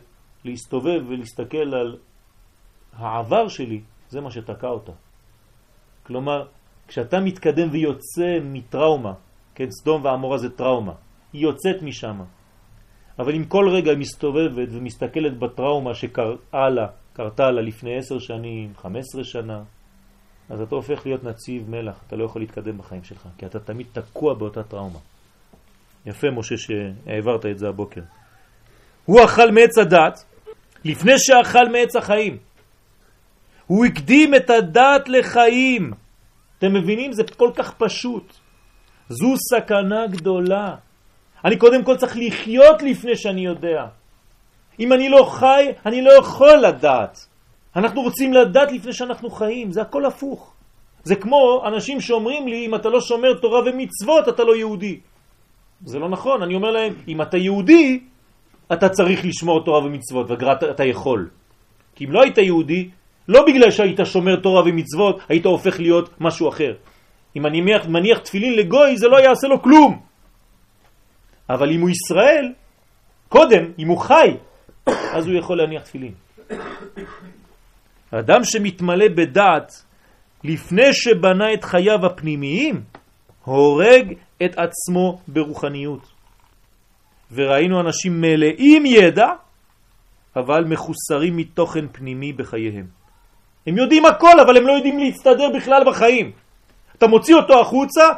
להסתובב 0.44 1.02
ולהסתכל 1.08 1.74
על 1.74 1.96
העבר 2.92 3.48
שלי, 3.48 3.80
זה 4.08 4.20
מה 4.20 4.30
שתקע 4.30 4.68
אותה. 4.68 4.92
כלומר, 6.02 6.46
כשאתה 6.88 7.20
מתקדם 7.20 7.68
ויוצא 7.72 8.38
מטראומה, 8.42 9.12
כן, 9.54 9.70
סדום 9.70 10.04
ועמורה 10.04 10.38
זה 10.38 10.50
טראומה, 10.50 10.92
היא 11.32 11.42
יוצאת 11.42 11.82
משם. 11.82 12.20
אבל 13.18 13.34
אם 13.34 13.44
כל 13.44 13.68
רגע 13.68 13.94
מסתובבת 13.94 14.68
ומסתכלת 14.70 15.38
בטראומה 15.38 15.94
שקראה 15.94 16.68
לה, 16.70 16.86
קרתה 17.12 17.50
לה 17.50 17.62
לפני 17.62 17.98
עשר 17.98 18.18
שנים, 18.18 18.72
חמש 18.76 18.98
עשרה 18.98 19.24
שנה, 19.24 19.62
אז 20.50 20.60
אתה 20.60 20.74
הופך 20.74 21.06
להיות 21.06 21.24
נציב 21.24 21.70
מלח, 21.70 22.00
אתה 22.06 22.16
לא 22.16 22.24
יכול 22.24 22.42
להתקדם 22.42 22.78
בחיים 22.78 23.04
שלך, 23.04 23.28
כי 23.38 23.46
אתה 23.46 23.60
תמיד 23.60 23.86
תקוע 23.92 24.34
באותה 24.34 24.62
טראומה. 24.62 24.98
יפה, 26.06 26.30
משה, 26.30 26.54
שהעברת 26.56 27.46
את 27.46 27.58
זה 27.58 27.68
הבוקר. 27.68 28.00
הוא 29.04 29.24
אכל 29.24 29.50
מעץ 29.50 29.78
הדת 29.78 30.24
לפני 30.84 31.12
שאכל 31.18 31.68
מעץ 31.68 31.96
החיים. 31.96 32.38
הוא 33.66 33.84
הקדים 33.84 34.34
את 34.34 34.50
הדת 34.50 35.08
לחיים. 35.08 35.92
אתם 36.58 36.74
מבינים? 36.74 37.12
זה 37.12 37.22
כל 37.36 37.50
כך 37.54 37.74
פשוט. 37.78 38.32
זו 39.08 39.34
סכנה 39.36 40.06
גדולה. 40.06 40.74
אני 41.44 41.56
קודם 41.56 41.84
כל 41.84 41.96
צריך 41.96 42.16
לחיות 42.16 42.82
לפני 42.82 43.16
שאני 43.16 43.44
יודע. 43.44 43.86
אם 44.80 44.92
אני 44.92 45.08
לא 45.08 45.24
חי, 45.30 45.72
אני 45.86 46.02
לא 46.02 46.12
יכול 46.12 46.56
לדעת. 46.56 47.26
אנחנו 47.76 48.02
רוצים 48.02 48.32
לדעת 48.32 48.72
לפני 48.72 48.92
שאנחנו 48.92 49.30
חיים, 49.30 49.72
זה 49.72 49.82
הכל 49.82 50.06
הפוך. 50.06 50.54
זה 51.04 51.16
כמו 51.16 51.62
אנשים 51.66 52.00
שאומרים 52.00 52.48
לי, 52.48 52.66
אם 52.66 52.74
אתה 52.74 52.88
לא 52.88 53.00
שומר 53.00 53.34
תורה 53.34 53.60
ומצוות, 53.66 54.28
אתה 54.28 54.44
לא 54.44 54.56
יהודי. 54.56 55.00
זה 55.84 55.98
לא 55.98 56.08
נכון, 56.08 56.42
אני 56.42 56.54
אומר 56.54 56.70
להם, 56.70 56.94
אם 57.08 57.22
אתה 57.22 57.36
יהודי, 57.36 58.00
אתה 58.72 58.88
צריך 58.88 59.24
לשמור 59.24 59.64
תורה 59.64 59.84
ומצוות, 59.84 60.30
ואתה 60.30 60.84
יכול. 60.84 61.28
כי 61.94 62.04
אם 62.04 62.12
לא 62.12 62.22
היית 62.22 62.38
יהודי, 62.38 62.88
לא 63.28 63.44
בגלל 63.46 63.70
שהיית 63.70 64.00
שומר 64.04 64.36
תורה 64.36 64.62
ומצוות, 64.62 65.20
היית 65.28 65.46
הופך 65.46 65.80
להיות 65.80 66.20
משהו 66.20 66.48
אחר. 66.48 66.74
אם 67.36 67.46
אני 67.46 67.60
מניח, 67.60 67.86
מניח 67.86 68.18
תפילין 68.18 68.54
לגוי, 68.54 68.96
זה 68.96 69.08
לא 69.08 69.16
יעשה 69.16 69.48
לו 69.48 69.62
כלום. 69.62 70.00
אבל 71.50 71.70
אם 71.70 71.80
הוא 71.80 71.90
ישראל, 71.90 72.52
קודם, 73.28 73.64
אם 73.78 73.88
הוא 73.88 73.98
חי, 73.98 74.36
אז 74.86 75.26
הוא 75.26 75.38
יכול 75.38 75.58
להניח 75.58 75.82
תפילין. 75.82 76.14
אדם 78.10 78.44
שמתמלא 78.44 79.08
בדעת 79.08 79.72
לפני 80.44 80.92
שבנה 80.92 81.54
את 81.54 81.64
חייו 81.64 82.06
הפנימיים, 82.06 82.82
הורג 83.44 84.14
את 84.44 84.58
עצמו 84.58 85.18
ברוחניות. 85.28 86.13
וראינו 87.32 87.80
אנשים 87.80 88.20
מלאים 88.20 88.86
ידע, 88.86 89.28
אבל 90.36 90.64
מחוסרים 90.64 91.36
מתוכן 91.36 91.84
פנימי 91.92 92.32
בחייהם. 92.32 92.86
הם 93.66 93.76
יודעים 93.78 94.06
הכל, 94.06 94.40
אבל 94.40 94.56
הם 94.56 94.66
לא 94.66 94.72
יודעים 94.72 94.98
להסתדר 94.98 95.50
בכלל 95.56 95.84
בחיים. 95.86 96.32
אתה 96.98 97.06
מוציא 97.06 97.34
אותו 97.34 97.60
החוצה, 97.60 98.08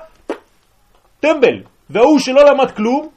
טמבל, 1.21 1.63
והוא 1.91 2.19
שלא 2.19 2.45
למד 2.45 2.71
כלום, 2.71 3.09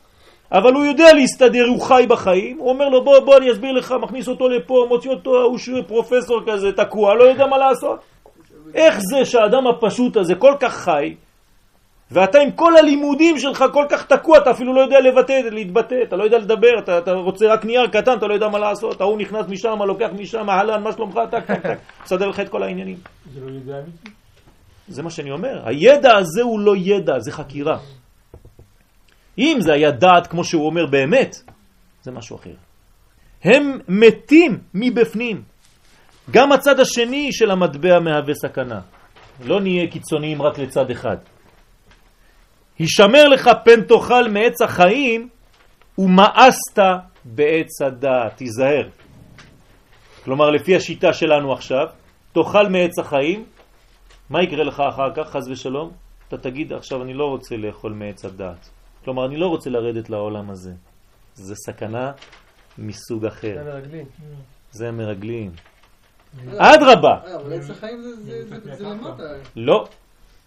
אבל 0.51 0.73
הוא 0.73 0.85
יודע 0.85 1.13
להסתדר, 1.13 1.65
הוא 1.67 1.81
חי 1.81 2.05
בחיים, 2.09 2.57
הוא 2.57 2.69
אומר 2.69 2.89
לו 2.89 3.03
בוא, 3.03 3.19
בוא 3.19 3.37
אני 3.37 3.51
אסביר 3.51 3.71
לך, 3.71 3.95
מכניס 4.01 4.27
אותו 4.27 4.49
לפה, 4.49 4.85
מוציא 4.89 5.09
אותו, 5.09 5.41
הוא 5.41 5.57
שהוא 5.57 5.81
פרופסור 5.87 6.41
כזה, 6.47 6.71
תקוע, 6.71 7.15
לא 7.15 7.23
יודע 7.23 7.47
מה 7.47 7.57
לעשות. 7.57 7.99
איך 8.73 8.99
זה 8.99 9.25
שהאדם 9.25 9.67
הפשוט 9.67 10.17
הזה 10.17 10.35
כל 10.35 10.53
כך 10.59 10.73
חי, 10.73 11.15
ואתה 12.12 12.39
עם 12.39 12.51
כל 12.51 12.78
הלימודים 12.78 13.39
שלך 13.39 13.64
כל 13.74 13.86
כך 13.89 14.05
תקוע, 14.05 14.38
אתה 14.38 14.51
אפילו 14.51 14.74
לא 14.74 14.82
יודע 14.82 14.99
לבטא, 14.99 15.34
להתבטא, 15.51 15.95
אתה 16.07 16.16
לא 16.16 16.24
יודע 16.24 16.38
לדבר, 16.38 16.80
אתה, 16.80 16.97
אתה 16.97 17.12
רוצה 17.12 17.45
רק 17.47 17.66
נייר 17.66 17.88
קטן, 17.88 18.18
אתה 18.18 18.28
לא 18.28 18.34
יודע 18.34 18.47
מה 18.47 18.60
לעשות, 18.60 19.01
ההוא 19.01 19.18
נכנס 19.18 19.45
משם, 19.49 19.82
לוקח 19.88 20.10
משם, 20.18 20.49
אהלן, 20.49 20.84
מה 20.84 20.91
שלומך, 20.91 21.20
טק, 21.32 21.45
טק, 21.45 21.62
טק, 21.62 21.78
מסדר 22.05 22.28
לך 22.28 22.39
את 22.39 22.49
כל 22.49 22.64
העניינים. 22.64 22.97
זה 23.34 23.39
לא 23.41 23.51
ידע 23.51 23.80
אמיתי? 23.80 24.12
זה 24.88 25.03
מה 25.03 25.10
שאני 25.10 25.32
אומר, 25.32 25.62
הידע 25.66 26.18
הזה 26.18 26.41
הוא 26.41 26.60
לא 26.60 26.74
ידע, 26.78 27.20
זה 27.20 27.32
חקירה. 27.32 27.78
אם 29.38 29.57
זה 29.60 29.74
היה 29.74 29.91
דעת 29.91 30.28
כמו 30.28 30.43
שהוא 30.43 30.66
אומר 30.66 30.86
באמת, 30.86 31.36
זה 32.03 32.12
משהו 32.12 32.36
אחר. 32.36 32.53
הם 33.43 33.80
מתים 33.88 34.57
מבפנים. 34.74 35.41
גם 36.32 36.51
הצד 36.51 36.80
השני 36.80 37.32
של 37.32 37.51
המטבע 37.51 37.99
מהווה 37.99 38.34
סכנה. 38.34 38.80
לא 39.45 39.62
נהיה 39.62 39.88
קיצוניים 39.88 40.41
רק 40.41 40.57
לצד 40.57 40.91
אחד. 40.91 41.18
הישמר 42.80 43.27
לך 43.27 43.49
פן 43.65 43.82
תאכל 43.82 44.30
מעץ 44.30 44.61
החיים 44.61 45.30
ומאסת 45.97 46.80
בעץ 47.25 47.82
הדעת, 47.82 48.38
תיזהר. 48.38 48.88
כלומר, 50.23 50.49
לפי 50.49 50.75
השיטה 50.75 51.13
שלנו 51.13 51.53
עכשיו, 51.53 51.86
תאכל 52.34 52.67
מעץ 52.69 52.99
החיים, 52.99 53.45
מה 54.30 54.43
יקרה 54.43 54.63
לך 54.63 54.80
אחר 54.89 55.13
כך, 55.15 55.30
חז 55.32 55.49
ושלום? 55.49 55.91
אתה 56.27 56.38
תגיד, 56.38 56.73
עכשיו 56.73 57.03
אני 57.03 57.13
לא 57.13 57.25
רוצה 57.25 57.55
לאכול 57.57 57.93
מעץ 57.93 58.25
הדעת. 58.25 58.69
כלומר, 59.03 59.25
אני 59.25 59.38
לא 59.38 59.47
רוצה 59.47 59.69
לרדת 59.69 60.09
לעולם 60.09 60.49
הזה. 60.49 60.71
זה 61.34 61.55
סכנה 61.55 62.11
מסוג 62.77 63.25
אחר. 63.25 63.55
זה 63.55 63.71
מרגלים. 63.73 64.05
זה 64.71 64.88
המרגלים. 64.88 65.51
אדרבה. 66.57 67.17
אה, 67.27 67.36
אבל 67.36 67.53
עץ 67.53 67.69
החיים 67.69 68.01
זה- 68.01 68.43
למטה. 68.80 69.23
לא. 69.55 69.88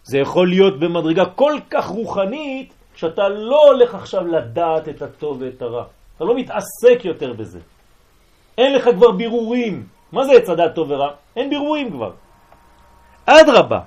זה 0.04 0.18
יכול 0.18 0.48
להיות 0.48 0.80
במדרגה 0.80 1.24
כל 1.24 1.58
כך 1.70 1.86
רוחנית, 1.86 2.74
שאתה 2.94 3.28
לא 3.28 3.66
הולך 3.66 3.94
עכשיו 3.94 4.26
לדעת 4.26 4.88
את 4.88 5.02
הטוב 5.02 5.42
ואת 5.42 5.62
הרע. 5.62 5.84
אתה 6.16 6.24
לא 6.24 6.34
מתעסק 6.36 7.04
יותר 7.04 7.32
בזה. 7.32 7.60
אין 8.58 8.74
לך 8.74 8.88
כבר 8.96 9.10
בירורים. 9.10 9.86
מה 10.12 10.24
זה 10.24 10.32
עץ 10.32 10.48
הדעת 10.48 10.74
טוב 10.74 10.90
ורע? 10.90 11.10
אין 11.36 11.50
בירורים 11.50 11.90
כבר. 11.90 12.10
אדרבה. 13.26 13.80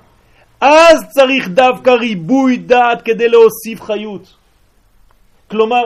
אז 0.60 0.96
צריך 1.08 1.48
דווקא 1.48 1.90
ריבוי 1.90 2.56
דעת 2.56 3.02
כדי 3.02 3.28
להוסיף 3.28 3.82
חיות. 3.82 4.34
כלומר, 5.50 5.84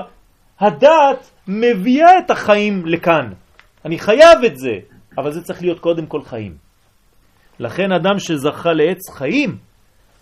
הדעת 0.61 1.31
מביאה 1.49 2.19
את 2.19 2.31
החיים 2.31 2.87
לכאן. 2.87 3.33
אני 3.85 3.99
חייב 3.99 4.45
את 4.47 4.59
זה, 4.59 4.75
אבל 5.19 5.33
זה 5.33 5.43
צריך 5.43 5.63
להיות 5.63 5.81
קודם 5.81 6.07
כל 6.07 6.23
חיים. 6.23 6.57
לכן 7.59 7.93
אדם 7.93 8.19
שזכה 8.19 8.73
לעץ 8.73 9.11
חיים, 9.11 9.59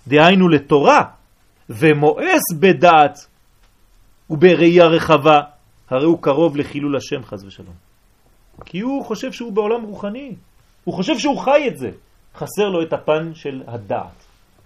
דהיינו 0.09 0.49
לתורה, 0.49 1.03
ומואס 1.71 2.43
בדעת 2.61 3.19
ובראייה 4.31 4.87
רחבה, 4.87 5.41
הרי 5.91 6.05
הוא 6.05 6.23
קרוב 6.23 6.57
לחילול 6.57 6.97
השם 6.97 7.25
חז 7.25 7.45
ושלום. 7.45 7.75
כי 8.65 8.81
הוא 8.81 9.05
חושב 9.05 9.33
שהוא 9.33 9.53
בעולם 9.53 9.83
רוחני, 9.83 10.35
הוא 10.85 10.95
חושב 10.95 11.19
שהוא 11.19 11.39
חי 11.39 11.69
את 11.69 11.79
זה. 11.79 11.91
חסר 12.35 12.69
לו 12.69 12.83
את 12.83 12.93
הפן 12.93 13.35
של 13.35 13.63
הדעת, 13.67 14.25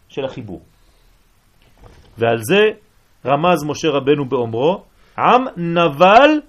של 0.08 0.24
החיבור. 0.24 0.60
ועל 2.18 2.38
זה 2.38 2.60
רמז 3.26 3.64
משה 3.64 3.88
רבנו 3.88 4.24
באומרו, 4.24 4.84
עם 5.18 5.44
נבל 5.56 6.40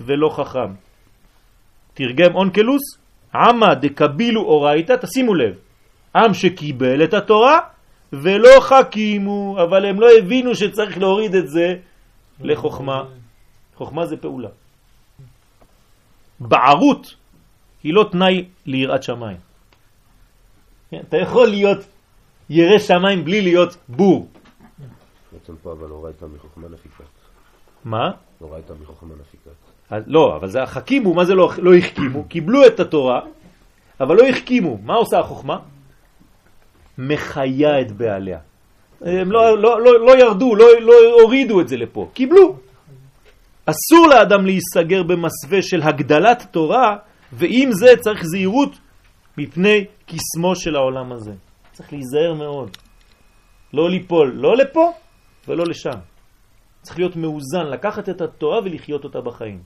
ולא 0.00 0.28
חכם. 0.28 0.72
תרגם 1.94 2.34
אונקלוס, 2.34 2.82
עמה 3.34 3.74
דקבילו 3.74 4.42
אורייתא, 4.42 4.94
תשימו 5.00 5.34
לב, 5.34 5.54
עם 6.16 6.34
שקיבל 6.34 7.04
את 7.04 7.14
התורה 7.14 7.58
ולא 8.12 8.60
חכימו, 8.60 9.56
אבל 9.62 9.84
הם 9.84 10.00
לא 10.00 10.08
הבינו 10.18 10.54
שצריך 10.54 10.98
להוריד 10.98 11.34
את 11.34 11.48
זה 11.48 11.76
לחוכמה. 12.40 13.04
חוכמה 13.76 14.06
זה 14.06 14.16
פעולה. 14.16 14.48
בערות 16.40 17.14
היא 17.82 17.94
לא 17.94 18.08
תנאי 18.12 18.44
ליראת 18.66 19.02
שמיים. 19.02 19.36
כן, 20.90 21.00
אתה 21.08 21.16
יכול 21.16 21.48
להיות 21.48 21.78
ירא 22.50 22.78
שמיים 22.78 23.24
בלי 23.24 23.40
להיות 23.40 23.76
בור. 23.88 24.28
בעצם 25.32 25.54
פה 25.62 25.72
אבל 25.72 25.88
לא 25.88 26.04
ראית 26.04 26.22
מחוכמה 26.22 26.68
נפיקת. 26.68 27.04
מה? 27.84 28.10
לא 28.40 28.52
ראית 28.52 28.70
מחוכמה 28.82 29.14
נפיקת. 29.14 29.56
אז 29.90 30.02
לא, 30.06 30.36
אבל 30.36 30.48
זה 30.48 30.62
החכימו, 30.62 31.14
מה 31.14 31.24
זה 31.24 31.34
לא, 31.34 31.50
לא 31.58 31.74
החכימו? 31.74 32.24
קיבלו 32.24 32.66
את 32.66 32.80
התורה, 32.80 33.20
אבל 34.00 34.16
לא 34.16 34.28
החכימו. 34.28 34.78
מה 34.82 34.94
עושה 34.94 35.18
החוכמה? 35.18 35.58
מחיה 37.00 37.80
את 37.80 37.92
בעליה. 37.92 38.38
הם 39.00 39.32
לא, 39.32 39.58
לא, 39.58 39.80
לא, 39.80 40.06
לא 40.06 40.18
ירדו, 40.18 40.54
לא, 40.54 40.66
לא 40.80 40.92
הורידו 41.22 41.60
את 41.60 41.68
זה 41.68 41.76
לפה, 41.76 42.10
קיבלו. 42.12 42.56
אסור 43.66 44.06
לאדם 44.08 44.46
להיסגר 44.46 45.02
במסווה 45.02 45.62
של 45.62 45.82
הגדלת 45.82 46.46
תורה, 46.50 46.96
ועם 47.32 47.72
זה 47.72 47.86
צריך 48.00 48.24
זהירות 48.24 48.78
מפני 49.38 49.84
קסמו 50.06 50.56
של 50.56 50.76
העולם 50.76 51.12
הזה. 51.12 51.32
צריך 51.72 51.92
להיזהר 51.92 52.34
מאוד. 52.34 52.76
לא 53.72 53.90
ליפול, 53.90 54.32
לא 54.34 54.56
לפה 54.56 54.92
ולא 55.48 55.64
לשם. 55.64 55.98
צריך 56.82 56.98
להיות 56.98 57.16
מאוזן, 57.16 57.66
לקחת 57.70 58.08
את 58.08 58.20
התורה 58.20 58.58
ולחיות 58.64 59.04
אותה 59.04 59.20
בחיים. 59.20 59.62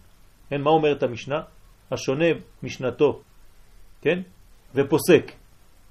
כן, 0.50 0.60
מה 0.60 0.70
אומרת 0.70 1.02
המשנה? 1.02 1.40
השונה 1.90 2.26
משנתו, 2.62 3.20
כן? 4.02 4.20
ופוסק, 4.74 5.32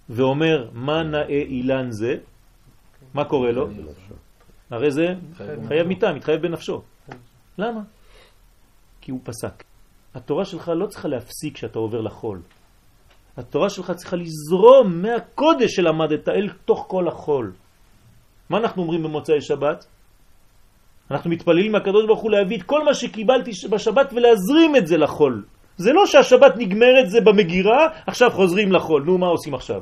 ואומר 0.10 0.70
מה 0.74 1.04
נאה 1.04 1.40
אילן 1.50 1.92
זה, 1.92 2.16
מה 3.14 3.26
קורה 3.26 3.52
לו? 3.52 3.68
הרי 4.72 4.92
זה 4.92 5.06
חייב 5.68 5.88
מיתה, 5.88 6.14
מתחייב 6.14 6.42
בנפשו. 6.42 6.82
למה? 7.58 7.82
כי 9.02 9.12
הוא 9.12 9.20
פסק. 9.24 9.64
התורה 10.16 10.46
שלך 10.46 10.72
לא 10.76 10.86
צריכה 10.86 11.08
להפסיק 11.08 11.56
כשאתה 11.56 11.80
עובר 11.80 12.02
לחול. 12.02 12.42
התורה 13.38 13.70
שלך 13.70 13.92
צריכה 13.92 14.16
לזרום 14.16 15.02
מהקודש 15.02 15.76
שלמדת 15.76 16.30
אל 16.30 16.50
תוך 16.66 16.86
כל 16.88 17.08
החול. 17.08 17.54
מה 18.50 18.58
אנחנו 18.58 18.82
אומרים 18.82 19.04
במוצאי 19.04 19.42
שבת? 19.42 19.86
אנחנו 21.12 21.30
מתפללים 21.30 21.72
מהקדוש 21.72 22.06
ברוך 22.06 22.22
הוא 22.22 22.32
להביא 22.32 22.58
את 22.58 22.64
כל 22.64 22.86
מה 22.86 22.94
שקיבלתי 22.94 23.52
בשבת 23.70 24.14
ולהזרים 24.14 24.76
את 24.76 24.88
זה 24.88 24.98
לחול. 24.98 25.46
זה 25.78 25.94
לא 25.94 26.06
שהשבת 26.06 26.54
נגמרת 26.58 27.10
זה 27.10 27.22
במגירה, 27.22 27.88
עכשיו 28.08 28.30
חוזרים 28.32 28.72
לחול. 28.72 29.04
נו, 29.04 29.18
מה 29.18 29.28
עושים 29.28 29.54
עכשיו? 29.54 29.82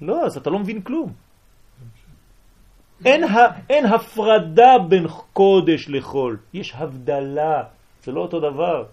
לא, 0.00 0.26
אז 0.26 0.36
אתה 0.36 0.50
לא 0.50 0.58
מבין 0.58 0.80
כלום. 0.80 1.12
אין, 3.04 3.24
ה, 3.24 3.38
אין 3.70 3.86
הפרדה 3.86 4.78
בין 4.88 5.06
קודש 5.32 5.88
לחול, 5.88 6.36
יש 6.54 6.72
הבדלה, 6.74 7.62
זה 8.02 8.12
לא 8.12 8.20
אותו 8.20 8.40
דבר. 8.40 8.84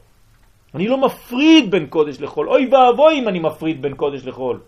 אני 0.76 0.88
לא 0.88 0.98
מפריד 0.98 1.72
בין 1.72 1.88
קודש 1.88 2.22
לחול, 2.22 2.50
אוי 2.50 2.70
ואבוי 2.72 3.20
אם 3.20 3.28
אני 3.28 3.40
מפריד 3.40 3.82
בין 3.82 3.96
קודש 3.96 4.26
לחול. 4.26 4.60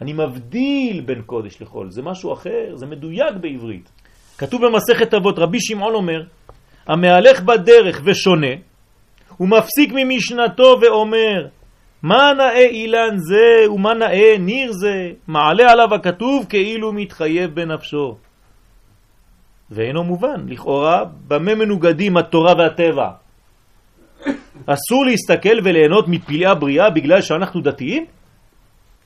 אני 0.00 0.12
מבדיל 0.12 1.00
בין 1.00 1.22
קודש 1.22 1.62
לחול, 1.62 1.90
זה 1.90 2.02
משהו 2.02 2.32
אחר, 2.32 2.74
זה 2.74 2.86
מדויק 2.86 3.34
בעברית. 3.40 3.90
כתוב 4.38 4.60
במסכת 4.66 5.14
אבות, 5.14 5.38
רבי 5.38 5.60
שמעון 5.60 5.94
אומר, 5.94 6.22
המהלך 6.86 7.42
בדרך 7.42 8.00
ושונה, 8.04 8.54
הוא 9.36 9.48
מפסיק 9.48 9.92
ממשנתו 9.94 10.76
ואומר, 10.82 11.46
מה 12.02 12.32
נאה 12.36 12.66
אילן 12.66 13.16
זה 13.18 13.70
ומה 13.70 13.94
נאה 13.94 14.38
ניר 14.38 14.72
זה, 14.72 15.10
מעלה 15.26 15.72
עליו 15.72 15.94
הכתוב 15.94 16.46
כאילו 16.48 16.92
מתחייב 16.92 17.54
בנפשו. 17.54 18.16
ואינו 19.70 20.04
מובן, 20.04 20.48
לכאורה, 20.48 21.04
במה 21.28 21.54
מנוגדים 21.54 22.16
התורה 22.16 22.54
והטבע? 22.58 23.10
אסור 24.66 25.04
להסתכל 25.04 25.58
וליהנות 25.64 26.08
מפלאי 26.08 26.46
הבריאה 26.46 26.90
בגלל 26.90 27.20
שאנחנו 27.20 27.60
דתיים? 27.60 28.06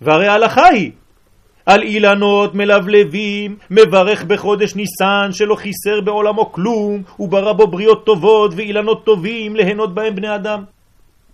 והרי 0.01 0.26
ההלכה 0.26 0.66
היא 0.66 0.93
על 1.66 1.82
אילנות 1.82 2.55
מלבלבים, 2.55 3.57
מברך 3.70 4.24
בחודש 4.24 4.74
ניסן 4.74 5.28
שלא 5.32 5.55
חיסר 5.55 6.01
בעולמו 6.01 6.53
כלום, 6.53 7.03
וברא 7.18 7.53
בו 7.53 7.66
בריאות 7.66 8.07
טובות 8.07 8.53
ואילנות 8.57 9.05
טובים 9.05 9.57
ליהנות 9.57 9.95
בהם 9.95 10.14
בני 10.14 10.34
אדם. 10.34 10.64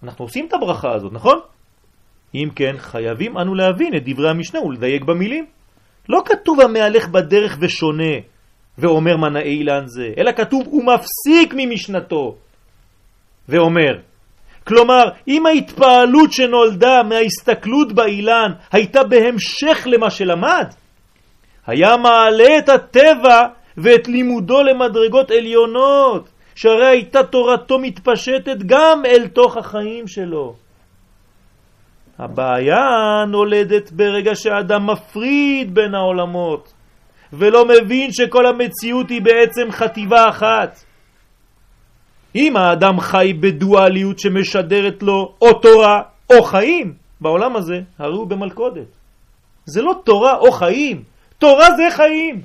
אנחנו 0.03 0.24
עושים 0.24 0.46
את 0.46 0.53
הברכה 0.53 0.94
הזאת, 0.94 1.12
נכון? 1.12 1.40
אם 2.34 2.49
כן, 2.57 2.74
חייבים 2.78 3.38
אנו 3.38 3.55
להבין 3.55 3.96
את 3.96 4.03
דברי 4.05 4.30
המשנה 4.30 4.61
ולדייק 4.61 5.03
במילים. 5.05 5.46
לא 6.09 6.22
כתוב 6.24 6.61
המהלך 6.61 7.09
בדרך 7.09 7.59
ושונה 7.61 8.14
ואומר 8.78 9.16
מנאי 9.16 9.59
אילן 9.59 9.86
זה, 9.86 10.09
אלא 10.18 10.32
כתוב 10.32 10.62
הוא 10.66 10.82
מפסיק 10.84 11.55
ממשנתו 11.57 12.36
ואומר 13.49 13.92
כלומר, 14.68 15.05
אם 15.28 15.46
ההתפעלות 15.46 16.32
שנולדה 16.32 17.03
מההסתכלות 17.09 17.92
באילן 17.92 18.53
הייתה 18.72 19.05
בהמשך 19.05 19.86
למה 19.86 20.11
שלמד, 20.11 20.66
היה 21.66 21.96
מעלה 21.96 22.59
את 22.59 22.68
הטבע 22.68 23.42
ואת 23.76 24.09
לימודו 24.09 24.62
למדרגות 24.62 25.30
עליונות, 25.30 26.28
שהרי 26.59 26.86
הייתה 26.86 27.22
תורתו 27.22 27.78
מתפשטת 27.78 28.56
גם 28.66 29.02
אל 29.06 29.28
תוך 29.28 29.56
החיים 29.56 30.09
שלו. 30.09 30.54
הבעיה 32.18 33.24
נולדת 33.28 33.92
ברגע 33.92 34.34
שאדם 34.34 34.90
מפריד 34.90 35.74
בין 35.74 35.94
העולמות 35.94 36.72
ולא 37.32 37.64
מבין 37.64 38.12
שכל 38.12 38.46
המציאות 38.46 39.11
היא 39.11 39.22
בעצם 39.22 39.70
חטיבה 39.70 40.28
אחת. 40.28 40.84
אם 42.36 42.56
האדם 42.56 43.00
חי 43.00 43.32
בדואליות 43.40 44.18
שמשדרת 44.18 45.02
לו 45.02 45.34
או 45.42 45.52
תורה 45.52 46.02
או 46.30 46.42
חיים 46.42 46.94
בעולם 47.20 47.56
הזה, 47.56 47.80
הרי 47.98 48.16
הוא 48.16 48.26
במלכודת. 48.26 48.88
זה 49.64 49.82
לא 49.82 49.92
תורה 50.04 50.36
או 50.36 50.52
חיים, 50.52 51.02
תורה 51.38 51.66
זה 51.76 51.96
חיים. 51.96 52.40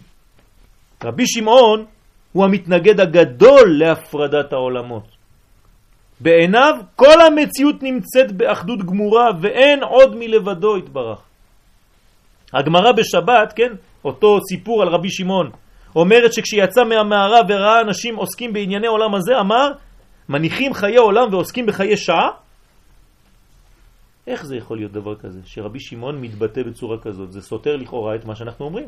רבי 1.04 1.24
שמעון 1.28 1.86
הוא 2.34 2.46
המתנגד 2.46 3.00
הגדול 3.00 3.80
להפרדת 3.80 4.54
העולמות. 4.54 5.08
בעיניו 6.20 6.74
כל 6.96 7.22
המציאות 7.22 7.84
נמצאת 7.84 8.32
באחדות 8.32 8.80
גמורה 8.80 9.30
ואין 9.42 9.84
עוד 9.84 10.16
מלבדו 10.16 10.76
התברך. 10.76 11.20
הגמרא 12.54 12.92
בשבת, 12.92 13.54
כן, 13.56 13.74
אותו 14.06 14.40
סיפור 14.50 14.82
על 14.82 14.88
רבי 14.88 15.10
שמעון, 15.10 15.50
אומרת 15.96 16.34
שכשיצא 16.34 16.84
מהמערה 16.84 17.40
וראה 17.50 17.82
אנשים 17.82 18.16
עוסקים 18.16 18.54
בענייני 18.54 18.88
עולם 18.88 19.16
הזה, 19.16 19.40
אמר, 19.40 19.72
מניחים 20.30 20.74
חיי 20.74 20.98
עולם 20.98 21.34
ועוסקים 21.34 21.66
בחיי 21.66 21.98
שעה? 21.98 22.30
איך 24.28 24.46
זה 24.46 24.56
יכול 24.56 24.78
להיות 24.78 24.92
דבר 24.92 25.16
כזה, 25.16 25.40
שרבי 25.46 25.80
שמעון 25.80 26.22
מתבטא 26.22 26.64
בצורה 26.64 26.98
כזאת? 26.98 27.32
זה 27.32 27.42
סותר 27.42 27.76
לכאורה 27.76 28.16
את 28.16 28.26
מה 28.26 28.36
שאנחנו 28.36 28.66
אומרים. 28.66 28.88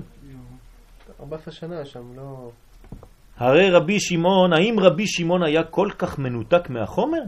14 1.19 1.53
שנה 1.53 1.85
שם, 1.85 2.15
לא... 2.15 2.49
הרי 3.37 3.69
רבי 3.69 3.99
שמעון, 3.99 4.53
האם 4.53 4.79
רבי 4.79 5.07
שמעון 5.07 5.43
היה 5.43 5.63
כל 5.63 5.89
כך 5.97 6.19
מנותק 6.19 6.69
מהחומר? 6.69 7.21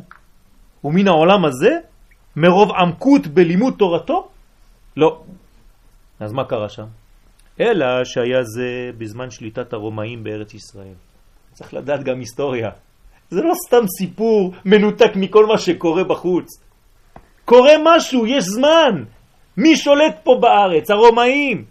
ומן 0.84 1.08
העולם 1.08 1.46
הזה? 1.46 1.70
מרוב 2.36 2.72
עמקות 2.72 3.28
בלימוד 3.28 3.74
תורתו? 3.78 4.28
לא. 4.98 5.22
אז 6.20 6.34
מה 6.34 6.44
קרה 6.46 6.70
שם? 6.70 6.86
אלא 7.60 7.86
שהיה 8.04 8.44
זה 8.44 8.92
בזמן 8.98 9.32
שליטת 9.32 9.74
הרומאים 9.74 10.24
בארץ 10.24 10.54
ישראל. 10.54 10.94
צריך 11.54 11.74
לדעת 11.74 12.04
גם 12.04 12.20
היסטוריה. 12.20 12.70
זה 13.30 13.42
לא 13.42 13.54
סתם 13.68 13.88
סיפור 13.98 14.54
מנותק 14.66 15.12
מכל 15.16 15.46
מה 15.46 15.58
שקורה 15.58 16.04
בחוץ. 16.04 16.48
קורה 17.46 17.74
משהו, 17.84 18.26
יש 18.26 18.44
זמן. 18.44 19.04
מי 19.58 19.78
שולט 19.78 20.16
פה 20.24 20.38
בארץ? 20.42 20.92
הרומאים. 20.92 21.66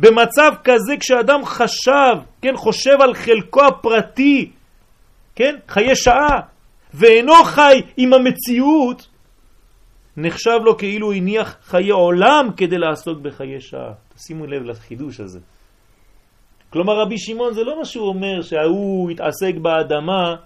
במצב 0.00 0.52
כזה 0.64 0.96
כשאדם 1.00 1.44
חשב, 1.44 2.16
כן, 2.42 2.56
חושב 2.56 3.00
על 3.00 3.14
חלקו 3.14 3.66
הפרטי, 3.66 4.50
כן, 5.34 5.56
חיי 5.68 5.96
שעה, 5.96 6.40
ואינו 6.94 7.32
חי 7.44 7.82
עם 7.96 8.12
המציאות, 8.14 9.06
נחשב 10.16 10.58
לו 10.64 10.78
כאילו 10.78 11.12
הניח 11.12 11.56
חיי 11.62 11.90
עולם 11.90 12.48
כדי 12.56 12.78
לעסוק 12.78 13.18
בחיי 13.18 13.60
שעה. 13.60 13.92
שימו 14.16 14.46
לב 14.46 14.62
לחידוש 14.62 15.20
הזה. 15.20 15.40
כלומר 16.70 17.00
רבי 17.00 17.18
שמעון 17.18 17.54
זה 17.54 17.64
לא 17.64 17.78
מה 17.78 17.84
שהוא 17.84 18.08
אומר 18.08 18.42
שההוא 18.42 19.10
התעסק 19.10 19.54
באדמה 19.62 20.36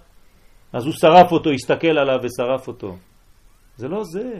אז 0.73 0.85
הוא 0.85 0.93
שרף 0.93 1.31
אותו, 1.31 1.49
הסתכל 1.49 1.97
עליו 1.97 2.19
ושרף 2.23 2.67
אותו. 2.67 2.95
זה 3.77 3.87
לא 3.87 4.03
זה. 4.03 4.39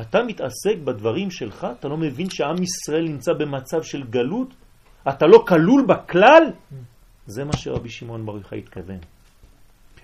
אתה 0.00 0.22
מתעסק 0.22 0.76
בדברים 0.84 1.30
שלך, 1.30 1.66
אתה 1.80 1.88
לא 1.88 1.96
מבין 1.96 2.30
שעם 2.30 2.62
ישראל 2.62 3.04
נמצא 3.04 3.32
במצב 3.32 3.82
של 3.82 4.02
גלות? 4.10 4.54
אתה 5.08 5.26
לא 5.26 5.44
כלול 5.48 5.86
בכלל? 5.86 6.42
זה 7.26 7.44
מה 7.44 7.56
שרבי 7.56 7.88
שמעון 7.88 8.26
בר 8.26 8.38
התכוון. 8.58 8.98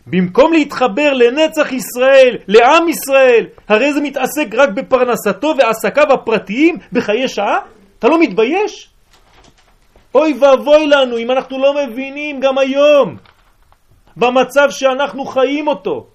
במקום 0.07 0.53
להתחבר 0.53 1.12
לנצח 1.12 1.72
ישראל, 1.72 2.36
לעם 2.49 2.88
ישראל, 2.88 3.47
הרי 3.68 3.93
זה 3.93 4.01
מתעסק 4.01 4.47
רק 4.55 4.68
בפרנסתו 4.68 5.55
ועסקיו 5.59 6.12
הפרטיים 6.12 6.76
בחיי 6.93 7.28
שעה? 7.28 7.59
אתה 7.99 8.09
לא 8.09 8.20
מתבייש? 8.20 8.91
אוי 10.14 10.38
ואבוי 10.41 10.86
לנו 10.86 11.18
אם 11.18 11.30
אנחנו 11.30 11.59
לא 11.59 11.74
מבינים 11.74 12.41
גם 12.41 12.59
היום 12.59 13.16
במצב 14.16 14.66
שאנחנו 14.70 15.24
חיים 15.24 15.68
אותו. 15.68 16.07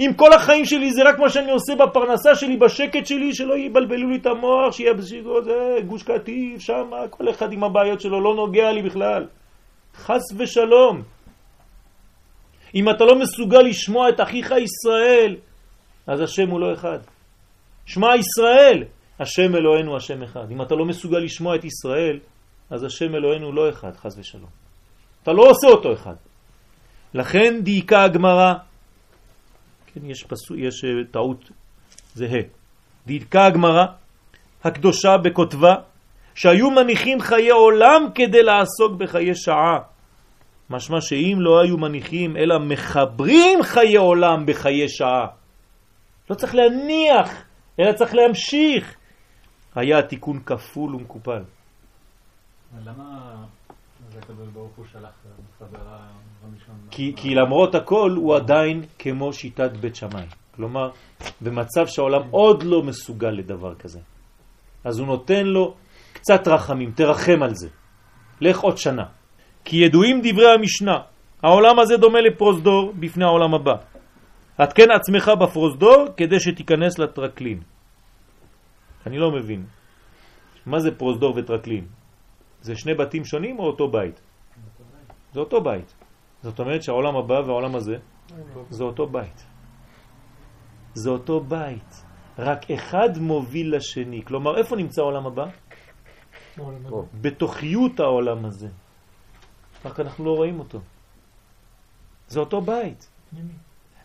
אם 0.00 0.10
כל 0.16 0.32
החיים 0.32 0.64
שלי 0.64 0.92
זה 0.92 1.02
רק 1.02 1.18
מה 1.18 1.30
שאני 1.30 1.50
עושה 1.50 1.74
בפרנסה 1.74 2.34
שלי, 2.34 2.56
בשקט 2.56 3.06
שלי, 3.06 3.34
שלא 3.34 3.58
יבלבלו 3.58 4.10
לי 4.10 4.16
את 4.16 4.26
המוח, 4.26 4.72
שיהיה 4.72 4.94
בשיגו, 4.94 5.42
זה 5.42 5.76
גוש 5.86 6.02
קטיף, 6.02 6.60
שם, 6.60 6.90
כל 7.10 7.30
אחד 7.30 7.52
עם 7.52 7.64
הבעיות 7.64 8.00
שלו, 8.00 8.20
לא 8.20 8.34
נוגע 8.34 8.72
לי 8.72 8.82
בכלל. 8.82 9.26
חס 9.94 10.22
ושלום. 10.36 11.02
אם 12.74 12.90
אתה 12.90 13.04
לא 13.04 13.18
מסוגל 13.18 13.62
לשמוע 13.62 14.08
את 14.08 14.20
אחיך 14.20 14.50
ישראל, 14.50 15.36
אז 16.06 16.20
השם 16.20 16.50
הוא 16.50 16.60
לא 16.60 16.74
אחד. 16.74 16.98
שמע 17.86 18.16
ישראל, 18.16 18.84
השם 19.20 19.54
אלוהינו 19.54 19.96
השם 19.96 20.22
אחד. 20.22 20.50
אם 20.50 20.62
אתה 20.62 20.74
לא 20.74 20.84
מסוגל 20.84 21.18
לשמוע 21.18 21.56
את 21.56 21.64
ישראל, 21.64 22.18
אז 22.70 22.84
השם 22.84 23.14
אלוהינו 23.14 23.52
לא 23.52 23.68
אחד, 23.68 23.96
חס 23.96 24.18
ושלום. 24.18 24.50
אתה 25.22 25.32
לא 25.32 25.42
עושה 25.50 25.66
אותו 25.66 25.92
אחד. 25.92 26.14
לכן 27.14 27.60
דייקה 27.62 28.04
הגמרא, 28.04 28.54
כן, 29.94 30.00
יש, 30.04 30.24
פסו, 30.24 30.56
יש 30.56 30.84
אה, 30.84 30.90
טעות, 31.10 31.50
זה 32.14 32.24
ה', 32.24 32.42
דייקה 33.06 33.46
הגמרא, 33.46 33.84
הקדושה 34.64 35.16
בכותבה 35.24 35.74
שהיו 36.34 36.70
מניחים 36.70 37.20
חיי 37.20 37.50
עולם 37.50 38.02
כדי 38.14 38.42
לעסוק 38.42 38.92
בחיי 38.98 39.34
שעה. 39.34 39.78
משמע 40.70 41.00
שאם 41.00 41.36
לא 41.40 41.60
היו 41.60 41.76
מניחים 41.76 42.36
אלא 42.36 42.58
מחברים 42.58 43.62
חיי 43.62 43.96
עולם 43.96 44.46
בחיי 44.46 44.88
שעה. 44.88 45.26
לא 46.30 46.34
צריך 46.34 46.54
להניח, 46.54 47.42
אלא 47.80 47.92
צריך 47.92 48.14
להמשיך. 48.14 48.94
היה 49.74 49.98
התיקון 49.98 50.40
כפול 50.46 50.94
ומקופל. 50.94 51.42
למה 52.84 53.36
הקדוש 54.18 54.48
ברוך 54.48 54.76
הוא 54.76 54.86
שלח 54.92 55.10
חברה 55.58 55.96
ראשון? 55.96 56.19
כי, 56.90 57.12
כי 57.16 57.34
למרות 57.34 57.74
הכל 57.74 58.10
הוא 58.16 58.36
עדיין 58.36 58.84
כמו 58.98 59.32
שיטת 59.32 59.76
בית 59.76 59.96
שמאי. 59.96 60.26
כלומר, 60.56 60.90
במצב 61.40 61.86
שהעולם 61.86 62.22
עוד 62.30 62.62
לא 62.62 62.82
מסוגל 62.82 63.30
לדבר 63.30 63.74
כזה. 63.74 64.00
אז 64.84 64.98
הוא 64.98 65.06
נותן 65.06 65.46
לו 65.46 65.74
קצת 66.12 66.48
רחמים, 66.48 66.92
תרחם 66.92 67.42
על 67.42 67.54
זה. 67.54 67.68
לך 68.40 68.60
עוד 68.60 68.78
שנה. 68.78 69.04
כי 69.64 69.76
ידועים 69.76 70.20
דברי 70.22 70.52
המשנה, 70.54 70.98
העולם 71.42 71.78
הזה 71.78 71.96
דומה 71.96 72.20
לפרוזדור 72.20 72.92
בפני 72.92 73.24
העולם 73.24 73.54
הבא. 73.54 73.74
התקן 74.58 74.90
עצמך 74.90 75.30
בפרוזדור 75.40 76.06
כדי 76.16 76.40
שתיכנס 76.40 76.98
לטרקלין. 76.98 77.60
אני 79.06 79.18
לא 79.18 79.30
מבין. 79.30 79.64
מה 80.66 80.78
זה 80.78 80.90
פרוזדור 80.90 81.36
וטרקלין? 81.36 81.84
זה 82.60 82.76
שני 82.76 82.94
בתים 82.94 83.24
שונים 83.24 83.58
או 83.58 83.64
אותו 83.64 83.88
בית? 83.88 84.20
זה 85.32 85.40
אותו 85.40 85.60
בית. 85.60 85.94
זאת 86.42 86.60
אומרת 86.60 86.82
שהעולם 86.82 87.16
הבא 87.16 87.34
והעולם 87.34 87.74
הזה 87.74 87.96
זה 88.70 88.84
אותו 88.84 89.06
בית. 89.06 89.46
זה 90.94 91.10
אותו 91.10 91.40
בית. 91.40 92.04
רק 92.38 92.70
אחד 92.70 93.18
מוביל 93.20 93.76
לשני. 93.76 94.24
כלומר, 94.24 94.58
איפה 94.58 94.76
נמצא 94.76 95.02
העולם 95.02 95.26
הבא? 95.26 95.46
בתוכיות 97.20 98.00
העולם 98.00 98.44
הזה. 98.44 98.68
רק 99.84 100.00
אנחנו 100.00 100.24
לא 100.24 100.30
רואים 100.30 100.58
אותו. 100.58 100.80
זה 102.28 102.40
אותו 102.40 102.60
בית. 102.60 103.10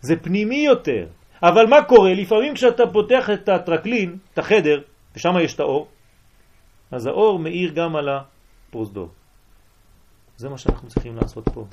זה 0.00 0.16
פנימי 0.22 0.64
יותר. 0.66 1.06
אבל 1.42 1.66
מה 1.70 1.84
קורה? 1.88 2.14
לפעמים 2.14 2.54
כשאתה 2.54 2.82
פותח 2.92 3.30
את 3.30 3.48
הטרקלין, 3.48 4.18
את 4.32 4.38
החדר, 4.38 4.82
ושם 5.14 5.30
יש 5.44 5.54
את 5.54 5.60
האור, 5.60 5.88
אז 6.90 7.06
האור 7.06 7.38
מאיר 7.38 7.72
גם 7.72 7.96
על 7.96 8.08
הפרוזדור. 8.08 9.08
זה 10.36 10.48
מה 10.48 10.58
שאנחנו 10.58 10.88
צריכים 10.88 11.16
לעשות 11.16 11.48
פה, 11.48 11.64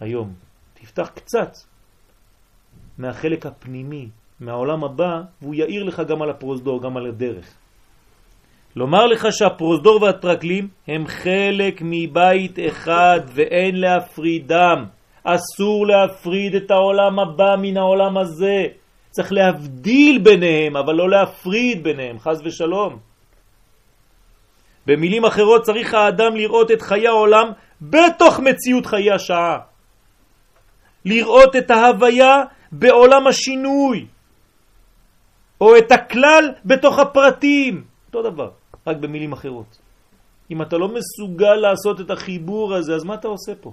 היום. 0.00 0.32
תפתח 0.74 1.10
קצת 1.14 1.52
מהחלק 2.98 3.46
הפנימי, 3.46 4.08
מהעולם 4.40 4.84
הבא, 4.84 5.20
והוא 5.42 5.54
יאיר 5.54 5.84
לך 5.84 6.02
גם 6.08 6.22
על 6.22 6.30
הפרוזדור, 6.30 6.82
גם 6.82 6.96
על 6.96 7.06
הדרך. 7.06 7.54
לומר 8.76 9.06
לך 9.06 9.26
שהפרוזדור 9.30 10.02
והטרקלים 10.02 10.68
הם 10.88 11.06
חלק 11.06 11.82
מבית 11.84 12.58
אחד 12.68 13.20
ואין 13.34 13.80
להפרידם. 13.80 14.84
אסור 15.24 15.86
להפריד 15.86 16.54
את 16.54 16.70
העולם 16.70 17.18
הבא 17.18 17.56
מן 17.58 17.76
העולם 17.76 18.18
הזה. 18.18 18.66
צריך 19.10 19.32
להבדיל 19.32 20.18
ביניהם, 20.18 20.76
אבל 20.76 20.94
לא 20.94 21.10
להפריד 21.10 21.82
ביניהם, 21.84 22.18
חז 22.18 22.42
ושלום. 22.44 22.98
במילים 24.86 25.24
אחרות 25.24 25.62
צריך 25.62 25.94
האדם 25.94 26.36
לראות 26.36 26.70
את 26.70 26.82
חיי 26.82 27.08
העולם 27.08 27.50
בתוך 27.80 28.40
מציאות 28.40 28.86
חיי 28.86 29.10
השעה. 29.12 29.69
לראות 31.04 31.56
את 31.56 31.70
ההוויה 31.70 32.42
בעולם 32.72 33.26
השינוי, 33.26 34.06
או 35.60 35.78
את 35.78 35.92
הכלל 35.92 36.52
בתוך 36.64 36.98
הפרטים. 36.98 37.84
אותו 38.06 38.30
דבר, 38.30 38.50
רק 38.86 38.96
במילים 38.96 39.32
אחרות. 39.32 39.78
אם 40.50 40.62
אתה 40.62 40.76
לא 40.76 40.88
מסוגל 40.88 41.54
לעשות 41.54 42.00
את 42.00 42.10
החיבור 42.10 42.74
הזה, 42.74 42.94
אז 42.94 43.04
מה 43.04 43.14
אתה 43.14 43.28
עושה 43.28 43.52
פה? 43.60 43.72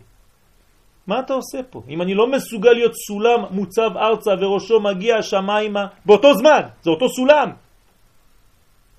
מה 1.08 1.20
אתה 1.20 1.34
עושה 1.34 1.64
פה? 1.70 1.82
אם 1.90 2.02
אני 2.02 2.14
לא 2.14 2.32
מסוגל 2.32 2.72
להיות 2.72 2.94
סולם 3.08 3.40
מוצב 3.52 3.98
ארצה 3.98 4.32
וראשו 4.40 4.80
מגיע 4.80 5.18
השמיימה 5.18 5.88
באותו 6.06 6.34
זמן, 6.34 6.62
זה 6.84 6.90
אותו 6.90 7.10
סולם, 7.10 7.52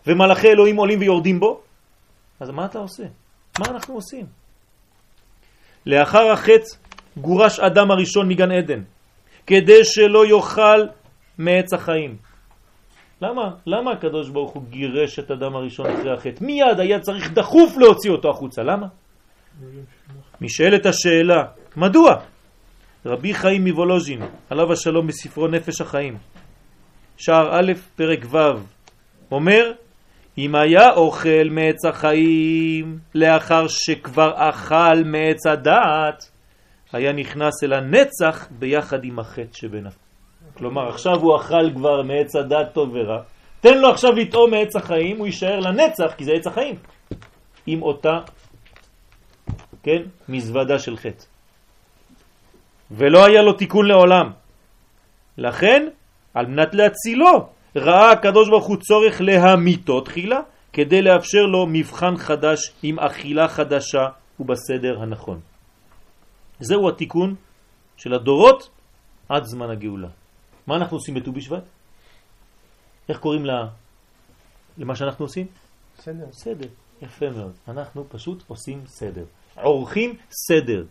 ומלאכי 0.06 0.48
אלוהים 0.48 0.76
עולים 0.76 1.00
ויורדים 1.00 1.40
בו, 1.40 1.60
אז 2.40 2.50
מה 2.50 2.64
אתה 2.64 2.78
עושה? 2.78 3.04
מה 3.58 3.66
אנחנו 3.66 3.94
עושים? 3.94 4.26
לאחר 5.86 6.30
החץ 6.32 6.78
גורש 7.16 7.60
אדם 7.60 7.90
הראשון 7.90 8.28
מגן 8.28 8.50
עדן, 8.50 8.82
כדי 9.46 9.84
שלא 9.84 10.26
יאכל 10.26 10.86
מעץ 11.38 11.72
החיים. 11.72 12.16
למה? 13.22 13.50
למה 13.66 13.90
הקדוש 13.92 14.28
ברוך 14.28 14.52
הוא 14.52 14.62
גירש 14.70 15.18
את 15.18 15.30
אדם 15.30 15.56
הראשון 15.56 15.86
אחרי 15.86 16.12
החטא? 16.12 16.44
מיד 16.44 16.80
היה 16.80 17.00
צריך 17.00 17.32
דחוף 17.32 17.76
להוציא 17.76 18.10
אותו 18.10 18.30
החוצה. 18.30 18.62
למה? 18.62 18.86
נשאלת 20.40 20.86
השאלה, 20.86 21.44
מדוע? 21.76 22.14
רבי 23.06 23.34
חיים 23.34 23.64
מוולוז'ין, 23.64 24.22
עליו 24.50 24.72
השלום 24.72 25.06
בספרו 25.06 25.48
נפש 25.48 25.80
החיים, 25.80 26.16
שער 27.16 27.60
א', 27.60 27.72
פרק 27.96 28.26
ו', 28.30 28.38
אומר, 29.30 29.72
אם 30.38 30.54
היה 30.54 30.90
אוכל 30.90 31.48
מעץ 31.50 31.84
החיים 31.84 32.98
לאחר 33.14 33.66
שכבר 33.68 34.32
אכל 34.36 35.04
מעץ 35.04 35.46
הדעת, 35.46 36.30
היה 36.92 37.12
נכנס 37.12 37.64
אל 37.64 37.72
הנצח 37.72 38.48
ביחד 38.50 39.04
עם 39.04 39.18
החטא 39.18 39.56
שבנפשו. 39.56 39.98
כלומר, 40.54 40.88
עכשיו 40.88 41.20
הוא 41.20 41.36
אכל 41.36 41.74
כבר 41.74 42.02
מעץ 42.02 42.36
הדעת 42.36 42.72
טוב 42.72 42.90
ורע, 42.92 43.22
תן 43.60 43.78
לו 43.78 43.90
עכשיו 43.90 44.12
לטעום 44.12 44.50
מעץ 44.50 44.76
החיים, 44.76 45.18
הוא 45.18 45.26
יישאר 45.26 45.60
לנצח, 45.60 46.14
כי 46.16 46.24
זה 46.24 46.32
עץ 46.32 46.46
החיים, 46.46 46.76
עם 47.66 47.82
אותה, 47.82 48.18
כן, 49.82 50.02
מזוודה 50.28 50.78
של 50.78 50.96
חטא. 50.96 51.24
ולא 52.90 53.24
היה 53.24 53.42
לו 53.42 53.52
תיקון 53.52 53.86
לעולם. 53.86 54.30
לכן, 55.38 55.88
על 56.34 56.46
מנת 56.46 56.74
להצילו, 56.74 57.48
ראה 57.76 58.10
הקדוש 58.10 58.48
ברוך 58.48 58.66
הוא 58.66 58.76
צורך 58.76 59.20
להמיתו 59.20 60.00
תחילה, 60.00 60.40
כדי 60.72 61.02
לאפשר 61.02 61.42
לו 61.42 61.66
מבחן 61.66 62.16
חדש 62.16 62.72
עם 62.82 62.98
אכילה 62.98 63.48
חדשה 63.48 64.06
ובסדר 64.40 65.02
הנכון. 65.02 65.40
זהו 66.60 66.88
התיקון 66.88 67.34
של 67.96 68.14
הדורות 68.14 68.70
עד 69.28 69.44
זמן 69.44 69.70
הגאולה. 69.70 70.08
מה 70.66 70.76
אנחנו 70.76 70.96
עושים 70.96 71.14
בט"ו 71.14 71.32
בשבט? 71.32 71.62
איך 73.08 73.18
קוראים 73.18 73.44
לה, 73.44 73.68
למה 74.78 74.96
שאנחנו 74.96 75.24
עושים? 75.24 75.46
בסדר. 75.98 76.26
סדר. 76.32 76.68
יפה 77.02 77.30
מאוד. 77.30 77.52
אנחנו 77.68 78.04
פשוט 78.08 78.42
עושים 78.46 78.82
סדר. 78.86 79.24
עורכים 79.54 80.16
סדר. 80.30 80.84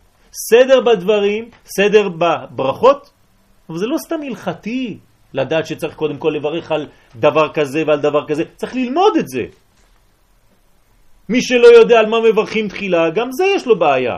סדר 0.50 0.82
בדברים, 0.82 1.50
סדר 1.66 2.10
בברכות, 2.10 3.12
אבל 3.70 3.78
זה 3.78 3.86
לא 3.86 3.98
סתם 3.98 4.20
הלכתי 4.28 5.00
לדעת 5.34 5.66
שצריך 5.68 5.96
קודם 5.96 6.18
כל 6.18 6.34
לברך 6.36 6.72
על 6.72 6.88
דבר 7.16 7.54
כזה 7.54 7.84
ועל 7.88 8.00
דבר 8.00 8.28
כזה, 8.28 8.44
צריך 8.56 8.76
ללמוד 8.76 9.14
את 9.20 9.28
זה. 9.28 9.44
מי 11.30 11.42
שלא 11.42 11.68
יודע 11.68 12.00
על 12.00 12.06
מה 12.06 12.18
מברכים 12.32 12.68
תחילה, 12.68 13.10
גם 13.10 13.32
זה 13.32 13.46
יש 13.56 13.68
לו 13.68 13.80
בעיה. 13.80 14.18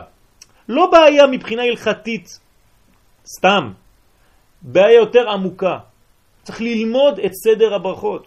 לא 0.70 0.90
בעיה 0.90 1.26
מבחינה 1.26 1.62
הלכתית, 1.62 2.38
סתם. 3.26 3.72
בעיה 4.62 4.94
יותר 4.94 5.30
עמוקה. 5.30 5.78
צריך 6.42 6.60
ללמוד 6.60 7.18
את 7.18 7.32
סדר 7.34 7.74
הברכות. 7.74 8.26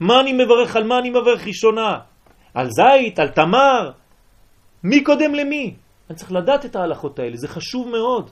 מה 0.00 0.20
אני 0.20 0.32
מברך, 0.32 0.76
על 0.76 0.84
מה 0.84 0.98
אני 0.98 1.10
מברך 1.10 1.46
ראשונה? 1.46 1.98
על 2.54 2.68
זית, 2.70 3.18
על 3.18 3.28
תמר? 3.28 3.90
מי 4.82 5.04
קודם 5.04 5.34
למי? 5.34 5.74
אני 6.10 6.18
צריך 6.18 6.32
לדעת 6.32 6.64
את 6.64 6.76
ההלכות 6.76 7.18
האלה, 7.18 7.36
זה 7.36 7.48
חשוב 7.48 7.88
מאוד. 7.88 8.30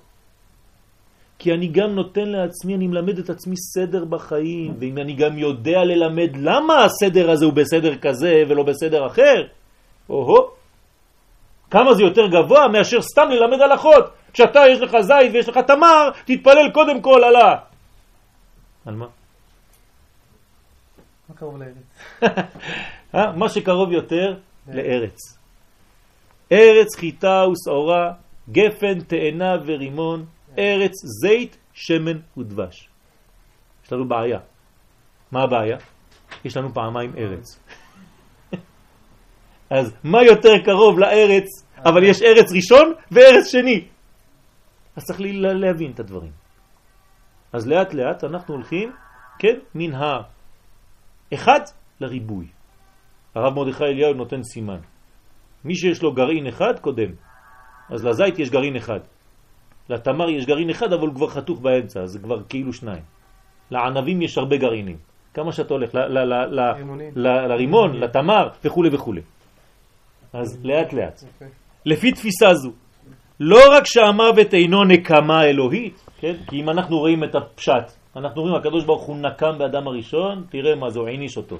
כי 1.39 1.53
אני 1.53 1.69
גם 1.69 1.95
נותן 1.95 2.29
לעצמי, 2.29 2.75
אני 2.75 2.87
מלמד 2.87 3.19
את 3.19 3.31
עצמי 3.31 3.57
סדר 3.57 4.05
בחיים, 4.05 4.75
ואם 4.81 4.99
אני 4.99 5.15
גם 5.15 5.39
יודע 5.39 5.85
ללמד 5.85 6.37
למה 6.37 6.85
הסדר 6.85 7.31
הזה 7.31 7.45
הוא 7.45 7.53
בסדר 7.53 7.97
כזה 7.97 8.43
ולא 8.49 8.63
בסדר 8.63 9.07
אחר, 9.07 9.47
או-הו, 10.09 10.60
כמה 11.71 11.95
זה 11.95 12.03
יותר 12.03 12.27
גבוה 12.27 12.69
מאשר 12.69 13.03
סתם 13.03 13.29
ללמד 13.31 13.61
הלכות. 13.61 14.05
כשאתה 14.33 14.61
יש 14.73 14.81
לך 14.81 14.97
זית 15.01 15.33
ויש 15.33 15.49
לך 15.49 15.59
תמר, 15.59 16.11
תתפלל 16.25 16.71
קודם 16.73 17.01
כל 17.01 17.25
על 17.25 17.37
ה... 17.37 17.57
על 18.87 18.95
מה? 18.95 19.07
מה 21.29 21.35
קרוב 21.35 21.57
לארץ? 21.63 22.23
אה? 23.15 23.33
מה 23.33 23.49
שקרוב 23.49 23.93
יותר 23.93 24.37
לארץ. 24.69 25.19
ארץ 26.53 26.97
חיטה 26.97 27.45
ושעורה, 27.53 28.13
גפן, 28.51 29.01
תאנה 29.01 29.57
ורימון, 29.67 30.25
ארץ 30.59 30.93
זית, 31.23 31.57
שמן 31.75 32.19
ודבש. 32.39 32.89
יש 33.85 33.93
לנו 33.93 34.09
בעיה. 34.09 34.39
מה 35.33 35.43
הבעיה? 35.43 35.79
יש 36.45 36.57
לנו 36.57 36.75
פעמיים 36.75 37.13
ארץ. 37.19 37.60
אז 39.71 39.95
מה 40.05 40.23
יותר 40.23 40.59
קרוב 40.65 40.99
לארץ, 40.99 41.47
אבל 41.85 42.03
יש 42.05 42.23
ארץ 42.23 42.53
ראשון 42.53 42.93
וארץ 43.11 43.47
שני. 43.53 43.85
אז 44.97 45.05
צריך 45.05 45.21
לה- 45.21 45.53
להבין 45.53 45.91
את 45.91 46.01
הדברים. 46.01 46.31
אז 47.53 47.67
לאט 47.69 47.95
לאט 47.95 48.25
אנחנו 48.25 48.55
הולכים, 48.55 48.93
כן, 49.39 49.59
מן 49.75 49.91
האחד 51.33 51.61
לריבוי. 52.01 52.47
הרב 53.35 53.55
מרדכי 53.55 53.85
אליהו 53.85 54.15
נותן 54.15 54.43
סימן. 54.43 54.79
מי 55.65 55.75
שיש 55.75 56.03
לו 56.03 56.13
גרעין 56.13 56.47
אחד 56.47 56.79
קודם, 56.81 57.11
אז 57.91 58.05
לזית 58.05 58.39
יש 58.39 58.51
גרעין 58.51 58.77
אחד. 58.77 59.01
לתמר 59.89 60.31
יש 60.31 60.47
גרעין 60.47 60.71
אחד, 60.71 60.93
אבל 60.93 61.07
הוא 61.07 61.15
כבר 61.15 61.29
חתוך 61.29 61.61
באמצע, 61.61 62.01
אז 62.01 62.11
זה 62.11 62.19
כבר 62.19 62.43
כאילו 62.49 62.73
שניים. 62.73 63.03
לענבים 63.71 64.23
יש 64.23 64.39
הרבה 64.39 64.57
גרעינים. 64.57 64.97
כמה 65.35 65.53
שאתה 65.53 65.75
הולך, 65.75 65.91
לרימון, 67.17 67.97
לתמר 67.97 68.49
וכו' 68.65 68.85
וכו'. 68.93 69.15
אז 70.33 70.61
לאט 70.65 70.93
לאט. 70.93 71.23
יפה. 71.23 71.45
לפי 71.87 72.13
תפיסה 72.13 72.55
זו, 72.55 72.71
לא 73.41 73.61
רק 73.73 73.83
שהמוות 73.87 74.55
אינו 74.55 74.85
נקמה 74.85 75.45
אלוהית, 75.45 76.07
כן? 76.19 76.35
כי 76.49 76.61
אם 76.61 76.71
אנחנו 76.71 76.99
רואים 76.99 77.25
את 77.25 77.35
הפשט, 77.35 77.93
אנחנו 78.17 78.43
רואים 78.43 78.57
הקדוש 78.57 78.85
ברוך 78.85 79.03
הוא 79.03 79.17
נקם 79.17 79.59
באדם 79.59 79.87
הראשון, 79.87 80.45
תראה 80.51 80.75
מה 80.75 80.91
זה, 80.91 80.99
הוא 80.99 81.09
העניש 81.09 81.37
אותו. 81.37 81.57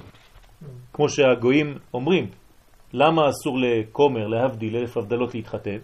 כמו 0.93 1.09
שהגויים 1.09 1.77
אומרים, 1.93 2.29
למה 2.93 3.29
אסור 3.29 3.57
לכומר, 3.59 4.27
להבדיל, 4.27 4.75
אלף 4.75 4.97
הבדלות 4.97 5.35
להתחתן? 5.35 5.77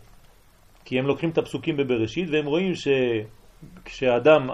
כי 0.86 1.00
הם 1.00 1.06
לוקחים 1.08 1.30
את 1.30 1.38
הפסוקים 1.38 1.78
בבראשית 1.78 2.30
והם 2.32 2.46
רואים 2.46 2.72
שכשאדם, 2.76 4.50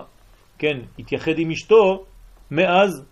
כן, 0.58 0.80
התייחד 1.00 1.32
עם 1.38 1.52
אשתו, 1.52 2.06
מאז, 2.52 3.06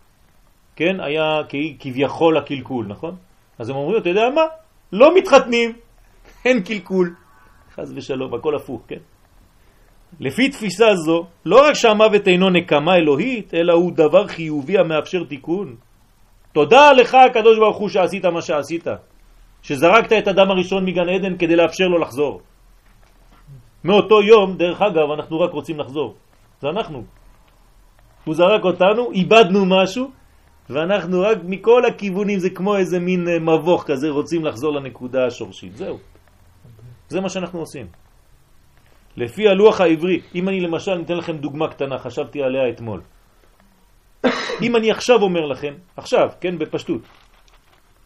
כן, 0.76 1.00
היה 1.00 1.40
כביכול 1.80 2.38
הקלקול, 2.38 2.86
נכון? 2.88 3.16
אז 3.60 3.70
הם 3.70 3.76
אומרים, 3.76 4.02
אתה 4.02 4.10
יודע 4.10 4.30
מה? 4.36 4.42
לא 4.92 5.16
מתחתנים, 5.16 5.74
אין 6.46 6.64
קלקול. 6.64 7.16
חז 7.76 7.94
ושלום, 7.96 8.34
הכל 8.34 8.56
הפוך, 8.56 8.82
כן? 8.88 9.00
לפי 10.20 10.50
תפיסה 10.50 10.96
זו, 10.96 11.26
לא 11.46 11.68
רק 11.68 11.74
שהמוות 11.74 12.28
אינו 12.28 12.50
נקמה 12.50 12.96
אלוהית, 12.96 13.54
אלא 13.54 13.74
הוא 13.74 13.92
דבר 13.92 14.28
חיובי 14.28 14.78
המאפשר 14.78 15.24
תיקון. 15.24 15.76
תודה 16.54 16.92
לך 16.92 17.16
הקדוש 17.16 17.58
ברוך 17.58 17.78
הוא 17.78 17.90
שעשית 17.90 18.26
מה 18.26 18.42
שעשית, 18.42 18.88
שזרקת 19.62 20.14
את 20.14 20.28
אדם 20.28 20.52
הראשון 20.52 20.86
מגן 20.86 21.10
עדן 21.10 21.38
כדי 21.38 21.56
לאפשר 21.56 21.88
לו 21.88 21.98
לחזור. 21.98 22.42
מאותו 23.84 24.22
יום, 24.22 24.58
דרך 24.58 24.82
אגב, 24.82 25.12
אנחנו 25.12 25.40
רק 25.40 25.52
רוצים 25.52 25.80
לחזור. 25.80 26.16
זה 26.62 26.70
אנחנו. 26.70 27.04
הוא 28.26 28.36
זרק 28.36 28.64
אותנו, 28.64 29.12
איבדנו 29.12 29.66
משהו, 29.66 30.12
ואנחנו 30.74 31.22
רק 31.22 31.38
מכל 31.44 31.86
הכיוונים, 31.86 32.40
זה 32.40 32.50
כמו 32.50 32.78
איזה 32.78 33.00
מין 33.00 33.28
אה, 33.28 33.40
מבוך 33.40 33.84
כזה, 33.88 34.10
רוצים 34.10 34.46
לחזור 34.46 34.74
לנקודה 34.74 35.26
השורשית. 35.26 35.76
זהו. 35.76 35.98
זה 37.10 37.22
מה 37.22 37.30
שאנחנו 37.30 37.60
עושים. 37.60 37.88
לפי 39.18 39.48
הלוח 39.48 39.82
העברי, 39.82 40.22
אם 40.36 40.50
אני 40.50 40.60
למשל 40.60 40.96
ניתן 40.96 41.18
לכם 41.18 41.38
דוגמה 41.38 41.68
קטנה, 41.68 42.00
חשבתי 42.00 42.44
עליה 42.44 42.70
אתמול. 42.70 43.02
אם 44.66 44.76
אני 44.76 44.92
עכשיו 44.92 45.16
אומר 45.22 45.46
לכם, 45.46 45.74
עכשיו, 45.98 46.28
כן, 46.42 46.58
בפשטות, 46.58 47.02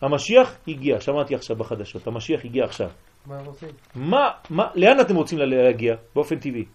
המשיח 0.01 0.57
הגיע, 0.67 1.01
שמעתי 1.01 1.35
עכשיו 1.35 1.55
בחדשות, 1.55 2.07
המשיח 2.07 2.45
הגיע 2.45 2.63
עכשיו. 2.63 2.89
מה 3.25 3.39
עושים? 3.45 3.69
מה, 3.95 4.29
מה, 4.49 4.63
לאן 4.75 4.99
אתם 5.01 5.15
רוצים 5.15 5.39
להגיע? 5.39 5.95
באופן 6.15 6.39
טבעי. 6.39 6.65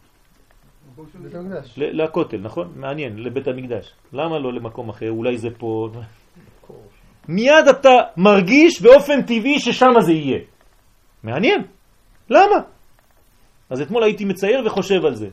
לכותל, 1.77 2.37
נכון? 2.37 2.73
מעניין, 2.77 3.19
לבית 3.19 3.49
המקדש. 3.49 3.93
למה 4.13 4.39
לא 4.39 4.53
למקום 4.53 4.89
אחר? 4.89 5.11
אולי 5.11 5.39
זה 5.39 5.49
פה... 5.59 5.89
מיד 7.29 7.69
אתה 7.71 7.91
מרגיש 8.17 8.83
באופן 8.83 9.23
טבעי 9.23 9.61
ששם 9.61 10.01
זה 10.01 10.13
יהיה. 10.13 10.39
מעניין. 11.23 11.63
למה? 12.31 12.57
אז 13.71 13.81
אתמול 13.81 14.03
הייתי 14.03 14.25
מצייר 14.25 14.67
וחושב 14.67 15.05
על 15.05 15.15
זה. 15.15 15.29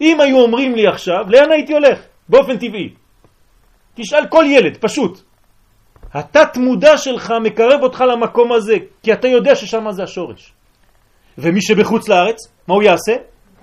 אם 0.00 0.20
היו 0.20 0.38
אומרים 0.40 0.74
לי 0.74 0.86
עכשיו, 0.86 1.24
לאן 1.28 1.52
הייתי 1.52 1.72
הולך? 1.72 1.98
באופן 2.28 2.56
טבעי. 2.58 2.94
תשאל 3.94 4.26
כל 4.26 4.44
ילד, 4.46 4.76
פשוט. 4.76 5.20
התת 6.14 6.56
מודע 6.56 6.98
שלך 6.98 7.32
מקרב 7.42 7.82
אותך 7.82 8.00
למקום 8.00 8.52
הזה, 8.52 8.76
כי 9.02 9.12
אתה 9.12 9.28
יודע 9.28 9.56
ששם 9.56 9.90
זה 9.90 10.02
השורש. 10.02 10.52
ומי 11.38 11.62
שבחוץ 11.62 12.08
לארץ, 12.08 12.36
מה 12.68 12.74
הוא 12.74 12.82
יעשה? 12.82 13.12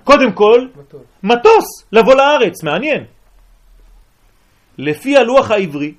קודם 0.04 0.32
כל, 0.32 0.68
מטוס. 0.76 1.02
מטוס, 1.22 1.66
לבוא 1.92 2.14
לארץ, 2.14 2.62
מעניין. 2.62 3.04
לפי 4.78 5.16
הלוח 5.16 5.50
העברי, 5.50 5.94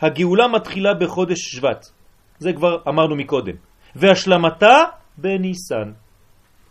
הגאולה 0.00 0.48
מתחילה 0.48 0.94
בחודש 0.94 1.38
שבט, 1.38 1.86
זה 2.38 2.52
כבר 2.52 2.78
אמרנו 2.88 3.16
מקודם, 3.16 3.54
והשלמתה 3.96 4.84
בניסן. 5.18 5.92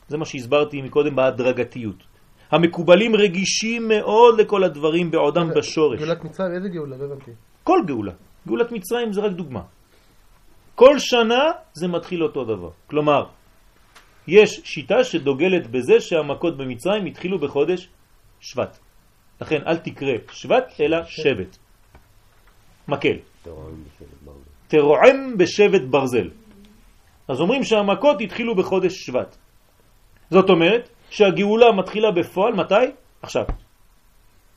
זה 0.08 0.18
מה 0.18 0.26
שהסברתי 0.26 0.82
מקודם 0.82 1.16
בהדרגתיות. 1.16 2.04
המקובלים 2.52 3.16
רגישים 3.16 3.88
מאוד 3.88 4.42
לכל 4.42 4.64
הדברים 4.64 5.12
בעודם 5.12 5.50
בשורש. 5.56 6.00
גאולת 6.00 6.24
מצרים, 6.24 6.52
איזה 6.56 6.70
גאולה? 6.70 6.98
לא 6.98 7.04
הבנתי. 7.06 7.32
כל 7.64 7.80
גאולה. 7.86 8.12
גאולת 8.48 8.72
מצרים 8.72 9.14
זה 9.14 9.22
רק 9.22 9.32
דוגמה. 9.32 9.62
כל 10.76 11.00
שנה 11.00 11.44
זה 11.74 11.88
מתחיל 11.88 12.24
אותו 12.24 12.44
דבר. 12.44 12.70
כלומר, 12.88 13.26
יש 14.28 14.62
שיטה 14.64 15.04
שדוגלת 15.04 15.68
בזה 15.68 16.00
שהמכות 16.00 16.58
במצרים 16.58 17.06
התחילו 17.06 17.40
בחודש 17.40 17.88
שבט. 18.40 18.80
לכן 19.42 19.60
אל 19.68 19.78
תקרא 19.78 20.14
שבט 20.32 20.74
אלא 20.80 20.98
שבט. 21.06 21.58
מקל. 22.88 23.18
תרועם 24.68 25.38
בשבט 25.38 25.82
ברזל. 25.90 26.30
אז 27.28 27.42
אומרים 27.42 27.64
שהמכות 27.64 28.22
התחילו 28.22 28.56
בחודש 28.56 28.94
שבט. 29.06 29.38
זאת 30.30 30.50
אומרת 30.50 30.90
שהגאולה 31.10 31.72
מתחילה 31.72 32.12
בפועל 32.12 32.54
מתי? 32.54 32.86
עכשיו. 33.22 33.46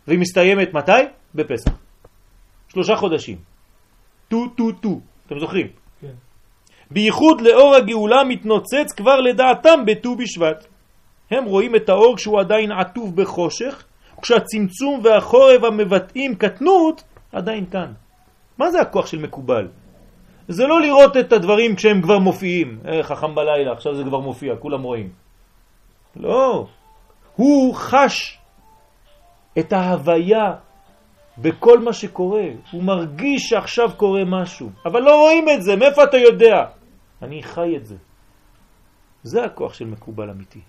והיא 0.06 0.18
מסתיימת 0.18 0.74
מתי? 0.74 1.02
בפסח. 1.34 1.72
שלושה 2.68 2.96
חודשים. 2.96 3.38
טו 4.28 4.48
טו 4.56 4.72
טו. 4.72 5.00
אתם 5.26 5.38
זוכרים? 5.38 5.66
בייחוד 6.91 7.41
לאור 7.41 7.74
הגאולה 7.74 8.24
מתנוצץ 8.24 8.93
כבר 8.97 9.20
לדעתם 9.20 9.84
בטו 9.86 10.16
בשבט. 10.16 10.66
הם 11.30 11.45
רואים 11.45 11.76
את 11.76 11.89
האור 11.89 12.16
כשהוא 12.16 12.41
עדיין 12.41 12.72
עטוב 12.72 13.16
בחושך, 13.16 13.84
כשהצמצום 14.22 15.01
והחורב 15.05 15.64
המבטאים 15.64 16.34
קטנות 16.34 17.03
עדיין 17.32 17.66
כאן. 17.66 17.93
מה 18.59 18.70
זה 18.70 18.80
הכוח 18.80 19.07
של 19.07 19.18
מקובל? 19.18 19.68
זה 20.49 20.66
לא 20.66 20.80
לראות 20.80 21.16
את 21.16 21.32
הדברים 21.32 21.76
כשהם 21.76 22.03
כבר 22.03 22.18
מופיעים. 22.18 22.78
אה, 22.89 23.03
חכם 23.03 23.34
בלילה, 23.34 23.72
עכשיו 23.72 23.95
זה 23.95 24.05
כבר 24.05 24.18
מופיע, 24.18 24.57
כולם 24.57 24.82
רואים. 24.82 25.09
לא. 26.16 26.66
הוא 27.36 27.74
חש 27.74 28.39
את 29.59 29.73
ההוויה 29.73 30.52
בכל 31.39 31.78
מה 31.78 31.93
שקורה. 31.93 32.44
הוא 32.73 32.82
מרגיש 32.82 33.48
שעכשיו 33.48 33.90
קורה 33.97 34.24
משהו, 34.27 34.70
אבל 34.85 35.01
לא 35.01 35.15
רואים 35.15 35.48
את 35.48 35.62
זה. 35.62 35.77
מאיפה 35.77 36.05
אתה 36.05 36.16
יודע? 36.16 36.65
אני 37.23 37.43
חי 37.43 37.77
את 37.77 37.86
זה. 37.86 37.97
זה 39.23 39.45
הכוח 39.45 39.74
של 39.74 39.85
מקובל 39.85 40.31
אמיתי. 40.31 40.61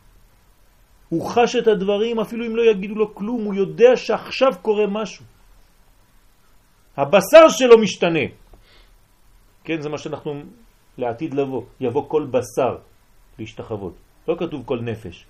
הוא 1.10 1.30
חש 1.30 1.56
את 1.56 1.68
הדברים 1.68 2.20
אפילו 2.20 2.46
אם 2.46 2.56
לא 2.56 2.62
יגידו 2.72 2.96
לו 2.96 3.16
כלום, 3.16 3.44
הוא 3.44 3.54
יודע 3.54 3.96
שעכשיו 3.96 4.52
קורה 4.62 4.88
משהו. 4.88 5.26
הבשר 6.98 7.50
שלו 7.50 7.78
משתנה. 7.82 8.26
כן, 9.64 9.82
זה 9.82 9.90
מה 9.90 9.98
שאנחנו 9.98 10.32
לעתיד 10.98 11.34
לבוא. 11.34 11.64
יבוא 11.80 12.10
כל 12.10 12.28
בשר 12.32 12.78
להשתחוות. 13.40 13.94
לא 14.28 14.36
כתוב 14.40 14.66
כל 14.66 14.80
נפש. 14.82 15.26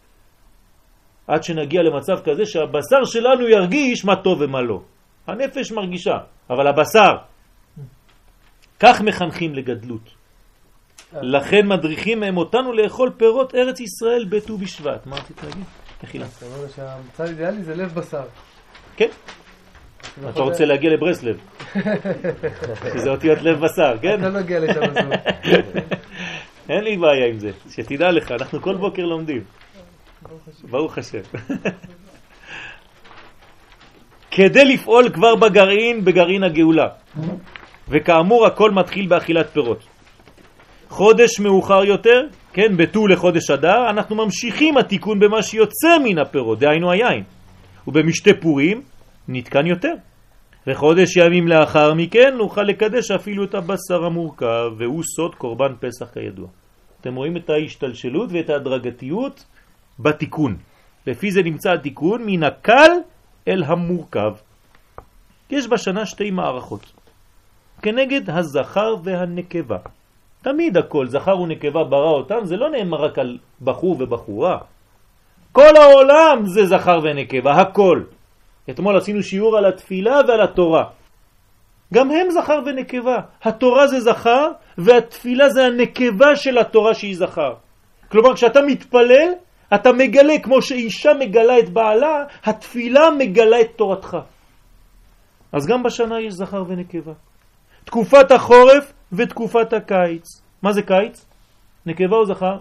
עד 1.28 1.44
שנגיע 1.44 1.82
למצב 1.82 2.18
כזה 2.26 2.46
שהבשר 2.46 3.04
שלנו 3.06 3.48
ירגיש 3.48 4.06
מה 4.06 4.16
טוב 4.24 4.41
ומה 4.41 4.62
לא. 4.62 4.82
הנפש 5.28 5.72
מרגישה, 5.72 6.18
אבל 6.50 6.68
הבשר. 6.68 7.14
כך 8.80 9.02
מחנכים 9.02 9.54
לגדלות. 9.54 10.19
לכן 11.14 11.68
מדריכים 11.68 12.23
הם 12.23 12.38
אותנו 12.38 12.73
לאכול 12.73 13.11
פירות 13.18 13.56
ארץ 13.56 13.80
ישראל 13.80 14.26
בט"ו 14.30 14.57
בשבט. 14.57 15.06
מה 15.06 15.15
רצית 15.15 15.44
להגיד? 15.44 15.64
מחילה. 16.03 16.26
אתה 16.38 16.45
אומר 16.45 16.68
שהמצב 16.76 17.23
האידיאלי 17.23 17.64
זה 17.64 17.76
לב 17.76 17.94
בשר. 17.94 18.23
כן, 18.95 19.10
אתה 20.30 20.41
רוצה 20.41 20.65
להגיע 20.65 20.90
לברסלב. 20.90 21.38
שזה 22.94 23.10
אותיות 23.10 23.41
לב 23.41 23.60
בשר, 23.60 23.98
כן? 24.02 24.19
אתה 24.19 24.30
לא 24.30 24.40
נגיע 24.40 24.60
לשם 24.60 24.81
הזו. 24.84 25.10
אין 26.69 26.84
לי 26.84 26.98
בעיה 26.98 27.27
עם 27.27 27.40
זה, 27.40 27.52
שתדע 27.69 28.11
לך, 28.11 28.31
אנחנו 28.31 28.61
כל 28.61 28.76
בוקר 28.76 29.06
לומדים. 29.06 29.44
ברוך 30.69 30.98
השם. 30.98 31.22
כדי 34.31 34.65
לפעול 34.65 35.10
כבר 35.10 35.36
בגרעין, 35.36 36.06
בגרעין 36.06 36.44
הגאולה. 36.44 36.88
וכאמור, 37.90 38.45
הכל 38.45 38.72
מתחיל 38.72 39.07
באכילת 39.07 39.49
פירות. 39.49 39.86
חודש 40.90 41.40
מאוחר 41.40 41.84
יותר, 41.84 42.28
כן, 42.53 42.78
בט"ו 42.78 43.07
לחודש 43.07 43.52
אדר, 43.52 43.90
אנחנו 43.90 44.16
ממשיכים 44.16 44.78
התיקון 44.78 45.20
במה 45.20 45.41
שיוצא 45.44 45.98
מן 46.03 46.18
הפירות, 46.18 46.60
דהיינו 46.60 46.91
היין. 46.91 47.24
ובמשתה 47.88 48.32
פורים 48.41 48.82
נתקן 49.28 49.66
יותר. 49.66 49.94
וחודש 50.68 51.18
ימים 51.18 51.48
לאחר 51.48 51.94
מכן 51.94 52.34
נוכל 52.38 52.64
לקדש 52.64 53.11
אפילו 53.11 53.44
את 53.44 53.56
הבשר 53.56 54.06
המורכב, 54.06 54.72
והוא 54.78 55.03
סוד 55.16 55.36
קורבן 55.36 55.74
פסח 55.80 56.14
כידוע. 56.14 56.48
אתם 57.02 57.16
רואים 57.16 57.38
את 57.38 57.49
ההשתלשלות 57.49 58.30
ואת 58.32 58.49
ההדרגתיות 58.49 59.45
בתיקון. 59.99 60.57
לפי 61.07 61.32
זה 61.32 61.44
נמצא 61.44 61.72
התיקון 61.72 62.24
מן 62.26 62.44
הקל 62.44 62.91
אל 63.48 63.64
המורכב. 63.64 64.34
יש 65.49 65.68
בשנה 65.68 66.06
שתי 66.06 66.32
מערכות. 66.32 66.94
כנגד 67.82 68.30
הזכר 68.30 68.95
והנקבה. 69.03 69.78
תמיד 70.41 70.78
הכל, 70.78 71.07
זכר 71.07 71.40
ונקבה 71.40 71.84
ברא 71.84 72.11
אותם, 72.11 72.40
זה 72.44 72.56
לא 72.56 72.70
נאמר 72.70 72.98
רק 72.98 73.20
על 73.20 73.38
בחור 73.61 73.95
ובחורה. 73.99 74.57
כל 75.52 75.76
העולם 75.76 76.45
זה 76.45 76.66
זכר 76.66 76.99
ונקבה, 77.03 77.52
הכל. 77.61 78.03
אתמול 78.70 78.98
עשינו 78.98 79.24
שיעור 79.24 79.57
על 79.57 79.66
התפילה 79.66 80.22
ועל 80.28 80.41
התורה. 80.41 80.84
גם 81.94 82.11
הם 82.11 82.30
זכר 82.30 82.60
ונקבה. 82.66 83.18
התורה 83.44 83.88
זה 83.88 83.99
זכר 83.99 84.52
והתפילה 84.78 85.49
זה 85.49 85.66
הנקבה 85.66 86.36
של 86.36 86.57
התורה 86.57 86.94
שהיא 86.94 87.18
זכר. 87.18 87.53
כלומר, 88.11 88.36
כשאתה 88.36 88.60
מתפלל, 88.61 89.30
אתה 89.76 89.91
מגלה, 89.94 90.40
כמו 90.44 90.61
שאישה 90.61 91.10
מגלה 91.20 91.60
את 91.60 91.70
בעלה, 91.70 92.24
התפילה 92.44 93.11
מגלה 93.18 93.61
את 93.61 93.72
תורתך. 93.76 94.18
אז 95.52 95.68
גם 95.68 95.84
בשנה 95.84 96.20
יש 96.20 96.34
זכר 96.34 96.64
ונקבה. 96.68 97.14
תקופת 97.86 98.32
החורף 98.32 98.94
ותקופת 99.14 99.73
הקיץ. 99.73 100.41
מה 100.61 100.73
זה 100.73 100.81
קיץ? 100.81 101.26
נקבה 101.86 102.15
או 102.15 102.26
זכר? 102.26 102.57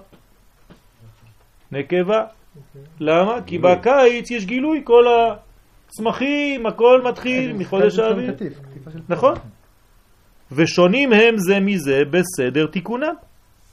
נקבה. 1.73 2.25
למה? 3.01 3.43
כי 3.47 3.59
בקיץ 3.59 4.31
יש 4.31 4.47
גילוי, 4.47 4.81
כל 4.85 5.05
הצמחים, 5.89 6.67
הכל 6.67 7.03
מתחיל 7.05 7.53
מחודש 7.53 7.99
האוויר. 7.99 8.35
נכון. 9.09 9.35
ושונים 10.53 11.13
הם 11.13 11.39
זה 11.39 11.61
מזה 11.61 12.03
בסדר 12.11 12.67
תיקונם. 12.67 13.15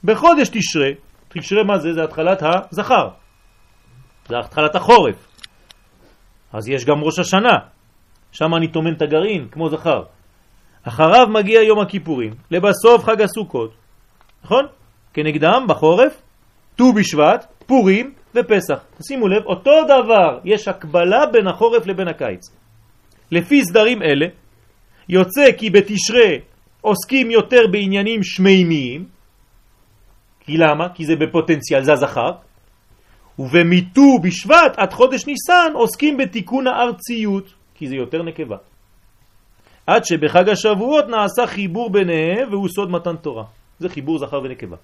בחודש 0.04 0.50
תשרה, 0.50 0.90
תשרה 1.30 1.64
מה 1.64 1.78
זה? 1.78 1.94
זה 1.94 2.04
התחלת 2.04 2.44
הזכר. 2.44 3.10
זה 4.28 4.40
התחלת 4.40 4.76
החורף. 4.76 5.28
אז 6.54 6.70
יש 6.70 6.86
גם 6.86 7.04
ראש 7.04 7.20
השנה, 7.20 7.58
שם 8.32 8.56
אני 8.56 8.68
תומן 8.68 8.94
את 8.94 9.02
הגרעין, 9.02 9.48
כמו 9.52 9.70
זכר. 9.70 10.04
אחריו 10.88 11.28
מגיע 11.28 11.62
יום 11.62 11.80
הכיפורים, 11.80 12.34
לבסוף 12.52 13.04
חג 13.04 13.22
הסוכות, 13.22 13.72
נכון? 14.44 14.66
כנגדם 15.14 15.66
בחורף, 15.68 16.22
ט"ו 16.76 16.94
בשבט, 16.94 17.46
פורים 17.66 18.14
ופסח. 18.36 18.80
שימו 19.08 19.28
לב, 19.28 19.44
אותו 19.46 19.84
דבר, 19.84 20.40
יש 20.46 20.68
הקבלה 20.68 21.26
בין 21.26 21.48
החורף 21.48 21.88
לבין 21.88 22.08
הקיץ. 22.08 22.42
לפי 23.32 23.66
סדרים 23.66 24.02
אלה, 24.02 24.26
יוצא 25.10 25.52
כי 25.58 25.70
בתשרה 25.70 26.30
עוסקים 26.82 27.32
יותר 27.32 27.68
בעניינים 27.72 28.24
שמימיים, 28.24 29.06
כי 30.40 30.58
למה? 30.58 30.90
כי 30.94 31.06
זה 31.06 31.16
בפוטנציאל, 31.16 31.84
זה 31.84 31.94
הזכר, 31.94 32.32
ובמיטו 33.40 34.20
בשבט 34.24 34.74
עד 34.78 34.94
חודש 34.94 35.26
ניסן 35.28 35.72
עוסקים 35.74 36.18
בתיקון 36.18 36.68
הארציות, 36.68 37.54
כי 37.76 37.88
זה 37.88 37.96
יותר 37.96 38.24
נקבה. 38.24 38.58
עד 39.88 40.06
שבחג 40.06 40.50
השבועות 40.50 41.06
נעשה 41.08 41.48
חיבור 41.48 41.90
ביניהם 41.90 42.52
והוא 42.52 42.68
סוד 42.76 42.90
מתן 42.92 43.16
תורה. 43.16 43.44
זה 43.80 43.90
חיבור 43.90 44.18
זכר 44.20 44.42
ונקבה. 44.44 44.78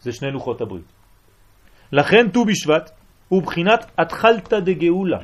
זה 0.00 0.12
שני 0.12 0.30
לוחות 0.30 0.60
הברית. 0.60 0.92
לכן 1.92 2.28
ט"ו 2.32 2.44
בשבט 2.44 2.90
הוא 3.28 3.42
בחינת 3.42 3.86
התחלתא 3.98 4.60
דגאולה. 4.60 5.18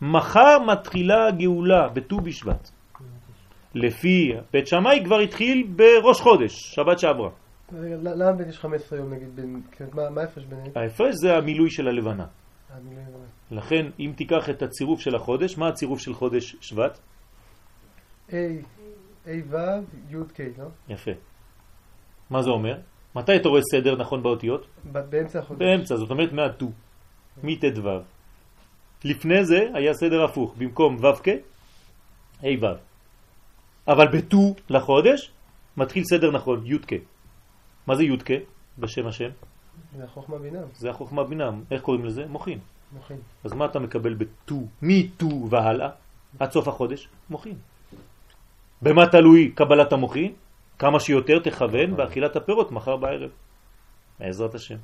מחר 0.00 0.58
מתחילה 0.66 1.26
הגאולה 1.28 1.88
בט"ו 1.88 2.16
בשבט. 2.20 2.70
לפי 3.74 4.32
בית 4.52 4.66
שמאי 4.66 5.04
כבר 5.04 5.18
התחיל 5.18 5.66
בראש 5.76 6.20
חודש, 6.20 6.52
שבת 6.74 6.98
שעברה. 6.98 7.30
למה 8.02 8.32
בין 8.32 8.48
יש 8.48 8.58
15 8.58 8.98
יום 8.98 9.14
נגיד? 9.14 9.36
בין- 9.36 9.62
כאילו, 9.72 9.90
מה- 10.10 10.20
ההפרש 10.20 10.44
ביניהם? 10.44 10.70
ההפרש 10.76 11.14
זה 11.14 11.36
המילוי 11.36 11.70
של 11.70 11.88
הלבנה. 11.88 12.24
לא 12.70 12.76
יודע. 12.90 13.00
לכן 13.50 13.86
אם 14.00 14.12
תיקח 14.16 14.50
את 14.50 14.62
הצירוף 14.62 15.00
של 15.00 15.14
החודש, 15.14 15.58
מה 15.58 15.68
הצירוף 15.68 16.00
של 16.00 16.14
חודש 16.14 16.56
שבט? 16.60 16.98
A, 18.30 18.32
A 19.26 19.28
ו', 19.50 19.56
י' 20.10 20.14
K, 20.14 20.58
לא? 20.58 20.64
יפה. 20.88 21.10
מה 22.30 22.42
זה 22.42 22.50
אומר? 22.50 22.78
מתי 23.16 23.36
אתה 23.36 23.48
רואה 23.48 23.60
סדר 23.62 23.96
נכון 23.96 24.22
באותיות? 24.22 24.66
באמצע 24.84 25.38
החודש. 25.38 25.58
באמצע, 25.58 25.96
זאת 25.96 26.10
אומרת 26.10 26.32
מהט"ו, 26.32 26.70
מט"ו. 27.42 27.90
לפני 29.04 29.44
זה 29.44 29.68
היה 29.74 29.94
סדר 29.94 30.24
הפוך, 30.24 30.54
במקום 30.58 30.96
ו"ק, 31.04 31.28
ה' 32.42 32.46
ו'. 32.62 32.66
אבל 33.88 34.08
בט"ו 34.18 34.54
לחודש 34.68 35.30
מתחיל 35.76 36.04
סדר 36.04 36.30
נכון, 36.30 36.66
י"ק. 36.66 36.92
מה 37.86 37.94
זה 37.96 38.04
י"ק 38.04 38.30
בשם 38.78 39.06
השם? 39.06 39.30
זה 39.96 40.04
החוכמה 40.04 40.38
בינה, 40.38 40.60
זה 40.74 40.90
החוכמה 40.90 41.24
בינה, 41.24 41.50
איך 41.70 41.82
קוראים 41.82 42.04
לזה? 42.04 42.26
מוחין. 42.26 42.58
מוחין. 42.92 43.18
אז 43.44 43.52
מה 43.52 43.64
אתה 43.64 43.78
מקבל 43.78 44.14
בט"ו, 44.14 44.66
מט"ו 44.82 45.48
והלאה, 45.50 45.90
עד 46.38 46.52
סוף 46.52 46.68
החודש? 46.68 47.08
מוחין. 47.30 47.56
במה 48.82 49.06
תלוי 49.06 49.52
קבלת 49.54 49.92
המוחין? 49.92 50.32
כמה 50.78 51.00
שיותר 51.00 51.38
תכוון 51.38 51.96
באכילת 51.96 52.36
הפירות 52.36 52.72
מחר 52.72 52.96
בערב. 52.96 53.30
בעזרת 54.20 54.54
השם. 54.54 54.76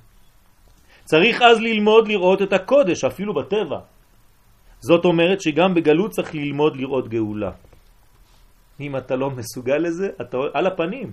צריך 1.04 1.42
אז 1.42 1.60
ללמוד 1.60 2.08
לראות 2.08 2.42
את 2.42 2.52
הקודש, 2.52 3.04
אפילו 3.04 3.34
בטבע. 3.34 3.80
זאת 4.80 5.04
אומרת 5.04 5.40
שגם 5.40 5.74
בגלות 5.74 6.10
צריך 6.10 6.34
ללמוד 6.34 6.76
לראות 6.76 7.08
גאולה. 7.08 7.50
אם 8.80 8.96
אתה 8.96 9.16
לא 9.16 9.30
מסוגל 9.30 9.78
לזה, 9.78 10.08
אתה 10.20 10.36
על 10.54 10.66
הפנים. 10.66 11.12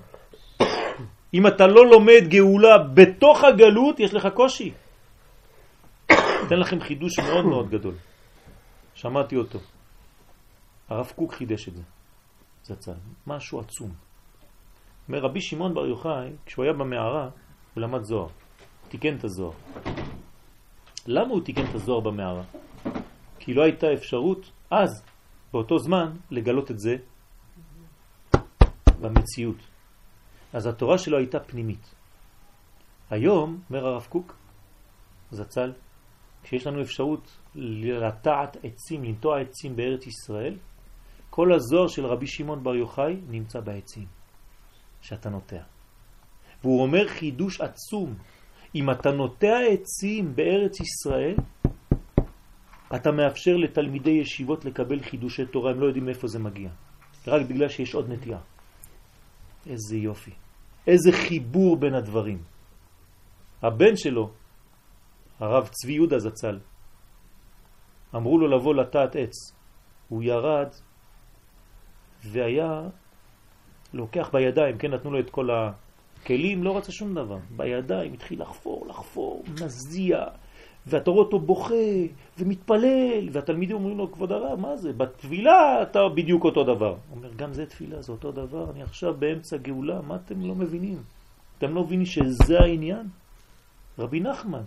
אם 1.33 1.47
אתה 1.47 1.67
לא 1.67 1.85
לומד 1.85 2.23
גאולה 2.27 2.77
בתוך 2.93 3.43
הגלות, 3.43 3.99
יש 3.99 4.13
לך 4.13 4.27
קושי. 4.33 4.71
אתן 6.47 6.59
לכם 6.59 6.79
חידוש 6.79 7.19
מאוד 7.19 7.45
מאוד 7.45 7.69
גדול. 7.69 7.95
שמעתי 8.95 9.35
אותו. 9.35 9.59
הרב 10.89 11.11
קוק 11.15 11.33
חידש 11.33 11.67
את 11.67 11.73
זה. 11.75 11.81
זצ"ל. 12.68 12.94
משהו 13.27 13.60
עצום. 13.60 13.91
אומר 15.07 15.19
רבי 15.19 15.41
שמעון 15.41 15.73
בר 15.73 15.85
יוחאי, 15.85 16.30
כשהוא 16.45 16.65
היה 16.65 16.73
במערה, 16.73 17.30
הוא 17.73 17.81
למד 17.81 18.03
זוהר. 18.03 18.27
תיקן 18.89 19.15
את 19.15 19.23
הזוהר. 19.23 19.53
למה 21.07 21.30
הוא 21.30 21.41
תיקן 21.41 21.65
את 21.69 21.76
הזוהר 21.76 21.99
במערה? 21.99 22.44
כי 23.39 23.53
לא 23.53 23.64
הייתה 23.64 23.94
אפשרות 23.94 24.52
אז, 24.72 25.03
באותו 25.53 25.80
זמן, 25.80 26.15
לגלות 26.31 26.72
את 26.72 26.80
זה 26.80 26.95
במציאות. 29.02 29.57
אז 30.53 30.65
התורה 30.65 30.98
שלו 30.98 31.18
הייתה 31.18 31.39
פנימית. 31.39 31.95
היום, 33.10 33.61
אומר 33.69 33.88
הרב 33.88 34.07
קוק, 34.10 34.35
זצ"ל, 35.31 35.73
כשיש 36.44 36.68
לנו 36.68 36.81
אפשרות 36.81 37.38
לטעת 37.56 38.57
עצים, 38.64 39.03
לנטוע 39.03 39.39
עצים 39.39 39.76
בארץ 39.76 40.07
ישראל, 40.07 40.57
כל 41.38 41.53
הזוהר 41.53 41.88
של 41.88 42.05
רבי 42.05 42.27
שמעון 42.27 42.64
בר 42.64 42.76
יוחאי 42.76 43.22
נמצא 43.30 43.59
בעצים 43.59 44.05
שאתה 45.01 45.30
נוטע. 45.30 45.61
והוא 46.61 46.81
אומר 46.81 47.07
חידוש 47.07 47.61
עצום, 47.61 48.15
אם 48.76 48.91
אתה 48.91 49.09
נוטע 49.11 49.57
עצים 49.73 50.35
בארץ 50.35 50.80
ישראל, 50.80 51.35
אתה 52.95 53.11
מאפשר 53.11 53.55
לתלמידי 53.55 54.11
ישיבות 54.11 54.65
לקבל 54.65 54.99
חידושי 54.99 55.45
תורה, 55.45 55.72
הם 55.72 55.80
לא 55.80 55.85
יודעים 55.85 56.05
מאיפה 56.05 56.27
זה 56.27 56.39
מגיע, 56.39 56.69
רק 57.27 57.41
בגלל 57.45 57.69
שיש 57.69 57.93
עוד 57.95 58.09
נטייה. 58.09 58.39
איזה 59.69 59.97
יופי, 59.97 60.31
איזה 60.88 61.11
חיבור 61.11 61.77
בין 61.77 61.93
הדברים. 61.93 62.41
הבן 63.61 63.95
שלו, 63.95 64.30
הרב 65.39 65.68
צבי 65.68 65.93
יהודה 65.93 66.19
זצ"ל, 66.19 66.59
אמרו 68.15 68.38
לו 68.39 68.47
לבוא 68.57 68.73
לטעת 68.76 69.15
עץ. 69.15 69.53
הוא 70.09 70.23
ירד 70.23 70.69
והיה 72.31 72.81
לוקח 73.93 74.29
בידיים, 74.33 74.77
כן, 74.77 74.93
נתנו 74.93 75.11
לו 75.11 75.19
את 75.19 75.29
כל 75.29 75.49
הכלים, 75.51 76.63
לא 76.63 76.77
רצה 76.77 76.91
שום 76.91 77.13
דבר. 77.13 77.37
בידיים 77.55 78.13
התחיל 78.13 78.41
לחפור, 78.41 78.85
לחפור, 78.87 79.43
מזיע, 79.63 80.25
ואתה 80.87 81.11
רואה 81.11 81.23
אותו 81.23 81.39
בוכה 81.39 81.73
ומתפלל, 82.37 83.29
והתלמידים 83.31 83.75
אומרים 83.75 83.97
לו, 83.97 84.11
כבוד 84.11 84.31
הרב, 84.31 84.59
מה 84.59 84.75
זה? 84.75 84.93
בתפילה 84.93 85.81
אתה 85.81 85.99
בדיוק 86.15 86.43
אותו 86.43 86.63
דבר. 86.63 86.95
הוא 87.09 87.17
אומר, 87.17 87.33
גם 87.35 87.53
זה 87.53 87.65
תפילה, 87.65 88.01
זה 88.01 88.11
אותו 88.11 88.31
דבר, 88.31 88.71
אני 88.71 88.83
עכשיו 88.83 89.13
באמצע 89.19 89.57
גאולה, 89.57 90.01
מה 90.01 90.15
אתם 90.15 90.41
לא 90.41 90.55
מבינים? 90.55 90.97
אתם 91.57 91.75
לא 91.75 91.83
מבינים 91.83 92.05
שזה 92.05 92.59
העניין? 92.59 93.07
רבי 93.99 94.19
נחמן 94.19 94.63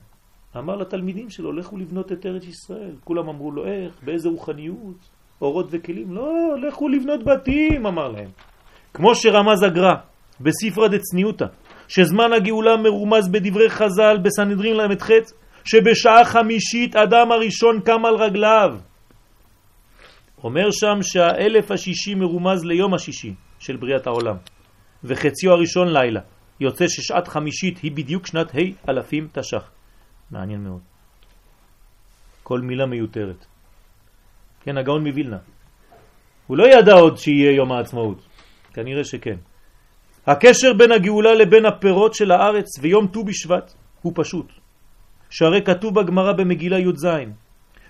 אמר 0.57 0.77
לתלמידים 0.77 1.31
שלו, 1.31 1.53
לכו 1.53 1.77
לבנות 1.77 2.13
את 2.13 2.27
ארץ 2.27 2.45
ישראל. 2.45 2.95
כולם 3.05 3.29
אמרו 3.29 3.51
לו, 3.51 3.67
איך? 3.67 4.03
באיזה 4.05 4.29
רוחניות? 4.29 5.09
אורות 5.41 5.67
וכלים? 5.71 6.15
לא, 6.15 6.57
לכו 6.69 6.89
לבנות 6.89 7.25
בתים, 7.25 7.87
אמר 7.87 8.09
להם. 8.09 8.29
כמו 8.95 9.15
שרמז 9.15 9.63
הגר"א 9.63 9.95
בספרא 10.41 10.89
דצניותא, 10.89 11.45
שזמן 11.89 12.33
הגאולה 12.33 12.77
מרומז 12.77 13.29
בדברי 13.29 13.71
חז"ל 13.71 14.19
בסנהדרין 14.23 14.77
ל"ח, 14.77 15.11
שבשעה 15.65 16.25
חמישית 16.25 16.97
אדם 16.97 17.33
הראשון 17.33 17.81
קם 17.81 18.05
על 18.05 18.15
רגליו. 18.15 18.71
אומר 20.45 20.71
שם 20.71 21.03
שהאלף 21.03 21.71
השישי 21.71 22.15
מרומז 22.15 22.65
ליום 22.65 22.95
השישי 22.95 23.35
של 23.59 23.77
בריאת 23.77 24.07
העולם, 24.07 24.37
וחציו 25.05 25.53
הראשון 25.53 25.89
לילה. 25.89 26.21
יוצא 26.61 26.85
ששעת 26.89 27.29
חמישית 27.29 27.79
היא 27.79 27.93
בדיוק 27.93 28.27
שנת 28.27 28.55
ה' 28.55 28.91
אלפים 28.91 29.29
תש"ח. 29.33 29.71
מעניין 30.31 30.65
מאוד. 30.65 30.81
כל 32.43 32.61
מילה 32.61 32.87
מיותרת. 32.87 33.47
כן, 34.61 34.79
הגאון 34.79 35.07
מווילנה. 35.07 35.39
הוא 36.47 36.57
לא 36.57 36.65
ידע 36.79 36.93
עוד 36.93 37.19
שיהיה 37.19 37.53
יום 37.57 37.73
העצמאות. 37.73 38.27
כנראה 38.75 39.05
שכן. 39.05 39.37
הקשר 40.27 40.73
בין 40.73 40.93
הגאולה 40.93 41.35
לבין 41.35 41.67
הפירות 41.67 42.15
של 42.15 42.31
הארץ 42.31 42.67
ויום 42.81 43.07
ט"ו 43.07 43.25
בשבט 43.25 43.73
הוא 44.03 44.13
פשוט. 44.17 44.53
שהרי 45.31 45.63
כתוב 45.63 46.01
בגמרא 46.01 46.33
במגילה 46.33 46.79
י"ז, 46.79 47.07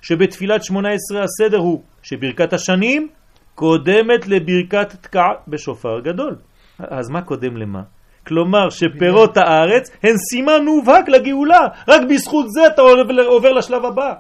שבתפילת 0.03 0.65
18 0.65 1.23
הסדר 1.23 1.59
הוא 1.59 1.83
שברכת 2.03 2.53
השנים 2.53 3.09
קודמת 3.55 4.27
לברכת 4.27 4.93
תקע 5.03 5.29
בשופר 5.49 6.01
גדול. 6.01 6.37
אז 6.79 7.11
מה 7.11 7.23
קודם 7.23 7.57
למה? 7.57 7.83
כלומר 8.27 8.71
שפירות 8.71 9.37
הארץ 9.37 9.91
הן 10.03 10.17
סימן 10.31 10.65
מובהק 10.65 11.09
לגאולה, 11.09 11.61
רק 11.89 12.01
בזכות 12.11 12.51
זה 12.51 12.67
אתה 12.67 12.83
עובר 13.27 13.53
לשלב 13.53 13.85
הבא 13.85 14.13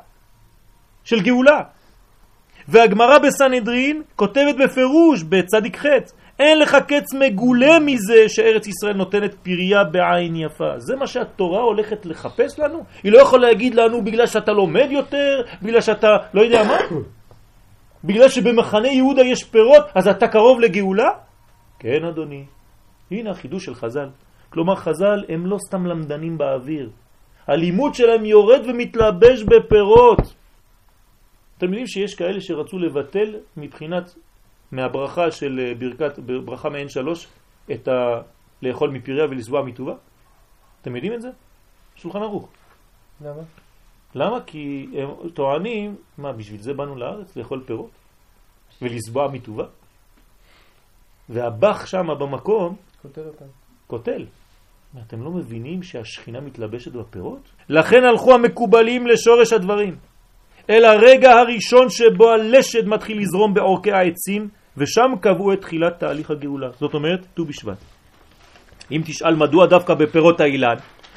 של 1.04 1.20
גאולה. 1.20 1.60
והגמרא 2.70 3.18
בסנהדרין 3.18 4.02
כותבת 4.16 4.54
בפירוש 4.64 5.22
בצדיק 5.22 5.76
ח' 5.76 5.86
אין 6.38 6.58
לך 6.58 6.76
קץ 6.88 7.14
מגולה 7.14 7.78
מזה 7.78 8.28
שארץ 8.28 8.66
ישראל 8.66 8.96
נותנת 8.96 9.34
פריה 9.34 9.84
בעין 9.84 10.36
יפה. 10.36 10.78
זה 10.78 10.96
מה 10.96 11.06
שהתורה 11.06 11.62
הולכת 11.62 12.06
לחפש 12.06 12.58
לנו? 12.58 12.84
היא 13.02 13.12
לא 13.12 13.18
יכולה 13.18 13.48
להגיד 13.48 13.74
לנו 13.74 14.04
בגלל 14.04 14.26
שאתה 14.26 14.52
לומד 14.52 14.88
יותר, 14.90 15.42
בגלל 15.62 15.80
שאתה 15.80 16.16
לא 16.34 16.40
יודע 16.40 16.64
מה? 16.64 16.78
בגלל 18.04 18.28
שבמחנה 18.28 18.88
יהודה 18.88 19.22
יש 19.22 19.44
פירות, 19.44 19.84
אז 19.94 20.08
אתה 20.08 20.28
קרוב 20.28 20.60
לגאולה? 20.60 21.08
כן, 21.78 22.04
אדוני. 22.04 22.44
הנה 23.10 23.30
החידוש 23.30 23.64
של 23.64 23.74
חז"ל. 23.74 24.08
כלומר, 24.50 24.74
חז"ל 24.74 25.24
הם 25.28 25.46
לא 25.46 25.56
סתם 25.68 25.86
למדנים 25.86 26.38
באוויר. 26.38 26.90
הלימוד 27.48 27.94
שלהם 27.94 28.24
יורד 28.24 28.60
ומתלבש 28.66 29.42
בפירות. 29.42 30.39
אתם 31.60 31.68
יודעים 31.68 31.86
שיש 31.86 32.14
כאלה 32.14 32.40
שרצו 32.40 32.78
לבטל 32.78 33.36
מבחינת, 33.56 34.14
מהברכה 34.72 35.30
של 35.30 35.60
אה, 35.60 35.74
ברכת, 35.74 36.18
ברכה 36.18 36.68
מעין 36.68 36.88
שלוש, 36.88 37.26
את 37.72 37.88
ה... 37.88 37.92
לאכול 38.62 38.90
מפריה 38.90 39.24
ולסבוע 39.24 39.62
מטובה? 39.62 39.94
אתם 40.82 40.96
יודעים 40.96 41.12
את 41.14 41.22
זה? 41.22 41.28
שולחן 41.96 42.18
ערוך. 42.18 42.48
למה? 43.20 43.42
למה? 44.14 44.40
כי 44.46 44.86
הם 44.94 45.28
טוענים, 45.34 45.96
מה, 46.18 46.32
בשביל 46.32 46.62
זה 46.62 46.74
באנו 46.74 46.96
לארץ? 46.96 47.36
לאכול 47.36 47.64
פירות? 47.66 47.90
ולסבוע 48.82 49.28
מטובה? 49.32 49.64
והבח 51.28 51.86
שם 51.86 52.06
במקום 52.20 52.76
כותל 53.02 53.20
אותם. 53.26 53.44
קוטל. 53.86 54.26
אתם 55.06 55.22
לא 55.22 55.30
מבינים 55.30 55.82
שהשכינה 55.82 56.40
מתלבשת 56.40 56.92
בפירות? 56.92 57.50
לכן 57.68 58.04
הלכו 58.10 58.34
המקובלים 58.34 59.06
לשורש 59.06 59.52
הדברים. 59.52 60.09
אל 60.70 60.84
הרגע 60.84 61.30
הראשון 61.32 61.88
שבו 61.88 62.30
הלשד 62.30 62.88
מתחיל 62.88 63.20
לזרום 63.20 63.54
בעורקי 63.54 63.92
העצים, 63.92 64.48
ושם 64.76 65.10
קבעו 65.20 65.52
את 65.52 65.60
תחילת 65.60 65.98
תהליך 65.98 66.30
הגאולה. 66.30 66.68
זאת 66.80 66.94
אומרת, 66.94 67.26
ט"ו 67.34 67.44
בשבט. 67.44 67.76
אם 68.92 69.02
תשאל 69.04 69.34
מדוע 69.34 69.66
דווקא 69.66 69.94
בפירות 69.94 70.40
האילן 70.40 70.76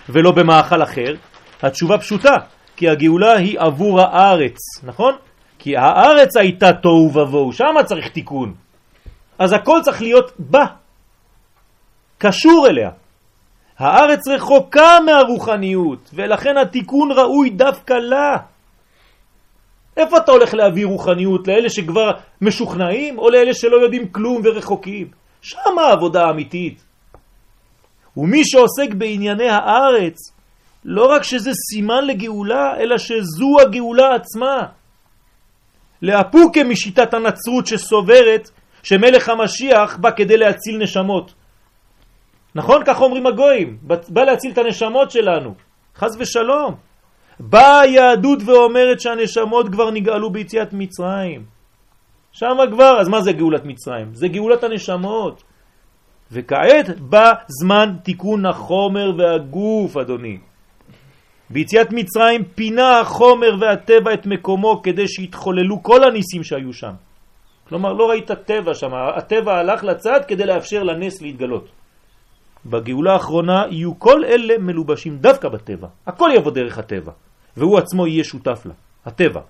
ולא 0.09 0.31
במאכל 0.31 0.83
אחר, 0.83 1.13
התשובה 1.61 1.97
פשוטה, 1.97 2.35
כי 2.75 2.89
הגאולה 2.89 3.33
היא 3.33 3.59
עבור 3.59 4.01
הארץ, 4.01 4.57
נכון? 4.83 5.13
כי 5.59 5.77
הארץ 5.77 6.37
הייתה 6.37 6.73
תוהו 6.73 7.11
ובוהו, 7.13 7.53
שם 7.53 7.75
צריך 7.85 8.07
תיקון. 8.07 8.53
אז 9.39 9.53
הכל 9.53 9.79
צריך 9.83 10.01
להיות 10.01 10.31
בה, 10.39 10.65
קשור 12.17 12.67
אליה. 12.67 12.89
הארץ 13.79 14.27
רחוקה 14.27 14.99
מהרוחניות, 15.05 16.09
ולכן 16.13 16.57
התיקון 16.57 17.11
ראוי 17.11 17.49
דווקא 17.49 17.93
לה. 17.93 18.52
איפה 19.97 20.17
אתה 20.17 20.31
הולך 20.31 20.53
להביא 20.53 20.85
רוחניות? 20.85 21.47
לאלה 21.47 21.69
שכבר 21.69 22.11
משוכנעים, 22.41 23.19
או 23.19 23.29
לאלה 23.29 23.53
שלא 23.53 23.77
יודעים 23.77 24.07
כלום 24.07 24.41
ורחוקים? 24.43 25.07
שם 25.41 25.79
העבודה 25.79 26.25
האמיתית. 26.25 26.83
ומי 28.17 28.41
שעוסק 28.45 28.93
בענייני 28.93 29.49
הארץ, 29.49 30.17
לא 30.85 31.05
רק 31.11 31.23
שזה 31.23 31.51
סימן 31.53 32.05
לגאולה, 32.05 32.77
אלא 32.79 32.97
שזו 32.97 33.59
הגאולה 33.61 34.15
עצמה. 34.15 34.61
לאפוקה 36.01 36.63
משיטת 36.63 37.13
הנצרות 37.13 37.67
שסוברת 37.67 38.49
שמלך 38.83 39.29
המשיח 39.29 39.97
בא 39.97 40.11
כדי 40.11 40.37
להציל 40.37 40.77
נשמות. 40.77 41.33
נכון? 42.55 42.81
כך 42.85 43.01
אומרים 43.01 43.27
הגויים, 43.27 43.77
בא 44.09 44.23
להציל 44.23 44.51
את 44.51 44.57
הנשמות 44.57 45.11
שלנו. 45.11 45.55
חז 45.95 46.17
ושלום. 46.19 46.75
באה 47.49 47.81
היהדות 47.81 48.39
ואומרת 48.45 48.99
שהנשמות 48.99 49.69
כבר 49.71 49.91
נגאלו 49.91 50.29
ביציאת 50.29 50.73
מצרים. 50.73 51.43
שם 52.31 52.57
כבר, 52.71 52.97
אז 53.01 53.07
מה 53.07 53.21
זה 53.21 53.31
גאולת 53.31 53.65
מצרים? 53.65 54.13
זה 54.13 54.27
גאולת 54.27 54.63
הנשמות. 54.63 55.43
וכעת 56.31 56.99
בא 56.99 57.31
זמן 57.47 57.95
תיקון 58.03 58.45
החומר 58.45 59.11
והגוף, 59.17 59.97
אדוני. 59.97 60.37
ביציאת 61.49 61.87
מצרים 61.91 62.43
פינה 62.55 62.99
החומר 62.99 63.55
והטבע 63.59 64.13
את 64.13 64.25
מקומו 64.25 64.81
כדי 64.83 65.07
שיתחוללו 65.07 65.83
כל 65.83 66.03
הניסים 66.03 66.43
שהיו 66.43 66.73
שם. 66.73 66.93
כלומר, 67.67 67.93
לא 67.93 68.09
ראית 68.09 68.31
טבע 68.31 68.73
שם, 68.73 68.91
הטבע 69.17 69.53
הלך 69.53 69.83
לצד 69.83 70.19
כדי 70.27 70.45
לאפשר 70.45 70.83
לנס 70.83 71.21
להתגלות. 71.21 71.69
בגאולה 72.65 73.13
האחרונה 73.13 73.63
יהיו 73.69 73.99
כל 73.99 74.25
אלה 74.25 74.57
מלובשים 74.57 75.17
דווקא 75.17 75.49
בטבע. 75.49 75.87
הכל 76.07 76.29
יבוא 76.35 76.51
דרך 76.51 76.77
הטבע, 76.77 77.11
והוא 77.57 77.77
עצמו 77.77 78.07
יהיה 78.07 78.23
שותף 78.23 78.65
לה, 78.65 78.73
הטבע. 79.05 79.41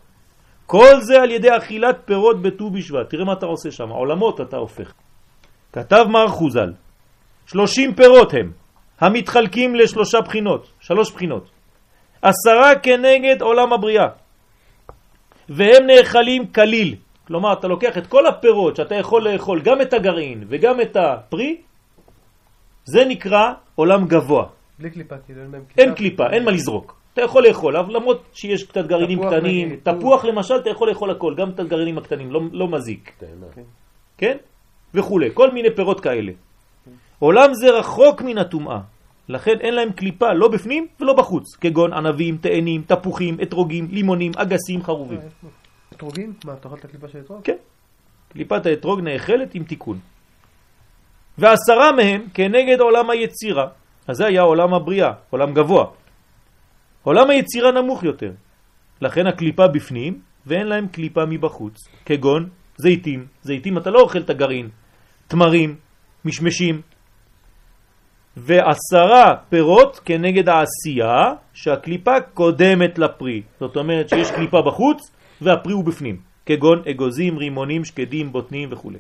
כל 0.65 1.01
זה 1.01 1.21
על 1.21 1.31
ידי 1.31 1.57
אכילת 1.57 1.97
פירות 2.05 2.41
בט"ו 2.41 2.69
בשבט. 2.69 3.09
תראה 3.09 3.25
מה 3.25 3.33
אתה 3.33 3.45
עושה 3.45 3.71
שם, 3.71 3.89
עולמות 3.89 4.41
אתה 4.41 4.57
הופך. 4.57 4.93
כתב 5.73 6.05
מר 6.09 6.27
חוזל, 6.27 6.73
שלושים 7.45 7.95
פירות 7.95 8.33
הם, 8.33 8.51
המתחלקים 8.99 9.75
לשלושה 9.75 10.21
בחינות, 10.21 10.71
שלוש 10.79 11.11
בחינות. 11.11 11.49
עשרה 12.21 12.75
כנגד 12.75 13.41
עולם 13.41 13.73
הבריאה, 13.73 14.07
והם 15.49 15.83
נאכלים 15.87 16.47
כליל. 16.47 16.95
כלומר, 17.27 17.53
אתה 17.53 17.67
לוקח 17.67 17.97
את 17.97 18.07
כל 18.07 18.25
הפירות 18.25 18.75
שאתה 18.75 18.95
יכול 18.95 19.27
לאכול, 19.29 19.61
גם 19.61 19.81
את 19.81 19.93
הגרעין 19.93 20.43
וגם 20.49 20.81
את 20.81 20.97
הפרי, 20.97 21.61
זה 22.85 23.05
נקרא 23.05 23.53
עולם 23.75 24.07
גבוה. 24.07 24.45
בלי 24.79 24.89
קליפה, 24.89 25.15
כאילו 25.17 25.41
אין 25.41 25.51
בהם 25.51 25.63
קליפה. 25.65 25.81
אין 25.81 25.95
קליפה, 25.95 26.23
אין 26.33 26.45
מה 26.45 26.51
לזרוק. 26.51 27.02
אתה 27.13 27.21
יכול 27.21 27.47
לאכול, 27.47 27.77
אבל 27.77 27.95
למרות 27.95 28.23
שיש 28.33 28.63
קצת 28.63 28.85
גרעינים 28.85 29.19
תפוח 29.19 29.33
קטנים, 29.33 29.67
נגיד, 29.67 29.79
תפוח 29.83 30.25
למשל, 30.25 30.55
אתה 30.55 30.69
יכול 30.69 30.89
לאכול 30.89 31.11
הכל, 31.11 31.35
גם 31.35 31.49
את 31.49 31.59
הגרעינים 31.59 31.97
הקטנים, 31.97 32.31
לא, 32.31 32.41
לא 32.51 32.67
מזיק, 32.67 33.11
כן. 33.19 33.61
כן? 34.17 34.37
וכו', 34.93 35.19
כל 35.33 35.51
מיני 35.51 35.75
פירות 35.75 35.99
כאלה. 35.99 36.31
עולם 37.19 37.53
זה 37.53 37.71
רחוק 37.71 38.21
מן 38.21 38.37
הטומאה, 38.37 38.79
לכן 39.29 39.59
אין 39.59 39.73
להם 39.75 39.91
קליפה, 39.91 40.33
לא 40.33 40.47
בפנים 40.47 40.87
ולא 40.99 41.13
בחוץ, 41.13 41.55
כגון 41.55 41.93
ענבים, 41.93 42.37
תאנים, 42.37 42.81
תפוחים, 42.87 43.37
אתרוגים, 43.41 43.87
לימונים, 43.91 44.31
אגסים, 44.35 44.83
חרובים. 44.83 45.19
אה? 45.19 45.49
אתרוגים? 45.95 46.33
מה, 46.45 46.53
אתה 46.53 46.67
אוכל 46.67 46.77
את 46.79 46.85
הקליפה 46.85 47.07
של 47.07 47.19
אתרוג? 47.19 47.41
כן. 47.43 47.57
קליפת 48.33 48.65
האתרוג 48.65 48.99
נאכלת 48.99 49.55
עם 49.55 49.63
תיקון. 49.63 49.99
ועשרה 51.37 51.91
מהם 51.91 52.27
כנגד 52.33 52.79
עולם 52.79 53.09
היצירה. 53.09 53.67
אז 54.07 54.17
זה 54.17 54.25
היה 54.25 54.41
עולם 54.41 54.73
הבריאה, 54.73 55.11
עולם 55.29 55.53
גבוה. 55.53 55.85
עולם 57.03 57.29
היצירה 57.29 57.71
נמוך 57.71 58.03
יותר. 58.03 58.31
לכן 59.01 59.27
הקליפה 59.27 59.67
בפנים 59.67 60.21
ואין 60.45 60.67
להם 60.67 60.87
קליפה 60.87 61.25
מבחוץ, 61.25 61.75
כגון 62.05 62.49
זיתים. 62.77 63.25
זיתים 63.41 63.77
אתה 63.77 63.89
לא 63.89 63.99
אוכל 63.99 64.19
את 64.19 64.29
הגרעין. 64.29 64.69
תמרים, 65.27 65.75
משמשים. 66.25 66.81
ועשרה 68.37 69.35
פירות 69.49 69.99
כנגד 70.05 70.49
העשייה 70.49 71.33
שהקליפה 71.53 72.21
קודמת 72.33 72.99
לפרי. 72.99 73.41
זאת 73.59 73.77
אומרת 73.77 74.09
שיש 74.09 74.31
קליפה 74.31 74.61
בחוץ 74.61 75.11
והפרי 75.41 75.73
הוא 75.73 75.83
בפנים, 75.83 76.17
כגון 76.45 76.81
אגוזים, 76.91 77.37
רימונים, 77.37 77.85
שקדים, 77.85 78.31
בוטנים 78.31 78.69
וכו'. 78.71 78.91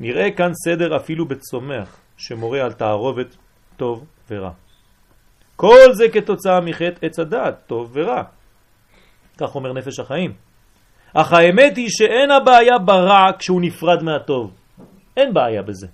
נראה 0.00 0.30
כאן 0.30 0.50
סדר 0.64 0.96
אפילו 0.96 1.26
בצומח 1.26 1.96
שמורה 2.16 2.60
על 2.64 2.72
תערובת 2.72 3.36
טוב 3.76 4.04
ורע. 4.30 4.50
כל 5.56 5.92
זה 5.92 6.08
כתוצאה 6.08 6.60
מחטא 6.60 7.06
עץ 7.06 7.18
הדעת, 7.18 7.54
טוב 7.66 7.90
ורע. 7.92 8.22
כך 9.38 9.54
אומר 9.54 9.72
נפש 9.72 9.98
החיים. 9.98 10.32
אך 11.14 11.32
האמת 11.32 11.76
היא 11.76 11.88
שאין 11.88 12.30
הבעיה 12.30 12.78
ברע 12.78 13.26
כשהוא 13.38 13.60
נפרד 13.60 14.02
מהטוב. 14.02 14.50
אין 15.16 15.34
בעיה 15.34 15.62
בזה. 15.62 15.86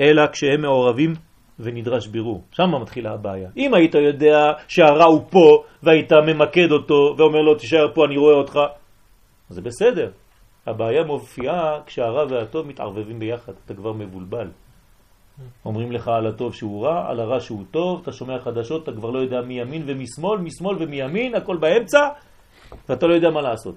אלא 0.00 0.22
כשהם 0.32 0.62
מעורבים 0.62 1.12
ונדרש 1.58 2.06
בירור. 2.06 2.42
שם 2.52 2.74
מתחילה 2.82 3.12
הבעיה. 3.12 3.50
אם 3.56 3.74
היית 3.74 3.94
יודע 3.94 4.52
שהרע 4.68 5.04
הוא 5.04 5.22
פה 5.30 5.62
והיית 5.82 6.12
ממקד 6.12 6.72
אותו 6.72 7.14
ואומר 7.18 7.40
לו 7.40 7.54
תישאר 7.54 7.94
פה 7.94 8.04
אני 8.04 8.16
רואה 8.16 8.34
אותך, 8.34 8.58
זה 9.48 9.62
בסדר. 9.62 10.10
הבעיה 10.66 11.04
מופיעה 11.04 11.80
כשהרע 11.86 12.24
והטוב 12.30 12.66
מתערבבים 12.66 13.18
ביחד, 13.18 13.52
אתה 13.64 13.74
כבר 13.74 13.92
מבולבל. 13.92 14.48
אומרים 15.64 15.92
לך 15.92 16.08
על 16.08 16.26
הטוב 16.26 16.54
שהוא 16.54 16.86
רע, 16.86 17.10
על 17.10 17.20
הרע 17.20 17.40
שהוא 17.40 17.64
טוב, 17.70 18.00
אתה 18.02 18.12
שומע 18.12 18.38
חדשות, 18.40 18.82
אתה 18.82 18.92
כבר 18.92 19.10
לא 19.10 19.18
יודע 19.18 19.40
מימין 19.40 19.82
ומשמאל, 19.86 20.38
משמאל 20.38 20.76
ומימין, 20.82 21.34
הכל 21.34 21.56
באמצע, 21.56 21.98
ואתה 22.88 23.06
לא 23.06 23.14
יודע 23.14 23.30
מה 23.30 23.40
לעשות. 23.42 23.74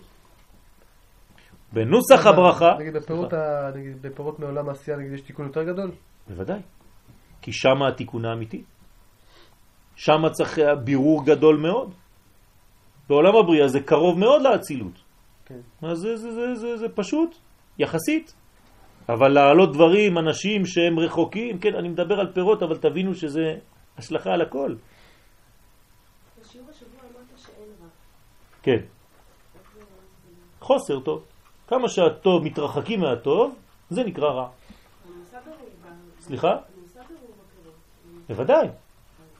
בנוסח 1.73 2.25
הברכה, 2.25 2.75
נגיד 2.79 2.93
בפירות 2.93 3.33
ה- 3.33 3.71
נגיד 3.75 4.01
בפירות 4.01 4.39
מעולם 4.39 4.69
העשייה, 4.69 4.97
נגיד 4.97 5.13
יש 5.13 5.21
תיקון 5.21 5.45
יותר 5.45 5.63
גדול? 5.63 5.91
בוודאי, 6.27 6.59
כי 7.41 7.51
שם 7.53 7.83
התיקון 7.83 8.25
האמיתי. 8.25 8.63
שם 9.95 10.29
צריך 10.31 10.57
היה 10.57 10.75
בירור 10.75 11.25
גדול 11.25 11.57
מאוד. 11.57 11.93
בעולם 13.09 13.35
הבריאה 13.35 13.67
זה 13.67 13.79
קרוב 13.79 14.19
מאוד 14.19 14.41
לאצילות. 14.41 14.93
כן. 15.45 15.59
אז 15.81 15.97
זה, 15.97 16.17
זה, 16.17 16.31
זה, 16.31 16.55
זה, 16.55 16.77
זה 16.77 16.89
פשוט, 16.95 17.35
יחסית. 17.79 18.33
אבל 19.13 19.27
להעלות 19.27 19.73
דברים, 19.73 20.17
אנשים 20.17 20.65
שהם 20.65 20.99
רחוקים, 20.99 21.59
כן, 21.59 21.75
אני 21.75 21.89
מדבר 21.89 22.19
על 22.19 22.31
פירות, 22.33 22.63
אבל 22.63 22.77
תבינו 22.77 23.15
שזה 23.15 23.55
השלכה 23.97 24.33
על 24.33 24.41
הכל. 24.41 24.75
כן, 28.63 28.79
חוסר 30.59 30.99
טוב. 30.99 31.23
כמה 31.67 31.89
שהטוב 31.89 32.43
מתרחקים 32.43 32.99
מהטוב, 32.99 33.55
זה 33.89 34.03
נקרא 34.03 34.29
רע. 34.29 34.49
סליחה? 36.19 36.55
בוודאי. 38.29 38.67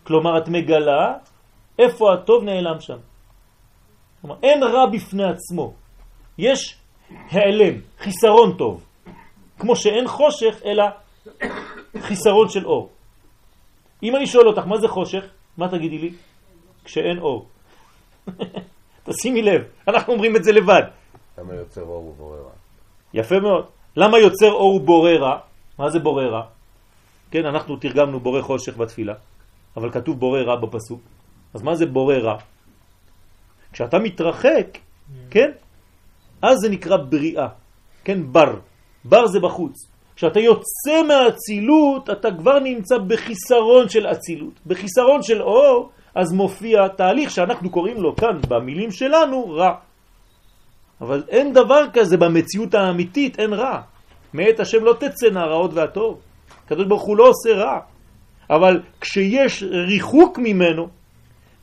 כלומר, 0.04 0.38
את 0.38 0.48
מגלה 0.48 1.18
איפה 1.80 2.14
הטוב 2.14 2.44
נעלם 2.44 2.80
שם. 2.80 2.98
כלומר, 4.22 4.36
אין 4.44 4.64
רע 4.64 4.86
בפני 4.86 5.24
עצמו. 5.24 5.74
יש 6.38 6.78
העלם, 7.10 7.76
חיסרון 8.00 8.58
טוב. 8.58 8.89
כמו 9.60 9.76
שאין 9.76 10.08
חושך, 10.08 10.62
אלא 10.66 10.84
חיסרון 12.00 12.50
של 12.50 12.66
אור. 12.66 12.90
אם 14.04 14.16
אני 14.16 14.28
שואל 14.28 14.48
אותך, 14.48 14.66
מה 14.66 14.78
זה 14.78 14.88
חושך? 14.88 15.24
מה 15.58 15.68
תגידי 15.68 15.98
לי? 15.98 16.12
כשאין 16.84 17.20
אור. 17.20 17.48
תשימי 19.06 19.42
לב, 19.42 19.62
אנחנו 19.88 20.14
אומרים 20.14 20.36
את 20.36 20.44
זה 20.44 20.52
לבד. 20.52 20.84
למה 21.38 21.54
יוצר 21.54 21.82
אור 21.82 22.06
ובורא 22.06 22.38
רע? 22.38 22.52
יפה 23.14 23.40
מאוד. 23.40 23.66
למה 23.96 24.20
יוצר 24.20 24.52
אור 24.52 24.76
ובורא 24.76 25.12
רע? 25.12 25.40
מה 25.78 25.90
זה 25.90 26.00
בורא 26.00 26.24
רע? 26.24 26.44
כן, 27.32 27.46
אנחנו 27.46 27.76
תרגמנו 27.76 28.20
בורא 28.20 28.42
חושך 28.42 28.78
בתפילה, 28.78 29.14
אבל 29.78 29.92
כתוב 29.92 30.20
בורא 30.20 30.40
רע 30.40 30.56
בפסוק. 30.56 31.02
אז 31.54 31.62
מה 31.62 31.76
זה 31.76 31.86
בורא 31.86 32.16
רע? 32.16 32.38
כשאתה 33.74 34.00
מתרחק, 34.00 34.78
כן, 35.30 35.52
אז 36.42 36.58
זה 36.58 36.70
נקרא 36.70 36.98
בריאה, 36.98 37.48
כן, 38.04 38.32
בר. 38.32 38.69
בר 39.06 39.28
זה 39.28 39.40
בחוץ. 39.40 39.88
כשאתה 40.16 40.40
יוצא 40.40 41.04
מהאצילות, 41.08 42.10
אתה 42.10 42.28
כבר 42.32 42.60
נמצא 42.60 42.98
בחיסרון 42.98 43.90
של 43.90 44.08
אצילות. 44.08 44.54
בחיסרון 44.66 45.24
של 45.24 45.42
אור, 45.42 45.90
אז 46.16 46.34
מופיע 46.34 46.88
תהליך 46.88 47.32
שאנחנו 47.32 47.70
קוראים 47.70 48.02
לו 48.02 48.16
כאן, 48.16 48.40
במילים 48.48 48.92
שלנו, 48.92 49.50
רע. 49.50 49.74
אבל 51.02 51.24
אין 51.30 51.54
דבר 51.54 51.86
כזה 51.94 52.18
במציאות 52.18 52.74
האמיתית, 52.74 53.40
אין 53.40 53.54
רע. 53.54 53.82
מאת 54.34 54.60
השם 54.60 54.84
לא 54.84 54.96
תצאנה 55.00 55.44
הרעות 55.44 55.74
והטוב. 55.74 56.20
הקדוש 56.66 56.86
ברוך 56.86 57.04
הוא 57.04 57.18
לא 57.18 57.28
עושה 57.28 57.54
רע. 57.56 57.80
אבל 58.50 58.82
כשיש 59.02 59.64
ריחוק 59.64 60.38
ממנו, 60.38 60.88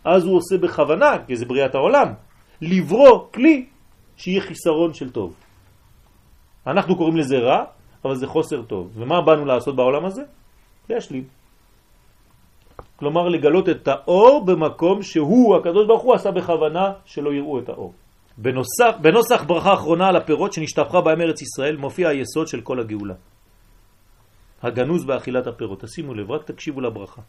אז 0.04 0.24
הוא 0.24 0.36
עושה 0.36 0.58
בכוונה, 0.58 1.12
כי 1.26 1.36
זה 1.36 1.44
בריאת 1.44 1.74
העולם, 1.74 2.12
לברוא 2.62 3.26
כלי 3.34 3.66
שיהיה 4.16 4.40
חיסרון 4.40 4.94
של 4.94 5.10
טוב. 5.10 5.34
אנחנו 6.66 6.96
קוראים 6.96 7.16
לזה 7.16 7.38
רע, 7.38 7.64
אבל 8.04 8.14
זה 8.14 8.26
חוסר 8.26 8.62
טוב. 8.62 8.90
ומה 8.94 9.20
באנו 9.22 9.44
לעשות 9.44 9.76
בעולם 9.76 10.04
הזה? 10.04 10.22
להשלים. 10.90 11.24
כלומר, 12.96 13.28
לגלות 13.28 13.68
את 13.68 13.88
האור 13.88 14.44
במקום 14.46 15.02
שהוא, 15.02 15.56
הקדוש 15.56 15.86
ברוך 15.86 16.02
הוא, 16.02 16.14
עשה 16.14 16.30
בכוונה 16.30 16.92
שלא 17.04 17.30
יראו 17.34 17.58
את 17.58 17.68
האור. 17.68 17.92
בנוסח, 18.38 18.96
בנוסח 19.00 19.42
ברכה 19.46 19.74
אחרונה 19.74 20.08
על 20.08 20.16
הפירות 20.16 20.52
שנשתפכה 20.52 21.00
בהם 21.00 21.20
ארץ 21.20 21.42
ישראל 21.42 21.76
מופיע 21.76 22.08
היסוד 22.08 22.48
של 22.48 22.60
כל 22.60 22.80
הגאולה. 22.80 23.14
הגנוז 24.62 25.04
באכילת 25.04 25.46
הפירות. 25.46 25.80
תשימו 25.80 26.14
לב, 26.14 26.30
רק 26.30 26.44
תקשיבו 26.44 26.80
לברכה. 26.80 27.22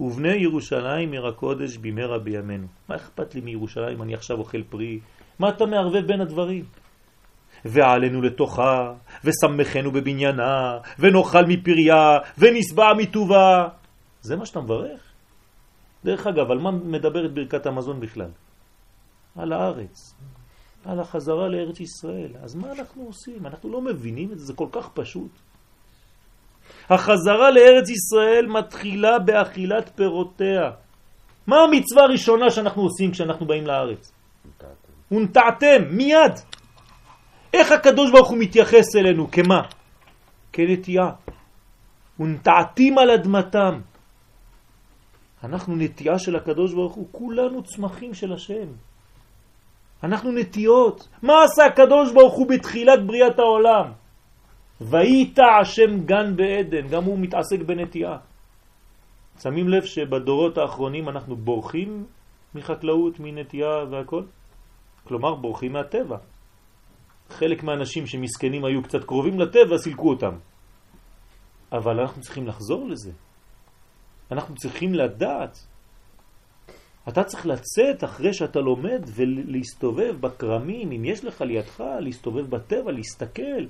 ובני 0.00 0.34
ירושלים 0.34 1.12
עיר 1.12 1.26
הקודש 1.26 1.76
במהרה 1.76 2.18
בימינו. 2.18 2.66
מה 2.88 2.96
אכפת 2.96 3.34
לי 3.34 3.40
מירושלים? 3.40 4.02
אני 4.02 4.14
עכשיו 4.14 4.38
אוכל 4.38 4.62
פרי. 4.62 5.00
מה 5.38 5.48
אתה 5.48 5.66
מערבב 5.66 6.06
בין 6.06 6.20
הדברים? 6.20 6.64
ועלינו 7.64 8.22
לתוכה, 8.22 8.92
ושמחנו 9.24 9.90
בבניינה, 9.92 10.78
ונאכל 10.98 11.44
מפריה, 11.48 12.18
ונשבע 12.38 12.94
מטובה. 12.98 13.68
זה 14.20 14.36
מה 14.36 14.46
שאתה 14.46 14.60
מברך? 14.60 15.00
דרך 16.04 16.26
אגב, 16.26 16.50
על 16.50 16.58
מה 16.58 16.70
מדברת 16.70 17.34
ברכת 17.34 17.66
המזון 17.66 18.00
בכלל? 18.00 18.30
על 19.36 19.52
הארץ, 19.52 20.14
על 20.84 21.00
החזרה 21.00 21.48
לארץ 21.48 21.80
ישראל. 21.80 22.32
אז 22.42 22.54
מה 22.54 22.72
אנחנו 22.72 23.02
עושים? 23.02 23.46
אנחנו 23.46 23.72
לא 23.72 23.80
מבינים 23.80 24.32
את 24.32 24.38
זה, 24.38 24.44
זה 24.44 24.52
כל 24.52 24.68
כך 24.72 24.88
פשוט. 24.94 25.30
החזרה 26.90 27.50
לארץ 27.50 27.88
ישראל 27.90 28.46
מתחילה 28.46 29.18
באכילת 29.18 29.90
פירותיה. 29.96 30.70
מה 31.46 31.56
המצווה 31.56 32.02
הראשונה 32.02 32.50
שאנחנו 32.50 32.82
עושים 32.82 33.10
כשאנחנו 33.10 33.46
באים 33.46 33.66
לארץ? 33.66 34.12
ונטעתם, 35.10 35.82
מיד. 35.90 36.32
איך 37.52 37.72
הקדוש 37.72 38.10
ברוך 38.10 38.28
הוא 38.28 38.38
מתייחס 38.38 38.96
אלינו? 38.96 39.30
כמה? 39.30 39.60
כנטייה. 40.52 41.10
ונטעתים 42.20 42.98
על 42.98 43.10
אדמתם. 43.10 43.80
אנחנו 45.44 45.76
נטייה 45.76 46.18
של 46.18 46.36
הקדוש 46.36 46.74
ברוך 46.74 46.94
הוא, 46.94 47.08
כולנו 47.12 47.62
צמחים 47.62 48.14
של 48.14 48.32
השם. 48.32 48.68
אנחנו 50.02 50.32
נטיות. 50.32 51.08
מה 51.22 51.32
עשה 51.44 51.64
הקדוש 51.64 52.12
ברוך 52.12 52.34
הוא 52.34 52.48
בתחילת 52.48 53.06
בריאת 53.06 53.38
העולם? 53.38 53.92
ויטע 54.80 55.42
השם 55.60 56.04
גן 56.04 56.36
בעדן, 56.36 56.88
גם 56.88 57.04
הוא 57.04 57.18
מתעסק 57.18 57.58
בנטייה. 57.66 58.16
שמים 59.42 59.68
לב 59.68 59.84
שבדורות 59.84 60.58
האחרונים 60.58 61.08
אנחנו 61.08 61.36
בורחים 61.36 62.06
מחקלאות, 62.54 63.20
מנטייה 63.20 63.84
והכל? 63.90 64.22
כלומר, 65.04 65.34
בורחים 65.34 65.72
מהטבע. 65.72 66.16
חלק 67.32 67.62
מהאנשים 67.62 68.06
שמסכנים 68.06 68.64
היו 68.64 68.82
קצת 68.82 69.04
קרובים 69.04 69.40
לטבע, 69.40 69.78
סילקו 69.78 70.08
אותם. 70.08 70.34
אבל 71.72 72.00
אנחנו 72.00 72.22
צריכים 72.22 72.46
לחזור 72.46 72.88
לזה. 72.88 73.10
אנחנו 74.30 74.54
צריכים 74.54 74.94
לדעת. 74.94 75.66
אתה 77.08 77.24
צריך 77.24 77.46
לצאת 77.46 78.04
אחרי 78.04 78.34
שאתה 78.34 78.60
לומד 78.60 79.02
ולהסתובב 79.14 80.16
בקרמים, 80.20 80.92
אם 80.92 81.04
יש 81.04 81.24
לך 81.24 81.40
לידך, 81.40 81.84
להסתובב 82.00 82.50
בטבע, 82.50 82.92
להסתכל 82.92 83.66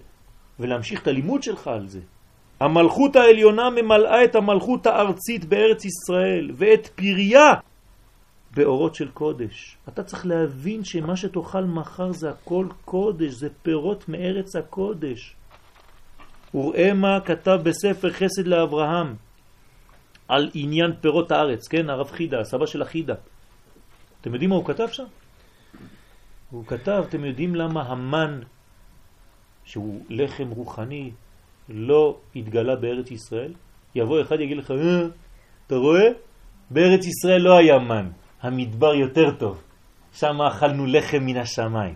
ולהמשיך 0.61 1.03
את 1.03 1.09
הלימוד 1.09 1.43
שלך 1.43 1.69
על 1.69 1.89
זה. 1.89 2.01
המלכות 2.61 3.17
העליונה 3.17 3.71
ממלאה 3.71 4.25
את 4.25 4.35
המלכות 4.35 4.87
הארצית 4.87 5.45
בארץ 5.45 5.85
ישראל 5.85 6.51
ואת 6.55 6.87
פריה 6.87 7.55
באורות 8.57 8.95
של 8.95 9.11
קודש. 9.11 9.77
אתה 9.89 10.03
צריך 10.03 10.27
להבין 10.27 10.85
שמה 10.85 11.17
שתאכל 11.17 11.65
מחר 11.65 12.13
זה 12.13 12.31
הכל 12.31 12.67
קודש, 12.85 13.33
זה 13.33 13.49
פירות 13.63 14.09
מארץ 14.09 14.57
הקודש. 14.57 15.37
וראה 16.55 16.93
מה 16.95 17.21
כתב 17.21 17.59
בספר 17.63 18.13
חסד 18.13 18.47
לאברהם 18.47 19.15
על 20.29 20.51
עניין 20.55 20.93
פירות 21.01 21.33
הארץ, 21.33 21.69
כן? 21.69 21.91
הרב 21.91 22.11
חידה, 22.11 22.41
הסבא 22.41 22.67
של 22.67 22.83
החידה. 22.83 23.15
אתם 24.21 24.33
יודעים 24.33 24.51
מה 24.51 24.57
הוא 24.57 24.65
כתב 24.65 24.89
שם? 24.93 25.05
הוא 26.51 26.67
כתב, 26.67 27.05
אתם 27.09 27.25
יודעים 27.25 27.55
למה 27.55 27.83
המן, 27.83 28.41
שהוא 29.65 30.05
לחם 30.09 30.49
רוחני, 30.51 31.11
לא 31.69 32.19
התגלה 32.37 32.77
בארץ 32.77 33.11
ישראל? 33.11 33.53
יבוא 33.95 34.23
אחד 34.23 34.41
יגיד 34.41 34.57
לך, 34.57 34.71
אה, 34.71 35.07
אתה 35.67 35.75
רואה? 35.75 36.09
בארץ 36.71 37.07
ישראל 37.07 37.41
לא 37.41 37.59
היה 37.59 37.79
מן, 37.79 38.09
המדבר 38.43 38.95
יותר 38.95 39.31
טוב. 39.39 39.63
שם 40.13 40.43
אכלנו 40.43 40.87
לחם 40.87 41.19
מן 41.21 41.37
השמיים. 41.37 41.95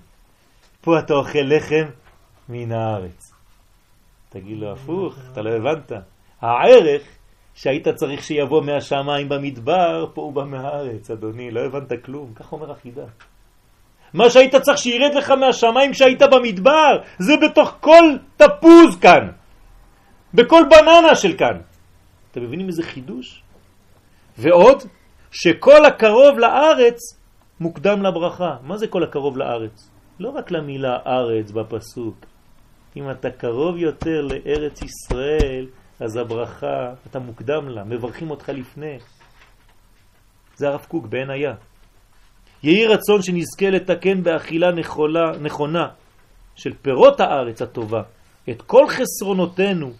פה 0.81 0.99
אתה 0.99 1.15
אוכל 1.15 1.39
לחם 1.45 1.91
מן 2.49 2.73
הארץ. 2.73 3.33
תגיד 4.29 4.59
לו, 4.59 4.73
הפוך, 4.73 5.15
אתה 5.33 5.43
לא 5.43 5.51
הבנת. 5.51 5.93
הערך 6.41 7.03
שהיית 7.55 7.89
צריך 7.89 8.23
שיבוא 8.25 8.63
מהשמיים 8.63 9.29
במדבר, 9.29 10.07
פה 10.15 10.23
הוא 10.23 10.33
בא 10.33 10.45
מהארץ, 10.45 11.11
אדוני, 11.11 11.51
לא 11.51 11.61
הבנת 11.61 12.05
כלום. 12.05 12.35
כך 12.35 12.53
אומר 12.53 12.71
החידה. 12.71 13.05
מה 14.15 14.31
שהיית 14.31 14.57
צריך 14.57 14.79
שירד 14.79 15.15
לך 15.15 15.31
מהשמיים 15.31 15.93
כשהיית 15.93 16.23
במדבר, 16.23 16.99
זה 17.19 17.33
בתוך 17.37 17.77
כל 17.81 18.17
תפוז 18.37 18.97
כאן. 19.01 19.29
בכל 20.35 20.63
בננה 20.71 21.15
של 21.15 21.37
כאן. 21.39 21.61
אתם 22.31 22.43
מבינים 22.43 22.67
איזה 22.69 22.83
חידוש? 22.83 23.43
ועוד, 24.39 24.83
שכל 25.39 25.85
הקרוב 25.85 26.39
לארץ 26.39 26.99
מוקדם 27.61 28.03
לברכה. 28.03 28.57
מה 28.63 28.77
זה 28.77 28.87
כל 28.87 29.03
הקרוב 29.03 29.37
לארץ? 29.37 29.91
לא 30.21 30.31
רק 30.31 30.51
למילה 30.51 30.99
ארץ 31.07 31.51
בפסוק. 31.51 32.17
אם 32.97 33.11
אתה 33.11 33.31
קרוב 33.31 33.77
יותר 33.77 34.21
לארץ 34.21 34.83
ישראל, 34.83 35.67
אז 36.01 36.17
הברכה, 36.17 36.93
אתה 37.11 37.19
מוקדם 37.19 37.69
לה, 37.69 37.85
מברכים 37.85 38.31
אותך 38.31 38.49
לפני. 38.49 38.99
זה 40.57 40.69
הרב 40.69 40.87
קוק 40.89 41.07
בעין 41.07 41.31
היה. 41.31 41.55
יהי 42.63 42.87
רצון 42.87 43.23
שנזכה 43.23 43.71
לתקן 43.71 44.23
באכילה 44.23 44.73
נכולה, 44.73 45.31
נכונה 45.41 45.89
של 46.55 46.73
פירות 46.83 47.21
הארץ 47.21 47.63
הטובה, 47.63 48.03
את 48.51 48.63
כל 48.63 48.87
חסרונותינו, 48.89 49.93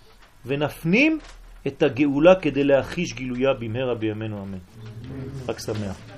ונפנים 0.47 1.19
את 1.67 1.83
הגאולה 1.83 2.35
כדי 2.43 2.65
להחיש 2.65 3.15
גילויה 3.15 3.53
במהרה 3.61 3.95
בימינו 3.95 4.43
אמן. 4.43 4.59
רק 5.49 5.59
שמח. 5.59 6.16